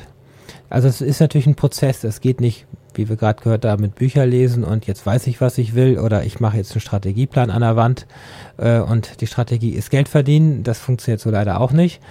Also 0.69 0.87
es 0.87 1.01
ist 1.01 1.19
natürlich 1.19 1.47
ein 1.47 1.55
Prozess, 1.55 2.05
es 2.05 2.21
geht 2.21 2.39
nicht, 2.39 2.65
wie 2.93 3.09
wir 3.09 3.17
gerade 3.17 3.43
gehört 3.43 3.65
haben, 3.65 3.81
mit 3.81 3.95
Bücher 3.95 4.25
lesen 4.25 4.63
und 4.63 4.87
jetzt 4.87 5.05
weiß 5.05 5.27
ich, 5.27 5.41
was 5.41 5.57
ich 5.57 5.75
will 5.75 5.99
oder 5.99 6.23
ich 6.23 6.39
mache 6.39 6.55
jetzt 6.55 6.71
einen 6.71 6.81
Strategieplan 6.81 7.51
an 7.51 7.61
der 7.61 7.75
Wand 7.75 8.07
äh, 8.55 8.79
und 8.79 9.19
die 9.19 9.27
Strategie 9.27 9.71
ist 9.71 9.91
Geld 9.91 10.07
verdienen, 10.07 10.63
das 10.63 10.79
funktioniert 10.79 11.19
so 11.19 11.29
leider 11.29 11.59
auch 11.59 11.73
nicht. 11.73 12.01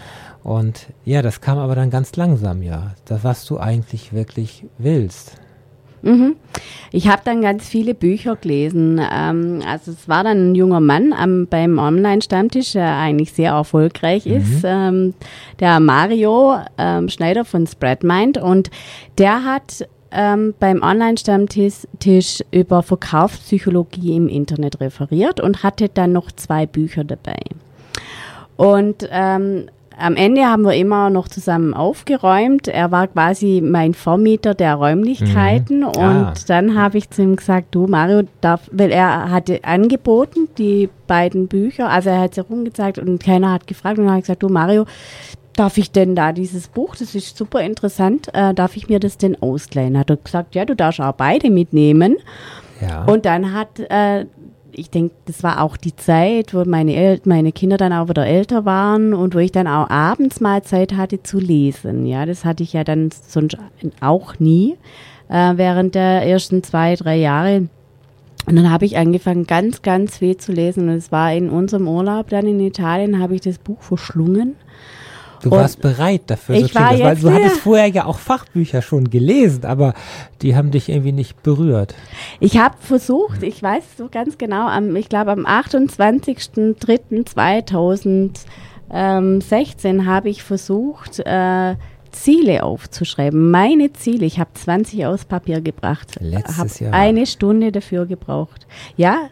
Und 0.46 0.86
ja, 1.04 1.22
das 1.22 1.40
kam 1.40 1.58
aber 1.58 1.74
dann 1.74 1.90
ganz 1.90 2.14
langsam, 2.14 2.62
ja, 2.62 2.92
das, 3.04 3.24
was 3.24 3.46
du 3.46 3.58
eigentlich 3.58 4.12
wirklich 4.12 4.64
willst. 4.78 5.32
Mhm. 6.02 6.36
Ich 6.92 7.08
habe 7.08 7.22
dann 7.24 7.42
ganz 7.42 7.68
viele 7.68 7.94
Bücher 7.94 8.36
gelesen. 8.36 9.00
Ähm, 9.12 9.60
also 9.66 9.90
es 9.90 10.08
war 10.08 10.22
dann 10.22 10.52
ein 10.52 10.54
junger 10.54 10.78
Mann 10.78 11.12
am, 11.12 11.48
beim 11.48 11.78
Online-Stammtisch, 11.78 12.74
der 12.74 12.96
eigentlich 12.96 13.32
sehr 13.32 13.50
erfolgreich 13.50 14.24
ist, 14.26 14.62
ähm, 14.62 15.14
der 15.58 15.80
Mario 15.80 16.58
ähm, 16.78 17.08
Schneider 17.08 17.44
von 17.44 17.66
Spreadmind. 17.66 18.38
Und 18.38 18.70
der 19.18 19.42
hat 19.42 19.88
ähm, 20.12 20.54
beim 20.60 20.80
Online-Stammtisch 20.80 21.88
Tisch 21.98 22.44
über 22.52 22.84
Verkaufspsychologie 22.84 24.14
im 24.14 24.28
Internet 24.28 24.78
referiert 24.78 25.40
und 25.40 25.64
hatte 25.64 25.88
dann 25.88 26.12
noch 26.12 26.30
zwei 26.30 26.66
Bücher 26.66 27.02
dabei. 27.02 27.40
Und 28.56 29.08
ähm, 29.10 29.66
am 29.98 30.16
Ende 30.16 30.44
haben 30.44 30.62
wir 30.64 30.74
immer 30.74 31.08
noch 31.10 31.28
zusammen 31.28 31.72
aufgeräumt. 31.74 32.68
Er 32.68 32.90
war 32.90 33.06
quasi 33.08 33.62
mein 33.64 33.94
Vermieter 33.94 34.54
der 34.54 34.74
Räumlichkeiten. 34.74 35.84
Und 35.84 35.96
Ah. 35.96 36.34
dann 36.46 36.78
habe 36.78 36.98
ich 36.98 37.08
zu 37.10 37.22
ihm 37.22 37.36
gesagt, 37.36 37.68
du 37.74 37.86
Mario, 37.86 38.22
darf, 38.40 38.68
weil 38.72 38.90
er 38.90 39.30
hatte 39.30 39.64
angeboten, 39.64 40.48
die 40.58 40.88
beiden 41.06 41.48
Bücher, 41.48 41.88
also 41.88 42.10
er 42.10 42.20
hat 42.20 42.34
sie 42.34 42.40
rumgezeigt 42.42 42.98
und 42.98 43.22
keiner 43.22 43.52
hat 43.52 43.66
gefragt. 43.66 43.98
Und 43.98 44.04
dann 44.04 44.12
habe 44.12 44.18
ich 44.20 44.24
gesagt, 44.26 44.42
du 44.42 44.48
Mario, 44.48 44.84
darf 45.54 45.78
ich 45.78 45.90
denn 45.90 46.14
da 46.14 46.32
dieses 46.32 46.68
Buch, 46.68 46.96
das 46.96 47.14
ist 47.14 47.36
super 47.38 47.62
interessant, 47.62 48.28
äh, 48.34 48.52
darf 48.52 48.76
ich 48.76 48.88
mir 48.90 49.00
das 49.00 49.16
denn 49.16 49.40
ausleihen? 49.40 49.98
Hat 49.98 50.10
er 50.10 50.16
gesagt, 50.16 50.54
ja, 50.54 50.64
du 50.66 50.76
darfst 50.76 51.00
auch 51.00 51.12
beide 51.12 51.48
mitnehmen. 51.50 52.16
Ja. 52.82 53.04
Und 53.06 53.24
dann 53.24 53.54
hat, 53.54 53.80
äh, 53.80 54.26
ich 54.78 54.90
denke, 54.90 55.14
das 55.24 55.42
war 55.42 55.62
auch 55.62 55.76
die 55.76 55.96
Zeit, 55.96 56.52
wo 56.52 56.62
meine, 56.64 56.94
El 56.94 57.20
meine 57.24 57.50
Kinder 57.52 57.78
dann 57.78 57.94
auch 57.94 58.08
wieder 58.08 58.26
älter 58.26 58.66
waren 58.66 59.14
und 59.14 59.34
wo 59.34 59.38
ich 59.38 59.50
dann 59.50 59.66
auch 59.66 59.88
abends 59.88 60.40
mal 60.40 60.62
Zeit 60.62 60.94
hatte 60.94 61.22
zu 61.22 61.38
lesen. 61.38 62.06
Ja, 62.06 62.26
das 62.26 62.44
hatte 62.44 62.62
ich 62.62 62.74
ja 62.74 62.84
dann 62.84 63.10
sonst 63.10 63.56
auch 64.00 64.38
nie 64.38 64.76
äh, 65.28 65.54
während 65.56 65.94
der 65.94 66.26
ersten 66.26 66.62
zwei, 66.62 66.94
drei 66.94 67.16
Jahre. 67.16 67.68
Und 68.46 68.56
dann 68.56 68.70
habe 68.70 68.84
ich 68.84 68.98
angefangen, 68.98 69.46
ganz, 69.46 69.80
ganz 69.82 70.18
viel 70.18 70.36
zu 70.36 70.52
lesen. 70.52 70.88
Und 70.88 70.94
es 70.94 71.10
war 71.10 71.32
in 71.32 71.48
unserem 71.48 71.88
Urlaub 71.88 72.28
dann 72.28 72.46
in 72.46 72.60
Italien, 72.60 73.18
habe 73.18 73.34
ich 73.34 73.40
das 73.40 73.58
Buch 73.58 73.80
verschlungen. 73.80 74.56
Du 75.42 75.50
Und 75.50 75.58
warst 75.58 75.80
bereit 75.80 76.22
dafür. 76.26 76.56
ich 76.56 76.72
so 76.72 76.80
war 76.80 76.90
das, 76.92 77.00
weil 77.00 77.08
jetzt- 77.14 77.22
du 77.24 77.30
hattest 77.32 77.56
ja. 77.56 77.62
vorher 77.62 77.86
ja 77.88 78.04
auch 78.06 78.18
Fachbücher 78.18 78.82
schon 78.82 79.10
gelesen, 79.10 79.64
aber 79.64 79.94
die 80.42 80.56
haben 80.56 80.70
dich 80.70 80.88
irgendwie 80.88 81.12
nicht 81.12 81.42
berührt. 81.42 81.94
Ich 82.40 82.58
habe 82.58 82.76
versucht, 82.80 83.42
ich 83.42 83.62
weiß 83.62 83.84
so 83.98 84.08
ganz 84.10 84.38
genau, 84.38 84.66
am, 84.68 84.94
ich 84.96 85.08
glaube 85.08 85.32
am 85.32 85.46
28.03.2016 88.90 90.04
habe 90.06 90.28
ich 90.28 90.42
versucht, 90.42 91.20
äh, 91.20 91.74
Ziele 92.12 92.62
aufzuschreiben. 92.62 93.50
Meine 93.50 93.92
Ziele. 93.92 94.24
Ich 94.24 94.38
habe 94.40 94.48
20 94.54 95.04
aus 95.04 95.26
Papier 95.26 95.60
gebracht. 95.60 96.16
Letztes 96.20 96.56
habe 96.56 96.70
Jahr. 96.84 96.94
eine 96.94 97.26
Stunde 97.26 97.72
dafür 97.72 98.06
gebraucht. 98.06 98.66
Ja, 98.96 99.28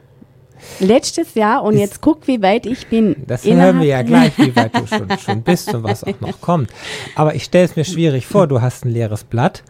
letztes 0.80 1.34
Jahr 1.34 1.62
und 1.62 1.76
jetzt 1.78 2.00
guck, 2.00 2.26
wie 2.26 2.42
weit 2.42 2.66
ich 2.66 2.86
bin. 2.88 3.16
Das 3.26 3.44
Innerhalb- 3.44 3.74
hören 3.74 3.80
wir 3.82 3.88
ja 3.88 4.02
gleich, 4.02 4.36
wie 4.38 4.54
weit 4.56 4.74
du 4.78 4.86
schon, 4.86 5.18
schon 5.18 5.42
bist 5.42 5.72
und 5.74 5.82
was 5.82 6.04
auch 6.04 6.20
noch 6.20 6.40
kommt. 6.40 6.70
Aber 7.14 7.34
ich 7.34 7.44
stelle 7.44 7.64
es 7.64 7.76
mir 7.76 7.84
schwierig 7.84 8.26
vor, 8.26 8.46
du 8.46 8.60
hast 8.60 8.84
ein 8.84 8.90
leeres 8.90 9.24
Blatt 9.24 9.62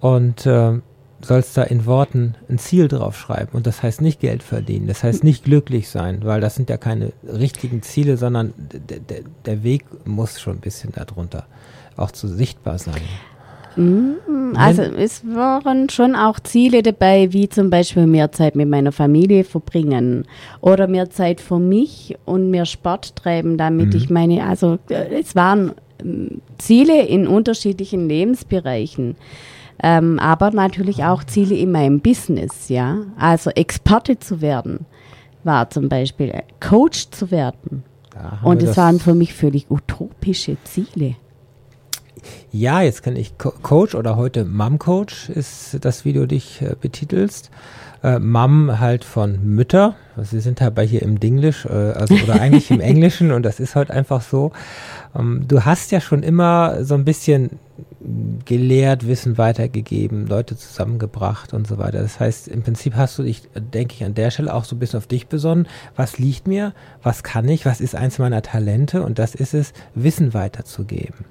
und 0.00 0.46
äh, 0.46 0.72
sollst 1.20 1.56
da 1.56 1.64
in 1.64 1.84
Worten 1.86 2.36
ein 2.48 2.58
Ziel 2.58 2.86
draufschreiben. 2.88 3.48
Und 3.52 3.66
das 3.66 3.82
heißt 3.82 4.00
nicht 4.00 4.20
Geld 4.20 4.42
verdienen, 4.42 4.86
das 4.86 5.02
heißt 5.02 5.24
nicht 5.24 5.44
glücklich 5.44 5.88
sein, 5.88 6.20
weil 6.24 6.40
das 6.40 6.54
sind 6.54 6.70
ja 6.70 6.76
keine 6.76 7.12
richtigen 7.26 7.82
Ziele, 7.82 8.16
sondern 8.16 8.54
der 9.46 9.62
Weg 9.64 9.84
muss 10.06 10.40
schon 10.40 10.58
ein 10.58 10.60
bisschen 10.60 10.92
darunter 10.92 11.46
auch 11.96 12.12
zu 12.12 12.28
sichtbar 12.28 12.78
sein. 12.78 13.00
Also 14.56 14.82
es 14.82 15.22
waren 15.24 15.88
schon 15.88 16.16
auch 16.16 16.40
Ziele 16.40 16.82
dabei, 16.82 17.32
wie 17.32 17.48
zum 17.48 17.70
Beispiel 17.70 18.06
mehr 18.06 18.32
Zeit 18.32 18.56
mit 18.56 18.68
meiner 18.68 18.92
Familie 18.92 19.44
verbringen 19.44 20.26
oder 20.60 20.88
mehr 20.88 21.10
Zeit 21.10 21.40
für 21.40 21.58
mich 21.58 22.16
und 22.24 22.50
mehr 22.50 22.66
Sport 22.66 23.14
treiben, 23.14 23.56
damit 23.56 23.94
ich 23.94 24.10
meine, 24.10 24.44
also 24.44 24.78
äh, 24.88 25.20
es 25.20 25.36
waren 25.36 25.72
ähm, 26.00 26.40
Ziele 26.58 27.06
in 27.06 27.26
unterschiedlichen 27.28 28.08
Lebensbereichen. 28.08 29.16
Ähm, 29.80 30.18
aber 30.18 30.50
natürlich 30.50 31.04
auch 31.04 31.22
Ziele 31.22 31.54
in 31.54 31.70
meinem 31.70 32.00
Business, 32.00 32.68
ja. 32.68 32.98
Also 33.16 33.50
Experte 33.50 34.18
zu 34.18 34.40
werden, 34.40 34.86
war 35.44 35.70
zum 35.70 35.88
Beispiel 35.88 36.30
äh, 36.30 36.42
Coach 36.58 37.10
zu 37.10 37.30
werden. 37.30 37.84
Und 38.42 38.62
es 38.64 38.76
waren 38.76 38.98
für 38.98 39.14
mich 39.14 39.34
völlig 39.34 39.70
utopische 39.70 40.56
Ziele. 40.64 41.14
Ja, 42.50 42.82
jetzt 42.82 43.02
kann 43.02 43.16
ich 43.16 43.38
Co 43.38 43.52
Coach 43.62 43.94
oder 43.94 44.16
heute 44.16 44.44
Mom 44.44 44.78
Coach 44.78 45.28
ist 45.28 45.78
das 45.84 46.04
Video, 46.04 46.26
dich 46.26 46.62
äh, 46.62 46.74
betitelst. 46.80 47.50
Äh, 48.02 48.18
Mom 48.20 48.78
halt 48.78 49.04
von 49.04 49.44
Mütter. 49.44 49.96
Also 50.16 50.32
wir 50.32 50.40
sind 50.40 50.60
dabei 50.60 50.86
hier 50.86 51.02
im 51.02 51.18
Dinglish, 51.18 51.64
äh, 51.66 51.68
also 51.68 52.14
oder 52.14 52.34
eigentlich 52.40 52.70
im 52.70 52.80
Englischen 52.80 53.32
und 53.32 53.42
das 53.42 53.60
ist 53.60 53.74
halt 53.74 53.90
einfach 53.90 54.22
so. 54.22 54.52
Ähm, 55.16 55.44
du 55.48 55.64
hast 55.64 55.90
ja 55.90 56.00
schon 56.00 56.22
immer 56.22 56.84
so 56.84 56.94
ein 56.94 57.04
bisschen 57.04 57.58
gelehrt, 58.44 59.06
Wissen 59.06 59.38
weitergegeben, 59.38 60.26
Leute 60.26 60.56
zusammengebracht 60.56 61.52
und 61.52 61.66
so 61.66 61.78
weiter. 61.78 62.00
Das 62.00 62.20
heißt, 62.20 62.48
im 62.48 62.62
Prinzip 62.62 62.94
hast 62.94 63.18
du 63.18 63.24
dich, 63.24 63.42
denke 63.54 63.94
ich, 63.94 64.04
an 64.04 64.14
der 64.14 64.30
Stelle 64.30 64.54
auch 64.54 64.64
so 64.64 64.76
ein 64.76 64.78
bisschen 64.78 64.98
auf 64.98 65.06
dich 65.06 65.26
besonnen. 65.26 65.66
Was 65.96 66.18
liegt 66.18 66.46
mir? 66.46 66.74
Was 67.02 67.22
kann 67.22 67.48
ich? 67.48 67.66
Was 67.66 67.80
ist 67.80 67.94
eins 67.94 68.18
meiner 68.18 68.42
Talente? 68.42 69.02
Und 69.02 69.18
das 69.18 69.34
ist 69.34 69.54
es, 69.54 69.72
Wissen 69.94 70.32
weiterzugeben. 70.32 71.24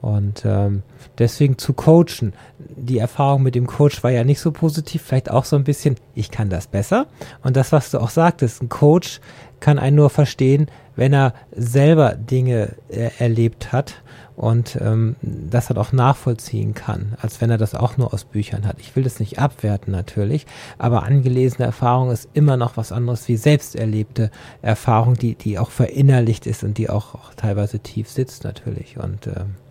Und 0.00 0.44
ähm, 0.44 0.82
deswegen 1.18 1.58
zu 1.58 1.72
coachen. 1.72 2.32
Die 2.58 2.98
Erfahrung 2.98 3.42
mit 3.42 3.54
dem 3.54 3.66
Coach 3.66 4.02
war 4.04 4.10
ja 4.10 4.22
nicht 4.22 4.40
so 4.40 4.52
positiv, 4.52 5.02
vielleicht 5.02 5.30
auch 5.30 5.44
so 5.44 5.56
ein 5.56 5.64
bisschen, 5.64 5.96
ich 6.14 6.30
kann 6.30 6.50
das 6.50 6.68
besser. 6.68 7.06
Und 7.42 7.56
das, 7.56 7.72
was 7.72 7.90
du 7.90 7.98
auch 7.98 8.10
sagtest, 8.10 8.62
ein 8.62 8.68
Coach 8.68 9.20
kann 9.60 9.78
einen 9.78 9.96
nur 9.96 10.10
verstehen, 10.10 10.70
wenn 10.94 11.12
er 11.12 11.34
selber 11.50 12.14
Dinge 12.14 12.76
äh, 12.88 13.10
erlebt 13.18 13.72
hat 13.72 14.02
und 14.36 14.78
ähm, 14.80 15.16
das 15.20 15.68
halt 15.68 15.78
auch 15.78 15.92
nachvollziehen 15.92 16.74
kann, 16.74 17.16
als 17.20 17.40
wenn 17.40 17.50
er 17.50 17.58
das 17.58 17.74
auch 17.74 17.96
nur 17.96 18.14
aus 18.14 18.24
Büchern 18.24 18.66
hat. 18.66 18.76
Ich 18.78 18.94
will 18.94 19.02
das 19.02 19.18
nicht 19.18 19.40
abwerten 19.40 19.92
natürlich, 19.92 20.46
aber 20.78 21.02
angelesene 21.02 21.66
Erfahrung 21.66 22.12
ist 22.12 22.28
immer 22.34 22.56
noch 22.56 22.76
was 22.76 22.92
anderes 22.92 23.26
wie 23.26 23.36
selbst 23.36 23.74
erlebte 23.74 24.30
Erfahrung, 24.62 25.14
die, 25.14 25.34
die 25.34 25.58
auch 25.58 25.70
verinnerlicht 25.70 26.46
ist 26.46 26.62
und 26.62 26.78
die 26.78 26.88
auch, 26.88 27.16
auch 27.16 27.34
teilweise 27.34 27.80
tief 27.80 28.08
sitzt 28.08 28.44
natürlich. 28.44 28.96
Und 28.96 29.26
ähm, 29.26 29.32
äh, 29.34 29.67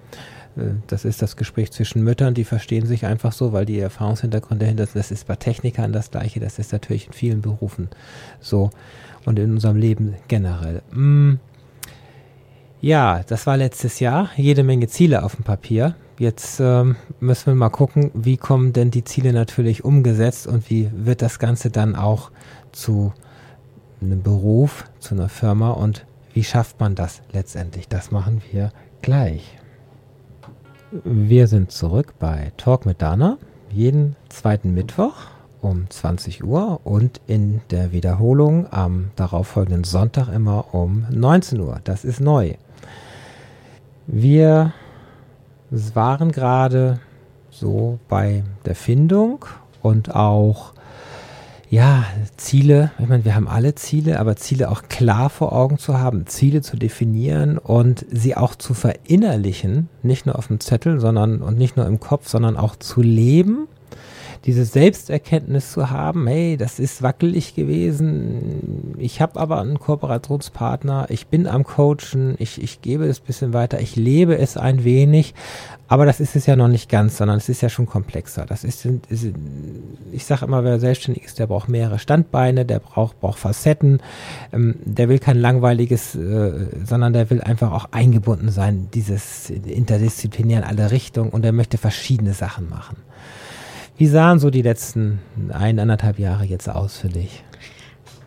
das 0.87 1.05
ist 1.05 1.21
das 1.21 1.35
Gespräch 1.35 1.71
zwischen 1.71 2.03
Müttern, 2.03 2.33
die 2.33 2.43
verstehen 2.43 2.85
sich 2.85 3.05
einfach 3.05 3.31
so, 3.31 3.53
weil 3.53 3.65
die 3.65 3.79
Erfahrungshintergründe 3.79 4.65
dahinter 4.65 4.85
sind. 4.85 4.97
Das 4.97 5.11
ist 5.11 5.27
bei 5.27 5.35
Technikern 5.35 5.93
das 5.93 6.11
Gleiche, 6.11 6.39
das 6.39 6.59
ist 6.59 6.71
natürlich 6.71 7.07
in 7.07 7.13
vielen 7.13 7.41
Berufen 7.41 7.89
so 8.39 8.71
und 9.25 9.37
in 9.39 9.51
unserem 9.51 9.77
Leben 9.77 10.15
generell. 10.27 10.81
Mm. 10.91 11.35
Ja, 12.79 13.23
das 13.27 13.47
war 13.47 13.57
letztes 13.57 13.99
Jahr. 13.99 14.29
Jede 14.35 14.63
Menge 14.63 14.87
Ziele 14.87 15.23
auf 15.23 15.35
dem 15.35 15.43
Papier. 15.43 15.95
Jetzt 16.19 16.59
ähm, 16.59 16.95
müssen 17.19 17.47
wir 17.47 17.55
mal 17.55 17.69
gucken, 17.69 18.11
wie 18.13 18.37
kommen 18.37 18.73
denn 18.73 18.91
die 18.91 19.03
Ziele 19.03 19.33
natürlich 19.33 19.83
umgesetzt 19.83 20.47
und 20.47 20.69
wie 20.69 20.89
wird 20.93 21.21
das 21.21 21.39
Ganze 21.39 21.69
dann 21.69 21.95
auch 21.95 22.31
zu 22.71 23.13
einem 24.01 24.21
Beruf, 24.21 24.85
zu 24.99 25.15
einer 25.15 25.29
Firma 25.29 25.71
und 25.71 26.05
wie 26.33 26.43
schafft 26.43 26.79
man 26.79 26.93
das 26.93 27.21
letztendlich? 27.31 27.87
Das 27.87 28.11
machen 28.11 28.41
wir 28.51 28.71
gleich. 29.01 29.56
Wir 30.89 31.47
sind 31.47 31.69
zurück 31.69 32.13
bei 32.17 32.53
Talk 32.55 32.85
mit 32.85 33.01
Dana, 33.01 33.37
jeden 33.69 34.15
zweiten 34.29 34.73
Mittwoch 34.73 35.15
um 35.59 35.89
20 35.89 36.45
Uhr 36.45 36.79
und 36.85 37.19
in 37.27 37.59
der 37.71 37.91
Wiederholung 37.91 38.71
am 38.71 39.11
darauffolgenden 39.17 39.83
Sonntag 39.83 40.29
immer 40.29 40.73
um 40.73 41.05
19 41.09 41.59
Uhr. 41.59 41.81
Das 41.83 42.05
ist 42.05 42.21
neu. 42.21 42.53
Wir 44.05 44.71
waren 45.69 46.31
gerade 46.31 47.01
so 47.49 47.99
bei 48.07 48.45
der 48.63 48.75
Findung 48.75 49.43
und 49.81 50.15
auch 50.15 50.71
ja, 51.69 52.05
Ziele, 52.37 52.91
ich 52.97 53.07
meine, 53.07 53.25
wir 53.25 53.35
haben 53.35 53.47
alle 53.47 53.75
Ziele, 53.75 54.19
aber 54.19 54.35
Ziele 54.37 54.71
auch 54.71 54.83
klar 54.83 55.29
vor 55.29 55.53
Augen 55.53 55.77
zu 55.77 55.99
haben, 55.99 56.25
Ziele 56.25 56.61
zu 56.61 56.77
definieren 56.77 57.57
und 57.57 58.05
sie 58.09 58.37
auch 58.37 58.55
zu 58.55 58.73
verinnerlichen, 58.73 59.89
nicht 60.01 60.25
nur 60.25 60.37
auf 60.37 60.47
dem 60.47 60.59
Zettel, 60.59 60.99
sondern 60.99 61.41
und 61.41 61.57
nicht 61.57 61.75
nur 61.75 61.85
im 61.85 61.99
Kopf, 61.99 62.29
sondern 62.29 62.55
auch 62.55 62.75
zu 62.77 63.01
leben, 63.01 63.67
diese 64.45 64.65
Selbsterkenntnis 64.65 65.71
zu 65.71 65.89
haben, 65.89 66.27
hey, 66.27 66.57
das 66.57 66.79
ist 66.79 67.01
wackelig 67.01 67.55
gewesen, 67.55 68.95
ich 68.97 69.21
habe 69.21 69.39
aber 69.39 69.61
einen 69.61 69.79
Kooperationspartner, 69.79 71.07
ich 71.09 71.27
bin 71.27 71.47
am 71.47 71.63
Coachen, 71.63 72.35
ich, 72.39 72.61
ich 72.61 72.81
gebe 72.81 73.05
es 73.05 73.19
ein 73.19 73.25
bisschen 73.25 73.53
weiter, 73.53 73.79
ich 73.79 73.95
lebe 73.95 74.37
es 74.37 74.57
ein 74.57 74.83
wenig, 74.83 75.33
aber 75.89 76.05
das 76.05 76.19
ist 76.19 76.35
es 76.35 76.45
ja 76.45 76.55
noch 76.55 76.67
nicht 76.67 76.89
ganz, 76.89 77.17
sondern 77.17 77.37
es 77.37 77.47
ist 77.47 77.61
ja 77.61 77.69
schon 77.69 77.85
komplexer. 77.85 78.45
Das 78.45 78.63
ist, 78.65 78.85
ist 78.85 79.27
ich 80.11 80.25
sage 80.25 80.45
immer, 80.45 80.63
wer 80.63 80.79
selbstständig 80.79 81.23
ist, 81.23 81.39
der 81.39 81.47
braucht 81.47 81.69
mehrere 81.69 81.97
Standbeine, 81.97 82.65
der 82.65 82.79
braucht, 82.79 83.19
braucht 83.21 83.39
Facetten, 83.39 84.01
ähm, 84.51 84.75
der 84.83 85.07
will 85.07 85.19
kein 85.19 85.37
langweiliges, 85.37 86.15
äh, 86.15 86.67
sondern 86.85 87.13
der 87.13 87.29
will 87.29 87.41
einfach 87.41 87.71
auch 87.71 87.89
eingebunden 87.91 88.49
sein, 88.49 88.89
dieses 88.93 89.49
interdisziplinär 89.49 90.59
in 90.59 90.63
alle 90.65 90.91
Richtungen 90.91 91.29
und 91.29 91.45
er 91.45 91.53
möchte 91.53 91.77
verschiedene 91.77 92.33
Sachen 92.33 92.69
machen. 92.69 92.97
Wie 93.97 94.07
sahen 94.07 94.39
so 94.39 94.49
die 94.49 94.61
letzten 94.61 95.19
eineinhalb 95.51 96.19
Jahre 96.19 96.45
jetzt 96.45 96.69
aus 96.69 96.97
für 96.97 97.09
dich? 97.09 97.43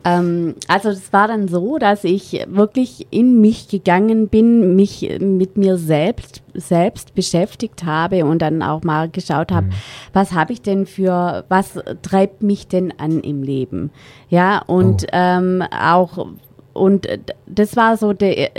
Ähm, 0.02 0.54
also 0.66 0.88
es 0.88 1.12
war 1.12 1.28
dann 1.28 1.46
so, 1.46 1.76
dass 1.78 2.04
ich 2.04 2.44
wirklich 2.48 3.06
in 3.10 3.40
mich 3.40 3.68
gegangen 3.68 4.28
bin, 4.28 4.74
mich 4.74 5.06
mit 5.20 5.56
mir 5.58 5.76
selbst 5.76 6.42
selbst 6.54 7.14
beschäftigt 7.14 7.84
habe 7.84 8.24
und 8.24 8.40
dann 8.42 8.62
auch 8.62 8.82
mal 8.82 9.08
geschaut 9.10 9.52
habe, 9.52 9.68
was 10.12 10.32
habe 10.32 10.52
ich 10.54 10.62
denn 10.62 10.86
für, 10.86 11.44
was 11.48 11.78
treibt 12.02 12.42
mich 12.42 12.66
denn 12.66 12.92
an 12.98 13.20
im 13.20 13.42
Leben? 13.42 13.90
Ja, 14.30 14.62
und 14.66 15.04
Oh. 15.04 15.06
ähm, 15.12 15.62
auch, 15.70 16.26
und 16.72 17.06
das 17.46 17.76
war 17.76 17.96
so 17.98 18.12
der, 18.14 18.50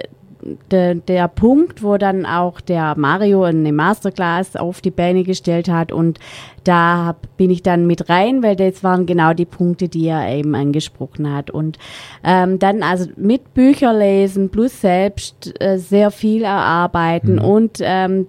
der, 0.72 0.96
der 0.96 1.28
Punkt, 1.28 1.84
wo 1.84 1.98
dann 1.98 2.26
auch 2.26 2.62
der 2.62 2.96
Mario 2.98 3.44
eine 3.44 3.72
Masterclass 3.72 4.56
auf 4.56 4.82
die 4.82 4.92
Beine 4.92 5.24
gestellt 5.24 5.70
hat 5.70 5.92
und 5.92 6.20
da 6.64 7.06
hab, 7.06 7.38
bin 7.38 7.50
ich 7.50 7.64
dann 7.64 7.88
mit 7.88 8.10
rein, 8.10 8.44
weil 8.44 8.56
das 8.56 8.84
waren 8.84 9.06
genau 9.06 9.34
die 9.34 9.46
Punkte, 9.46 9.88
die 9.88 10.08
er 10.08 10.30
eben 10.30 10.54
angesprochen 10.54 11.34
hat. 11.34 11.50
Und 11.50 11.80
ähm, 12.24 12.60
dann 12.60 12.84
also 12.84 13.10
mit 13.16 13.54
Bücher 13.54 13.94
lesen 13.94 14.50
plus 14.50 14.82
selbst 14.82 15.54
äh, 15.60 15.78
sehr 15.78 16.12
viel 16.12 16.44
erarbeiten 16.44 17.40
und 17.40 17.80
ähm, 17.82 18.28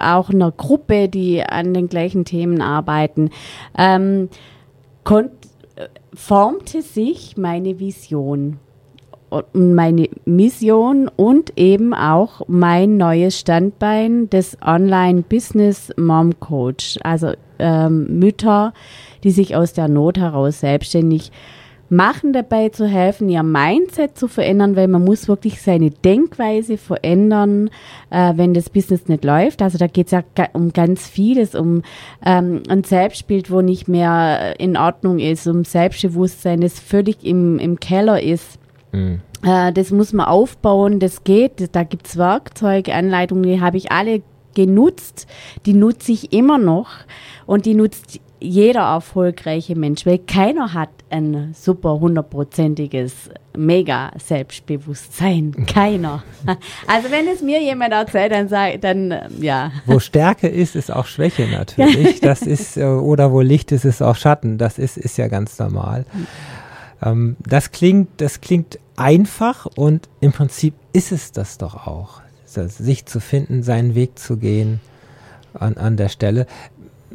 auch 0.00 0.30
einer 0.30 0.52
Gruppe, 0.52 1.08
die 1.08 1.42
an 1.42 1.74
den 1.74 1.88
gleichen 1.88 2.24
Themen 2.24 2.62
arbeiten, 2.62 3.30
ähm, 3.76 4.28
konnt, 5.04 5.32
äh, 5.76 5.88
formte 6.14 6.80
sich 6.82 7.36
meine 7.36 7.78
Vision 7.78 8.58
meine 9.52 10.08
Mission 10.24 11.08
und 11.14 11.58
eben 11.58 11.94
auch 11.94 12.42
mein 12.48 12.96
neues 12.96 13.38
Standbein 13.38 14.30
des 14.30 14.56
Online-Business 14.64 15.92
Mom 15.96 16.38
Coach. 16.40 16.98
Also 17.02 17.32
ähm, 17.58 18.18
Mütter, 18.18 18.72
die 19.22 19.30
sich 19.30 19.56
aus 19.56 19.72
der 19.72 19.88
Not 19.88 20.18
heraus 20.18 20.60
selbstständig 20.60 21.30
machen, 21.88 22.32
dabei 22.32 22.70
zu 22.70 22.86
helfen, 22.86 23.28
ihr 23.28 23.42
Mindset 23.42 24.16
zu 24.18 24.28
verändern, 24.28 24.76
weil 24.76 24.88
man 24.88 25.04
muss 25.04 25.28
wirklich 25.28 25.60
seine 25.60 25.90
Denkweise 25.90 26.76
verändern, 26.76 27.70
äh, 28.10 28.32
wenn 28.36 28.54
das 28.54 28.70
Business 28.70 29.08
nicht 29.08 29.24
läuft. 29.24 29.62
Also 29.62 29.78
da 29.78 29.86
geht 29.86 30.06
es 30.06 30.12
ja 30.12 30.22
um 30.52 30.72
ganz 30.72 31.06
vieles, 31.08 31.54
um 31.54 31.82
ähm, 32.24 32.62
ein 32.68 32.84
Selbstbild, 32.84 33.50
wo 33.50 33.60
nicht 33.60 33.88
mehr 33.88 34.58
in 34.58 34.76
Ordnung 34.76 35.18
ist, 35.18 35.46
um 35.46 35.64
Selbstbewusstsein, 35.64 36.60
das 36.60 36.78
völlig 36.78 37.24
im, 37.24 37.58
im 37.58 37.78
Keller 37.78 38.22
ist. 38.22 38.58
Äh, 39.42 39.72
das 39.72 39.90
muss 39.90 40.12
man 40.12 40.26
aufbauen, 40.26 41.00
das 41.00 41.24
geht. 41.24 41.74
Da 41.74 41.82
gibt's 41.84 42.16
Werkzeuge, 42.16 42.94
Anleitungen, 42.94 43.44
die 43.44 43.60
habe 43.60 43.76
ich 43.76 43.92
alle 43.92 44.22
genutzt, 44.54 45.26
die 45.66 45.74
nutze 45.74 46.12
ich 46.12 46.32
immer 46.32 46.58
noch 46.58 46.90
und 47.46 47.66
die 47.66 47.74
nutzt 47.74 48.20
jeder 48.40 48.82
erfolgreiche 48.82 49.74
Mensch, 49.74 50.04
weil 50.06 50.18
keiner 50.18 50.74
hat 50.74 50.90
ein 51.10 51.54
super 51.54 51.98
hundertprozentiges 51.98 53.30
mega 53.56 54.10
Selbstbewusstsein. 54.22 55.54
Keiner. 55.66 56.22
Also 56.86 57.10
wenn 57.10 57.26
es 57.28 57.40
mir 57.40 57.62
jemand 57.62 57.92
erzählt, 57.92 58.32
dann 58.32 58.48
sage 58.48 58.78
dann 58.78 59.10
äh, 59.12 59.28
ja. 59.40 59.72
Wo 59.86 59.98
Stärke 59.98 60.48
ist, 60.48 60.76
ist 60.76 60.92
auch 60.92 61.06
Schwäche 61.06 61.46
natürlich. 61.46 62.20
Das 62.24 62.42
ist 62.42 62.76
äh, 62.76 62.84
oder 62.84 63.32
wo 63.32 63.40
Licht 63.40 63.72
ist, 63.72 63.84
ist 63.84 64.02
auch 64.02 64.16
Schatten. 64.16 64.58
Das 64.58 64.78
ist 64.78 64.96
ist 64.96 65.16
ja 65.16 65.28
ganz 65.28 65.58
normal. 65.58 66.04
Ähm, 67.02 67.36
das 67.46 67.70
klingt 67.70 68.08
das 68.20 68.40
klingt 68.40 68.78
einfach 68.96 69.66
und 69.66 70.08
im 70.20 70.32
Prinzip 70.32 70.74
ist 70.92 71.12
es 71.12 71.32
das 71.32 71.58
doch 71.58 71.86
auch, 71.86 72.20
sich 72.44 73.06
zu 73.06 73.20
finden, 73.20 73.62
seinen 73.62 73.94
Weg 73.94 74.18
zu 74.18 74.36
gehen 74.36 74.80
an, 75.54 75.76
an 75.76 75.96
der 75.96 76.08
Stelle 76.08 76.46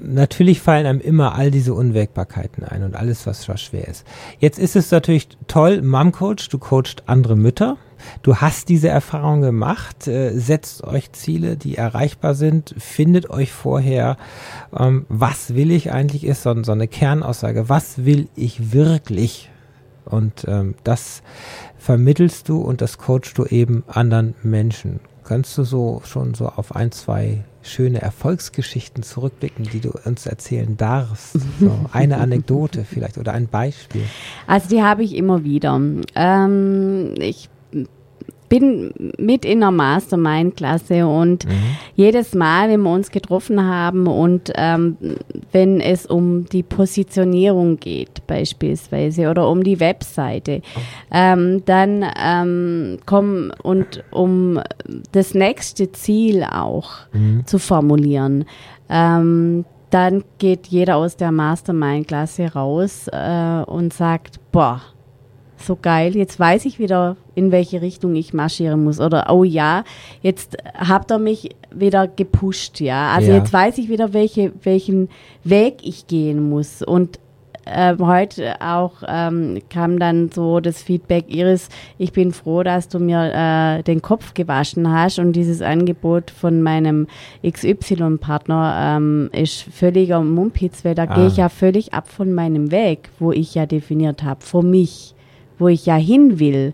natürlich 0.01 0.61
fallen 0.61 0.85
einem 0.85 1.01
immer 1.01 1.35
all 1.35 1.51
diese 1.51 1.73
Unwägbarkeiten 1.73 2.63
ein 2.63 2.83
und 2.83 2.95
alles, 2.95 3.27
was 3.27 3.45
schwer 3.61 3.87
ist. 3.87 4.05
Jetzt 4.39 4.59
ist 4.59 4.75
es 4.75 4.91
natürlich 4.91 5.27
toll, 5.47 5.81
Mom 5.81 6.11
Coach, 6.11 6.49
du 6.49 6.57
coachst 6.57 7.03
andere 7.07 7.35
Mütter. 7.35 7.77
Du 8.21 8.37
hast 8.37 8.69
diese 8.69 8.87
Erfahrung 8.87 9.41
gemacht, 9.41 10.07
äh, 10.07 10.31
setzt 10.31 10.85
euch 10.85 11.11
Ziele, 11.11 11.57
die 11.57 11.75
erreichbar 11.75 12.33
sind, 12.33 12.73
findet 12.77 13.29
euch 13.29 13.51
vorher, 13.51 14.15
ähm, 14.73 15.05
was 15.09 15.53
will 15.53 15.69
ich 15.69 15.91
eigentlich 15.91 16.23
ist, 16.23 16.43
so, 16.43 16.63
so 16.63 16.71
eine 16.71 16.87
Kernaussage, 16.87 17.67
was 17.67 18.05
will 18.05 18.29
ich 18.35 18.71
wirklich? 18.71 19.51
Und 20.05 20.45
ähm, 20.47 20.75
das 20.85 21.23
vermittelst 21.79 22.47
du 22.49 22.61
und 22.61 22.81
das 22.81 22.97
coachst 22.97 23.37
du 23.37 23.45
eben 23.45 23.83
anderen 23.87 24.35
Menschen. 24.43 24.99
Kannst 25.23 25.57
du 25.57 25.63
so 25.63 26.01
schon 26.05 26.33
so 26.33 26.47
auf 26.47 26.75
ein, 26.75 26.91
zwei 26.91 27.43
schöne 27.61 28.01
Erfolgsgeschichten 28.01 29.03
zurückblicken, 29.03 29.65
die 29.71 29.79
du 29.79 29.91
uns 30.05 30.25
erzählen 30.25 30.77
darfst? 30.77 31.37
So 31.59 31.71
eine 31.91 32.17
Anekdote 32.17 32.85
vielleicht 32.85 33.17
oder 33.17 33.33
ein 33.33 33.47
Beispiel. 33.47 34.03
Also 34.47 34.69
die 34.69 34.81
habe 34.81 35.03
ich 35.03 35.15
immer 35.15 35.43
wieder. 35.43 35.79
Ähm, 36.15 37.13
ich 37.17 37.49
bin 38.49 38.93
mit 39.17 39.45
in 39.45 39.61
der 39.61 39.71
Mastermind-Klasse 39.71 41.07
und 41.07 41.45
mhm. 41.45 41.77
jedes 41.95 42.33
Mal, 42.33 42.69
wenn 42.69 42.81
wir 42.81 42.91
uns 42.91 43.11
getroffen 43.11 43.63
haben 43.63 44.07
und 44.07 44.51
ähm, 44.55 44.97
wenn 45.51 45.79
es 45.79 46.07
um 46.07 46.45
die 46.45 46.63
Positionierung 46.63 47.79
geht 47.79 48.25
beispielsweise 48.27 49.29
oder 49.29 49.47
um 49.47 49.63
die 49.63 49.79
Webseite, 49.79 50.61
ähm, 51.11 51.63
dann 51.65 52.03
ähm, 52.21 52.97
kommen 53.05 53.51
und 53.61 54.03
um 54.11 54.59
das 55.11 55.35
nächste 55.35 55.91
Ziel 55.91 56.43
auch 56.43 56.89
mhm. 57.13 57.45
zu 57.45 57.59
formulieren. 57.59 58.45
Ähm, 58.89 59.65
dann 59.91 60.23
geht 60.37 60.67
jeder 60.67 60.97
aus 60.97 61.17
der 61.17 61.31
Mastermind-Klasse 61.31 62.53
raus 62.53 63.07
äh, 63.11 63.63
und 63.65 63.93
sagt, 63.93 64.39
boah, 64.51 64.81
so 65.61 65.77
geil, 65.81 66.15
jetzt 66.15 66.39
weiß 66.39 66.65
ich 66.65 66.79
wieder, 66.79 67.17
in 67.35 67.51
welche 67.51 67.81
Richtung 67.81 68.15
ich 68.15 68.33
marschieren 68.33 68.83
muss. 68.83 68.99
Oder, 68.99 69.27
oh 69.31 69.43
ja, 69.43 69.83
jetzt 70.21 70.57
habt 70.75 71.11
ihr 71.11 71.19
mich 71.19 71.55
wieder 71.71 72.07
gepusht, 72.07 72.79
ja. 72.79 73.13
Also 73.13 73.31
ja. 73.31 73.37
jetzt 73.37 73.53
weiß 73.53 73.77
ich 73.77 73.89
wieder, 73.89 74.13
welche, 74.13 74.51
welchen 74.63 75.09
Weg 75.43 75.77
ich 75.83 76.07
gehen 76.07 76.49
muss. 76.49 76.81
Und 76.81 77.19
äh, 77.65 77.95
heute 77.99 78.61
auch 78.61 79.03
ähm, 79.07 79.59
kam 79.69 79.99
dann 79.99 80.31
so 80.31 80.59
das 80.59 80.81
Feedback, 80.81 81.25
Iris, 81.27 81.69
ich 81.97 82.11
bin 82.11 82.31
froh, 82.31 82.63
dass 82.63 82.87
du 82.87 82.99
mir 82.99 83.31
äh, 83.33 83.83
den 83.83 84.01
Kopf 84.01 84.33
gewaschen 84.33 84.91
hast 84.91 85.19
und 85.19 85.33
dieses 85.33 85.61
Angebot 85.61 86.31
von 86.31 86.61
meinem 86.61 87.07
XY-Partner 87.47 88.97
ähm, 88.97 89.29
ist 89.33 89.61
völliger 89.61 90.21
Mumpitz, 90.21 90.83
weil 90.83 90.95
da 90.95 91.03
ah. 91.03 91.15
gehe 91.15 91.27
ich 91.27 91.37
ja 91.37 91.49
völlig 91.49 91.93
ab 91.93 92.07
von 92.07 92.33
meinem 92.33 92.71
Weg, 92.71 93.09
wo 93.19 93.31
ich 93.31 93.55
ja 93.55 93.65
definiert 93.65 94.23
habe, 94.23 94.41
für 94.41 94.63
mich 94.63 95.13
wo 95.59 95.67
ich 95.67 95.85
ja 95.85 95.95
hin 95.95 96.39
will. 96.39 96.73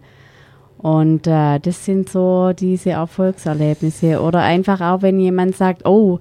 Und 0.77 1.27
äh, 1.27 1.59
das 1.59 1.83
sind 1.85 2.09
so 2.09 2.53
diese 2.53 2.91
Erfolgserlebnisse. 2.91 4.21
Oder 4.21 4.41
einfach 4.41 4.81
auch, 4.81 5.01
wenn 5.01 5.19
jemand 5.19 5.55
sagt, 5.55 5.85
oh, 5.85 6.19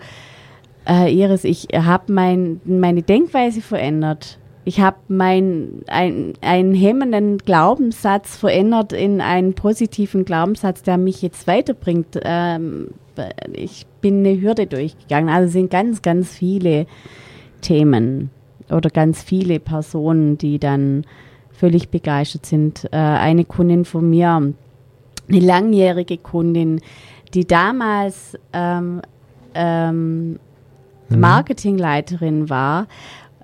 äh, 0.89 1.13
Iris, 1.15 1.45
ich 1.45 1.69
habe 1.75 2.13
mein, 2.13 2.61
meine 2.65 3.03
Denkweise 3.03 3.61
verändert. 3.61 4.39
Ich 4.67 4.81
habe 4.81 4.97
meinen 5.09 5.83
ein, 5.89 6.33
einen 6.41 6.75
hemmenden 6.75 7.39
Glaubenssatz 7.39 8.37
verändert 8.37 8.95
in 8.95 9.21
einen 9.21 9.53
positiven 9.53 10.25
Glaubenssatz, 10.25 10.83
der 10.83 10.97
mich 10.97 11.21
jetzt 11.21 11.47
weiterbringt. 11.47 12.19
Ähm, 12.23 12.89
ich 13.53 13.87
bin 14.01 14.21
eine 14.21 14.41
Hürde 14.41 14.67
durchgegangen. 14.67 15.29
Also 15.29 15.53
sind 15.53 15.71
ganz, 15.71 16.01
ganz 16.01 16.33
viele 16.33 16.87
Themen 17.61 18.31
oder 18.71 18.89
ganz 18.89 19.23
viele 19.23 19.61
Personen, 19.61 20.39
die 20.39 20.59
dann 20.59 21.05
völlig 21.57 21.89
begeistert 21.89 22.47
sind. 22.47 22.85
Äh, 22.93 22.97
eine 22.97 23.45
Kundin 23.45 23.85
von 23.85 24.09
mir, 24.09 24.53
eine 25.29 25.41
langjährige 25.41 26.19
Kundin, 26.19 26.81
die 27.33 27.47
damals 27.47 28.39
ähm, 28.53 29.01
ähm, 29.55 30.39
mhm. 31.09 31.21
Marketingleiterin 31.21 32.51
war 32.51 32.87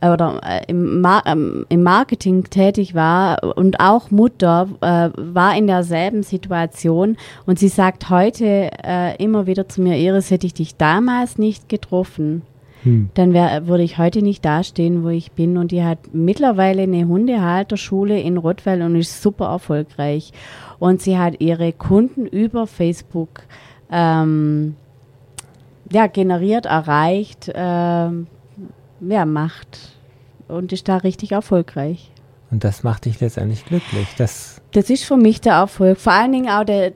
oder 0.02 0.40
äh, 0.42 0.64
im, 0.66 1.00
Mar 1.00 1.22
ähm, 1.26 1.66
im, 1.68 1.82
Marketing 1.82 2.44
tätig 2.44 2.94
war 2.94 3.56
und 3.56 3.80
auch 3.80 4.11
Mutter, 4.11 4.68
äh, 4.80 5.11
war 5.16 5.56
in 5.56 5.66
derselben 5.66 6.22
Situation 6.22 7.16
und 7.46 7.58
sie 7.58 7.68
sagt 7.68 8.08
heute 8.08 8.70
äh, 8.82 9.16
immer 9.22 9.46
wieder 9.46 9.68
zu 9.68 9.82
mir, 9.82 9.96
Iris, 9.96 10.30
hätte 10.30 10.46
ich 10.46 10.54
dich 10.54 10.76
damals 10.76 11.38
nicht 11.38 11.68
getroffen, 11.68 12.42
hm. 12.83 13.11
dann 13.14 13.33
wär, 13.33 13.66
würde 13.66 13.83
ich 13.83 13.99
heute 13.99 14.22
nicht 14.22 14.45
dastehen, 14.45 15.05
wo 15.05 15.09
ich 15.09 15.33
bin. 15.33 15.57
Und 15.57 15.72
die 15.72 15.83
hat 15.85 15.99
mittlerweile 16.12 16.83
eine 16.83 17.07
Hundehalterschule 17.07 18.20
in 18.20 18.37
Rottweil 18.37 18.83
und 18.83 18.97
ist 18.97 19.22
super 19.22 19.47
erfolgreich. 19.47 20.33
Und 20.78 21.03
sie 21.03 21.18
hat 21.18 21.41
ihre 21.41 21.72
Kunden 21.72 22.26
über 22.26 22.66
Facebook 22.66 23.43
ähm, 23.91 24.76
ja, 25.93 26.07
generiert, 26.07 26.66
erreicht, 26.66 27.51
ähm, 27.55 28.26
ja, 29.01 29.24
macht 29.24 29.97
und 30.49 30.72
ist 30.72 30.89
da 30.89 30.99
richtig 30.99 31.33
erfolgreich. 31.33 32.11
Und 32.51 32.64
das 32.64 32.83
macht 32.83 33.05
dich 33.05 33.20
letztendlich 33.20 33.64
glücklich. 33.64 34.09
Das, 34.18 34.61
das 34.72 34.91
ist 34.91 35.05
für 35.05 35.16
mich 35.16 35.41
der 35.41 35.55
Erfolg. 35.55 35.99
Vor 35.99 36.12
allen 36.12 36.33
Dingen 36.33 36.49
auch 36.49 36.64
der, 36.64 36.93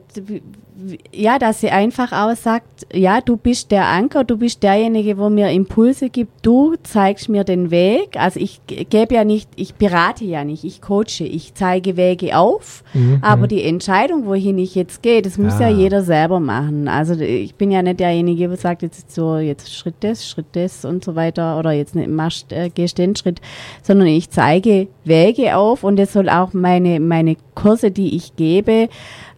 ja, 1.13 1.39
dass 1.39 1.61
sie 1.61 1.69
einfach 1.69 2.11
auch 2.11 2.35
sagt, 2.35 2.85
ja, 2.93 3.21
du 3.21 3.37
bist 3.37 3.71
der 3.71 3.87
Anker, 3.87 4.25
du 4.25 4.37
bist 4.37 4.61
derjenige, 4.61 5.17
wo 5.17 5.29
mir 5.29 5.49
Impulse 5.49 6.09
gibt, 6.09 6.45
du 6.45 6.75
zeigst 6.83 7.29
mir 7.29 7.45
den 7.45 7.71
Weg. 7.71 8.17
Also 8.19 8.39
ich 8.39 8.59
gebe 8.67 9.15
ja 9.15 9.23
nicht, 9.23 9.49
ich 9.55 9.75
berate 9.75 10.25
ja 10.25 10.43
nicht, 10.43 10.65
ich 10.65 10.81
coache, 10.81 11.23
ich 11.23 11.53
zeige 11.53 11.95
Wege 11.95 12.37
auf, 12.37 12.83
mhm. 12.93 13.19
aber 13.21 13.43
mhm. 13.43 13.47
die 13.47 13.63
Entscheidung, 13.63 14.25
wohin 14.25 14.57
ich 14.57 14.75
jetzt 14.75 15.01
gehe, 15.01 15.21
das 15.21 15.37
muss 15.37 15.59
ja. 15.59 15.69
ja 15.69 15.77
jeder 15.77 16.03
selber 16.03 16.41
machen. 16.41 16.89
Also 16.89 17.13
ich 17.13 17.55
bin 17.55 17.71
ja 17.71 17.81
nicht 17.81 18.01
derjenige, 18.01 18.49
der 18.49 18.57
sagt 18.57 18.81
jetzt 18.81 19.13
so, 19.15 19.37
jetzt 19.37 19.73
Schritt 19.73 19.95
das, 20.01 20.27
Schritt 20.27 20.47
das 20.53 20.83
und 20.83 21.05
so 21.05 21.15
weiter 21.15 21.57
oder 21.57 21.71
jetzt 21.71 21.95
nicht 21.95 22.09
machst, 22.09 22.51
äh, 22.51 22.69
gehst 22.69 22.97
den 22.97 23.15
Schritt, 23.15 23.39
sondern 23.81 24.07
ich 24.07 24.29
zeige 24.29 24.87
Wege 25.05 25.55
auf 25.55 25.85
und 25.85 25.95
das 25.95 26.11
soll 26.11 26.27
auch 26.27 26.51
meine, 26.53 26.99
meine 26.99 27.37
Kurse, 27.55 27.91
die 27.91 28.15
ich 28.17 28.35
gebe, 28.35 28.89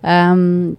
ähm, 0.03 0.77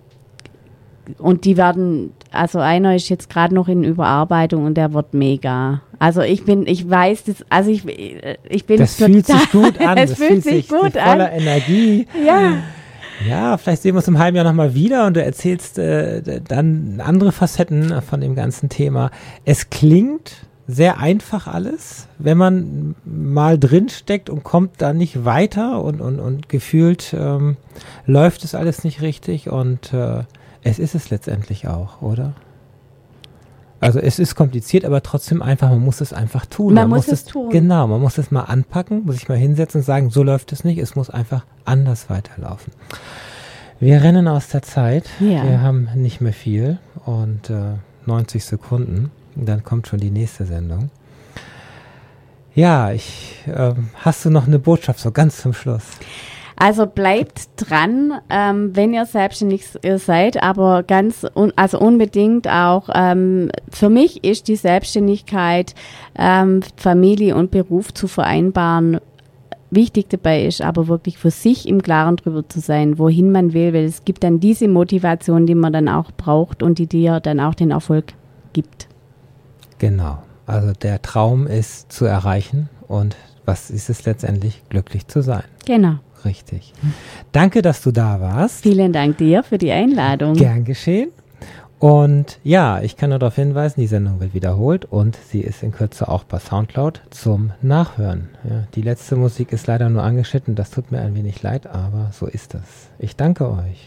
und 1.18 1.44
die 1.44 1.56
werden, 1.56 2.12
also 2.30 2.58
einer 2.58 2.94
ist 2.94 3.08
jetzt 3.08 3.30
gerade 3.30 3.54
noch 3.54 3.68
in 3.68 3.84
Überarbeitung 3.84 4.64
und 4.64 4.74
der 4.74 4.92
wird 4.92 5.14
mega. 5.14 5.80
Also 5.98 6.20
ich 6.22 6.44
bin, 6.44 6.66
ich 6.66 6.88
weiß 6.88 7.24
das, 7.24 7.36
also 7.48 7.70
ich, 7.70 7.84
ich 8.48 8.66
bin 8.66 8.78
Das 8.78 8.96
fühlt 8.96 9.26
sich 9.26 9.50
gut 9.50 9.80
an. 9.80 9.98
es 9.98 10.14
fühlt, 10.14 10.42
fühlt 10.42 10.44
sich 10.44 10.68
gut 10.68 10.96
an. 10.96 11.10
Voller 11.10 11.32
Energie. 11.32 12.06
Ja. 12.26 12.58
Ja, 13.28 13.56
vielleicht 13.56 13.82
sehen 13.82 13.94
wir 13.94 13.98
uns 13.98 14.06
im 14.06 14.18
halben 14.18 14.36
Jahr 14.36 14.44
nochmal 14.44 14.74
wieder 14.74 15.06
und 15.06 15.16
du 15.16 15.22
erzählst 15.22 15.76
äh, 15.78 16.40
dann 16.46 17.02
andere 17.04 17.32
Facetten 17.32 18.00
von 18.00 18.20
dem 18.20 18.36
ganzen 18.36 18.68
Thema. 18.68 19.10
Es 19.44 19.70
klingt 19.70 20.46
sehr 20.68 20.98
einfach 20.98 21.46
alles, 21.46 22.06
wenn 22.18 22.36
man 22.36 22.94
mal 23.04 23.58
drin 23.58 23.88
steckt 23.88 24.28
und 24.28 24.44
kommt 24.44 24.82
da 24.82 24.92
nicht 24.92 25.24
weiter 25.24 25.82
und, 25.82 26.00
und, 26.00 26.20
und 26.20 26.48
gefühlt 26.50 27.14
ähm, 27.18 27.56
läuft 28.04 28.44
es 28.44 28.54
alles 28.54 28.84
nicht 28.84 29.00
richtig 29.00 29.48
und 29.48 29.94
äh, 29.94 30.24
es 30.68 30.78
ist 30.78 30.94
es 30.94 31.10
letztendlich 31.10 31.66
auch, 31.66 32.02
oder? 32.02 32.34
Also 33.80 34.00
es 34.00 34.18
ist 34.18 34.34
kompliziert, 34.34 34.84
aber 34.84 35.02
trotzdem 35.02 35.40
einfach, 35.40 35.70
man 35.70 35.84
muss 35.84 36.00
es 36.00 36.12
einfach 36.12 36.46
tun. 36.46 36.74
Man, 36.74 36.88
man 36.88 36.98
muss, 36.98 37.08
es 37.08 37.24
tun. 37.24 37.50
Genau, 37.50 37.86
man 37.86 38.00
muss 38.00 38.18
es 38.18 38.30
mal 38.30 38.42
anpacken, 38.42 39.04
muss 39.04 39.16
sich 39.16 39.28
mal 39.28 39.38
hinsetzen 39.38 39.80
und 39.80 39.84
sagen, 39.84 40.10
so 40.10 40.22
läuft 40.22 40.52
es 40.52 40.64
nicht, 40.64 40.78
es 40.78 40.96
muss 40.96 41.10
einfach 41.10 41.44
anders 41.64 42.10
weiterlaufen. 42.10 42.72
Wir 43.78 44.02
rennen 44.02 44.26
aus 44.26 44.48
der 44.48 44.62
Zeit, 44.62 45.04
ja. 45.20 45.44
wir 45.44 45.60
haben 45.60 45.88
nicht 45.94 46.20
mehr 46.20 46.32
viel 46.32 46.78
und 47.06 47.50
äh, 47.50 47.74
90 48.06 48.44
Sekunden, 48.44 49.12
dann 49.36 49.62
kommt 49.62 49.86
schon 49.86 50.00
die 50.00 50.10
nächste 50.10 50.44
Sendung. 50.44 50.90
Ja, 52.54 52.90
ich, 52.90 53.44
äh, 53.46 53.74
hast 53.94 54.24
du 54.24 54.30
noch 54.30 54.48
eine 54.48 54.58
Botschaft 54.58 54.98
so 54.98 55.12
ganz 55.12 55.40
zum 55.40 55.52
Schluss? 55.52 55.84
Also 56.60 56.86
bleibt 56.86 57.50
dran, 57.56 58.14
ähm, 58.30 58.74
wenn 58.74 58.92
ihr 58.92 59.06
selbstständig 59.06 59.64
seid, 59.98 60.42
aber 60.42 60.82
ganz, 60.82 61.24
un 61.36 61.52
also 61.54 61.78
unbedingt 61.78 62.48
auch, 62.48 62.88
ähm, 62.92 63.50
für 63.70 63.88
mich 63.88 64.24
ist 64.24 64.48
die 64.48 64.56
Selbstständigkeit, 64.56 65.76
ähm, 66.18 66.62
Familie 66.76 67.36
und 67.36 67.52
Beruf 67.52 67.94
zu 67.94 68.08
vereinbaren, 68.08 68.98
wichtig 69.70 70.08
dabei 70.08 70.46
ist, 70.46 70.60
aber 70.60 70.88
wirklich 70.88 71.16
für 71.16 71.30
sich 71.30 71.68
im 71.68 71.80
Klaren 71.80 72.16
drüber 72.16 72.48
zu 72.48 72.58
sein, 72.58 72.98
wohin 72.98 73.30
man 73.30 73.52
will, 73.52 73.72
weil 73.72 73.84
es 73.84 74.04
gibt 74.04 74.24
dann 74.24 74.40
diese 74.40 74.66
Motivation, 74.66 75.46
die 75.46 75.54
man 75.54 75.72
dann 75.72 75.88
auch 75.88 76.10
braucht 76.10 76.64
und 76.64 76.78
die 76.78 76.88
dir 76.88 77.20
dann 77.20 77.38
auch 77.38 77.54
den 77.54 77.70
Erfolg 77.70 78.14
gibt. 78.52 78.88
Genau. 79.78 80.18
Also 80.46 80.72
der 80.72 81.02
Traum 81.02 81.46
ist 81.46 81.92
zu 81.92 82.04
erreichen 82.04 82.68
und 82.88 83.16
was 83.44 83.70
ist 83.70 83.90
es 83.90 84.04
letztendlich, 84.04 84.62
glücklich 84.70 85.06
zu 85.06 85.22
sein. 85.22 85.44
Genau. 85.64 85.98
Richtig. 86.24 86.72
Danke, 87.32 87.62
dass 87.62 87.82
du 87.82 87.90
da 87.90 88.20
warst. 88.20 88.62
Vielen 88.62 88.92
Dank 88.92 89.18
dir 89.18 89.42
für 89.42 89.58
die 89.58 89.72
Einladung. 89.72 90.34
Gern 90.34 90.64
geschehen. 90.64 91.10
Und 91.78 92.40
ja, 92.42 92.80
ich 92.80 92.96
kann 92.96 93.10
nur 93.10 93.20
darauf 93.20 93.36
hinweisen, 93.36 93.80
die 93.80 93.86
Sendung 93.86 94.18
wird 94.18 94.34
wiederholt 94.34 94.84
und 94.84 95.16
sie 95.30 95.40
ist 95.40 95.62
in 95.62 95.70
Kürze 95.70 96.08
auch 96.08 96.24
bei 96.24 96.40
Soundcloud 96.40 97.02
zum 97.10 97.52
Nachhören. 97.62 98.30
Ja, 98.42 98.64
die 98.74 98.82
letzte 98.82 99.14
Musik 99.14 99.52
ist 99.52 99.68
leider 99.68 99.88
nur 99.88 100.02
angeschnitten, 100.02 100.56
das 100.56 100.72
tut 100.72 100.90
mir 100.90 101.00
ein 101.00 101.14
wenig 101.14 101.40
leid, 101.42 101.68
aber 101.68 102.10
so 102.12 102.26
ist 102.26 102.54
das. 102.54 102.90
Ich 102.98 103.14
danke 103.14 103.48
euch. 103.48 103.86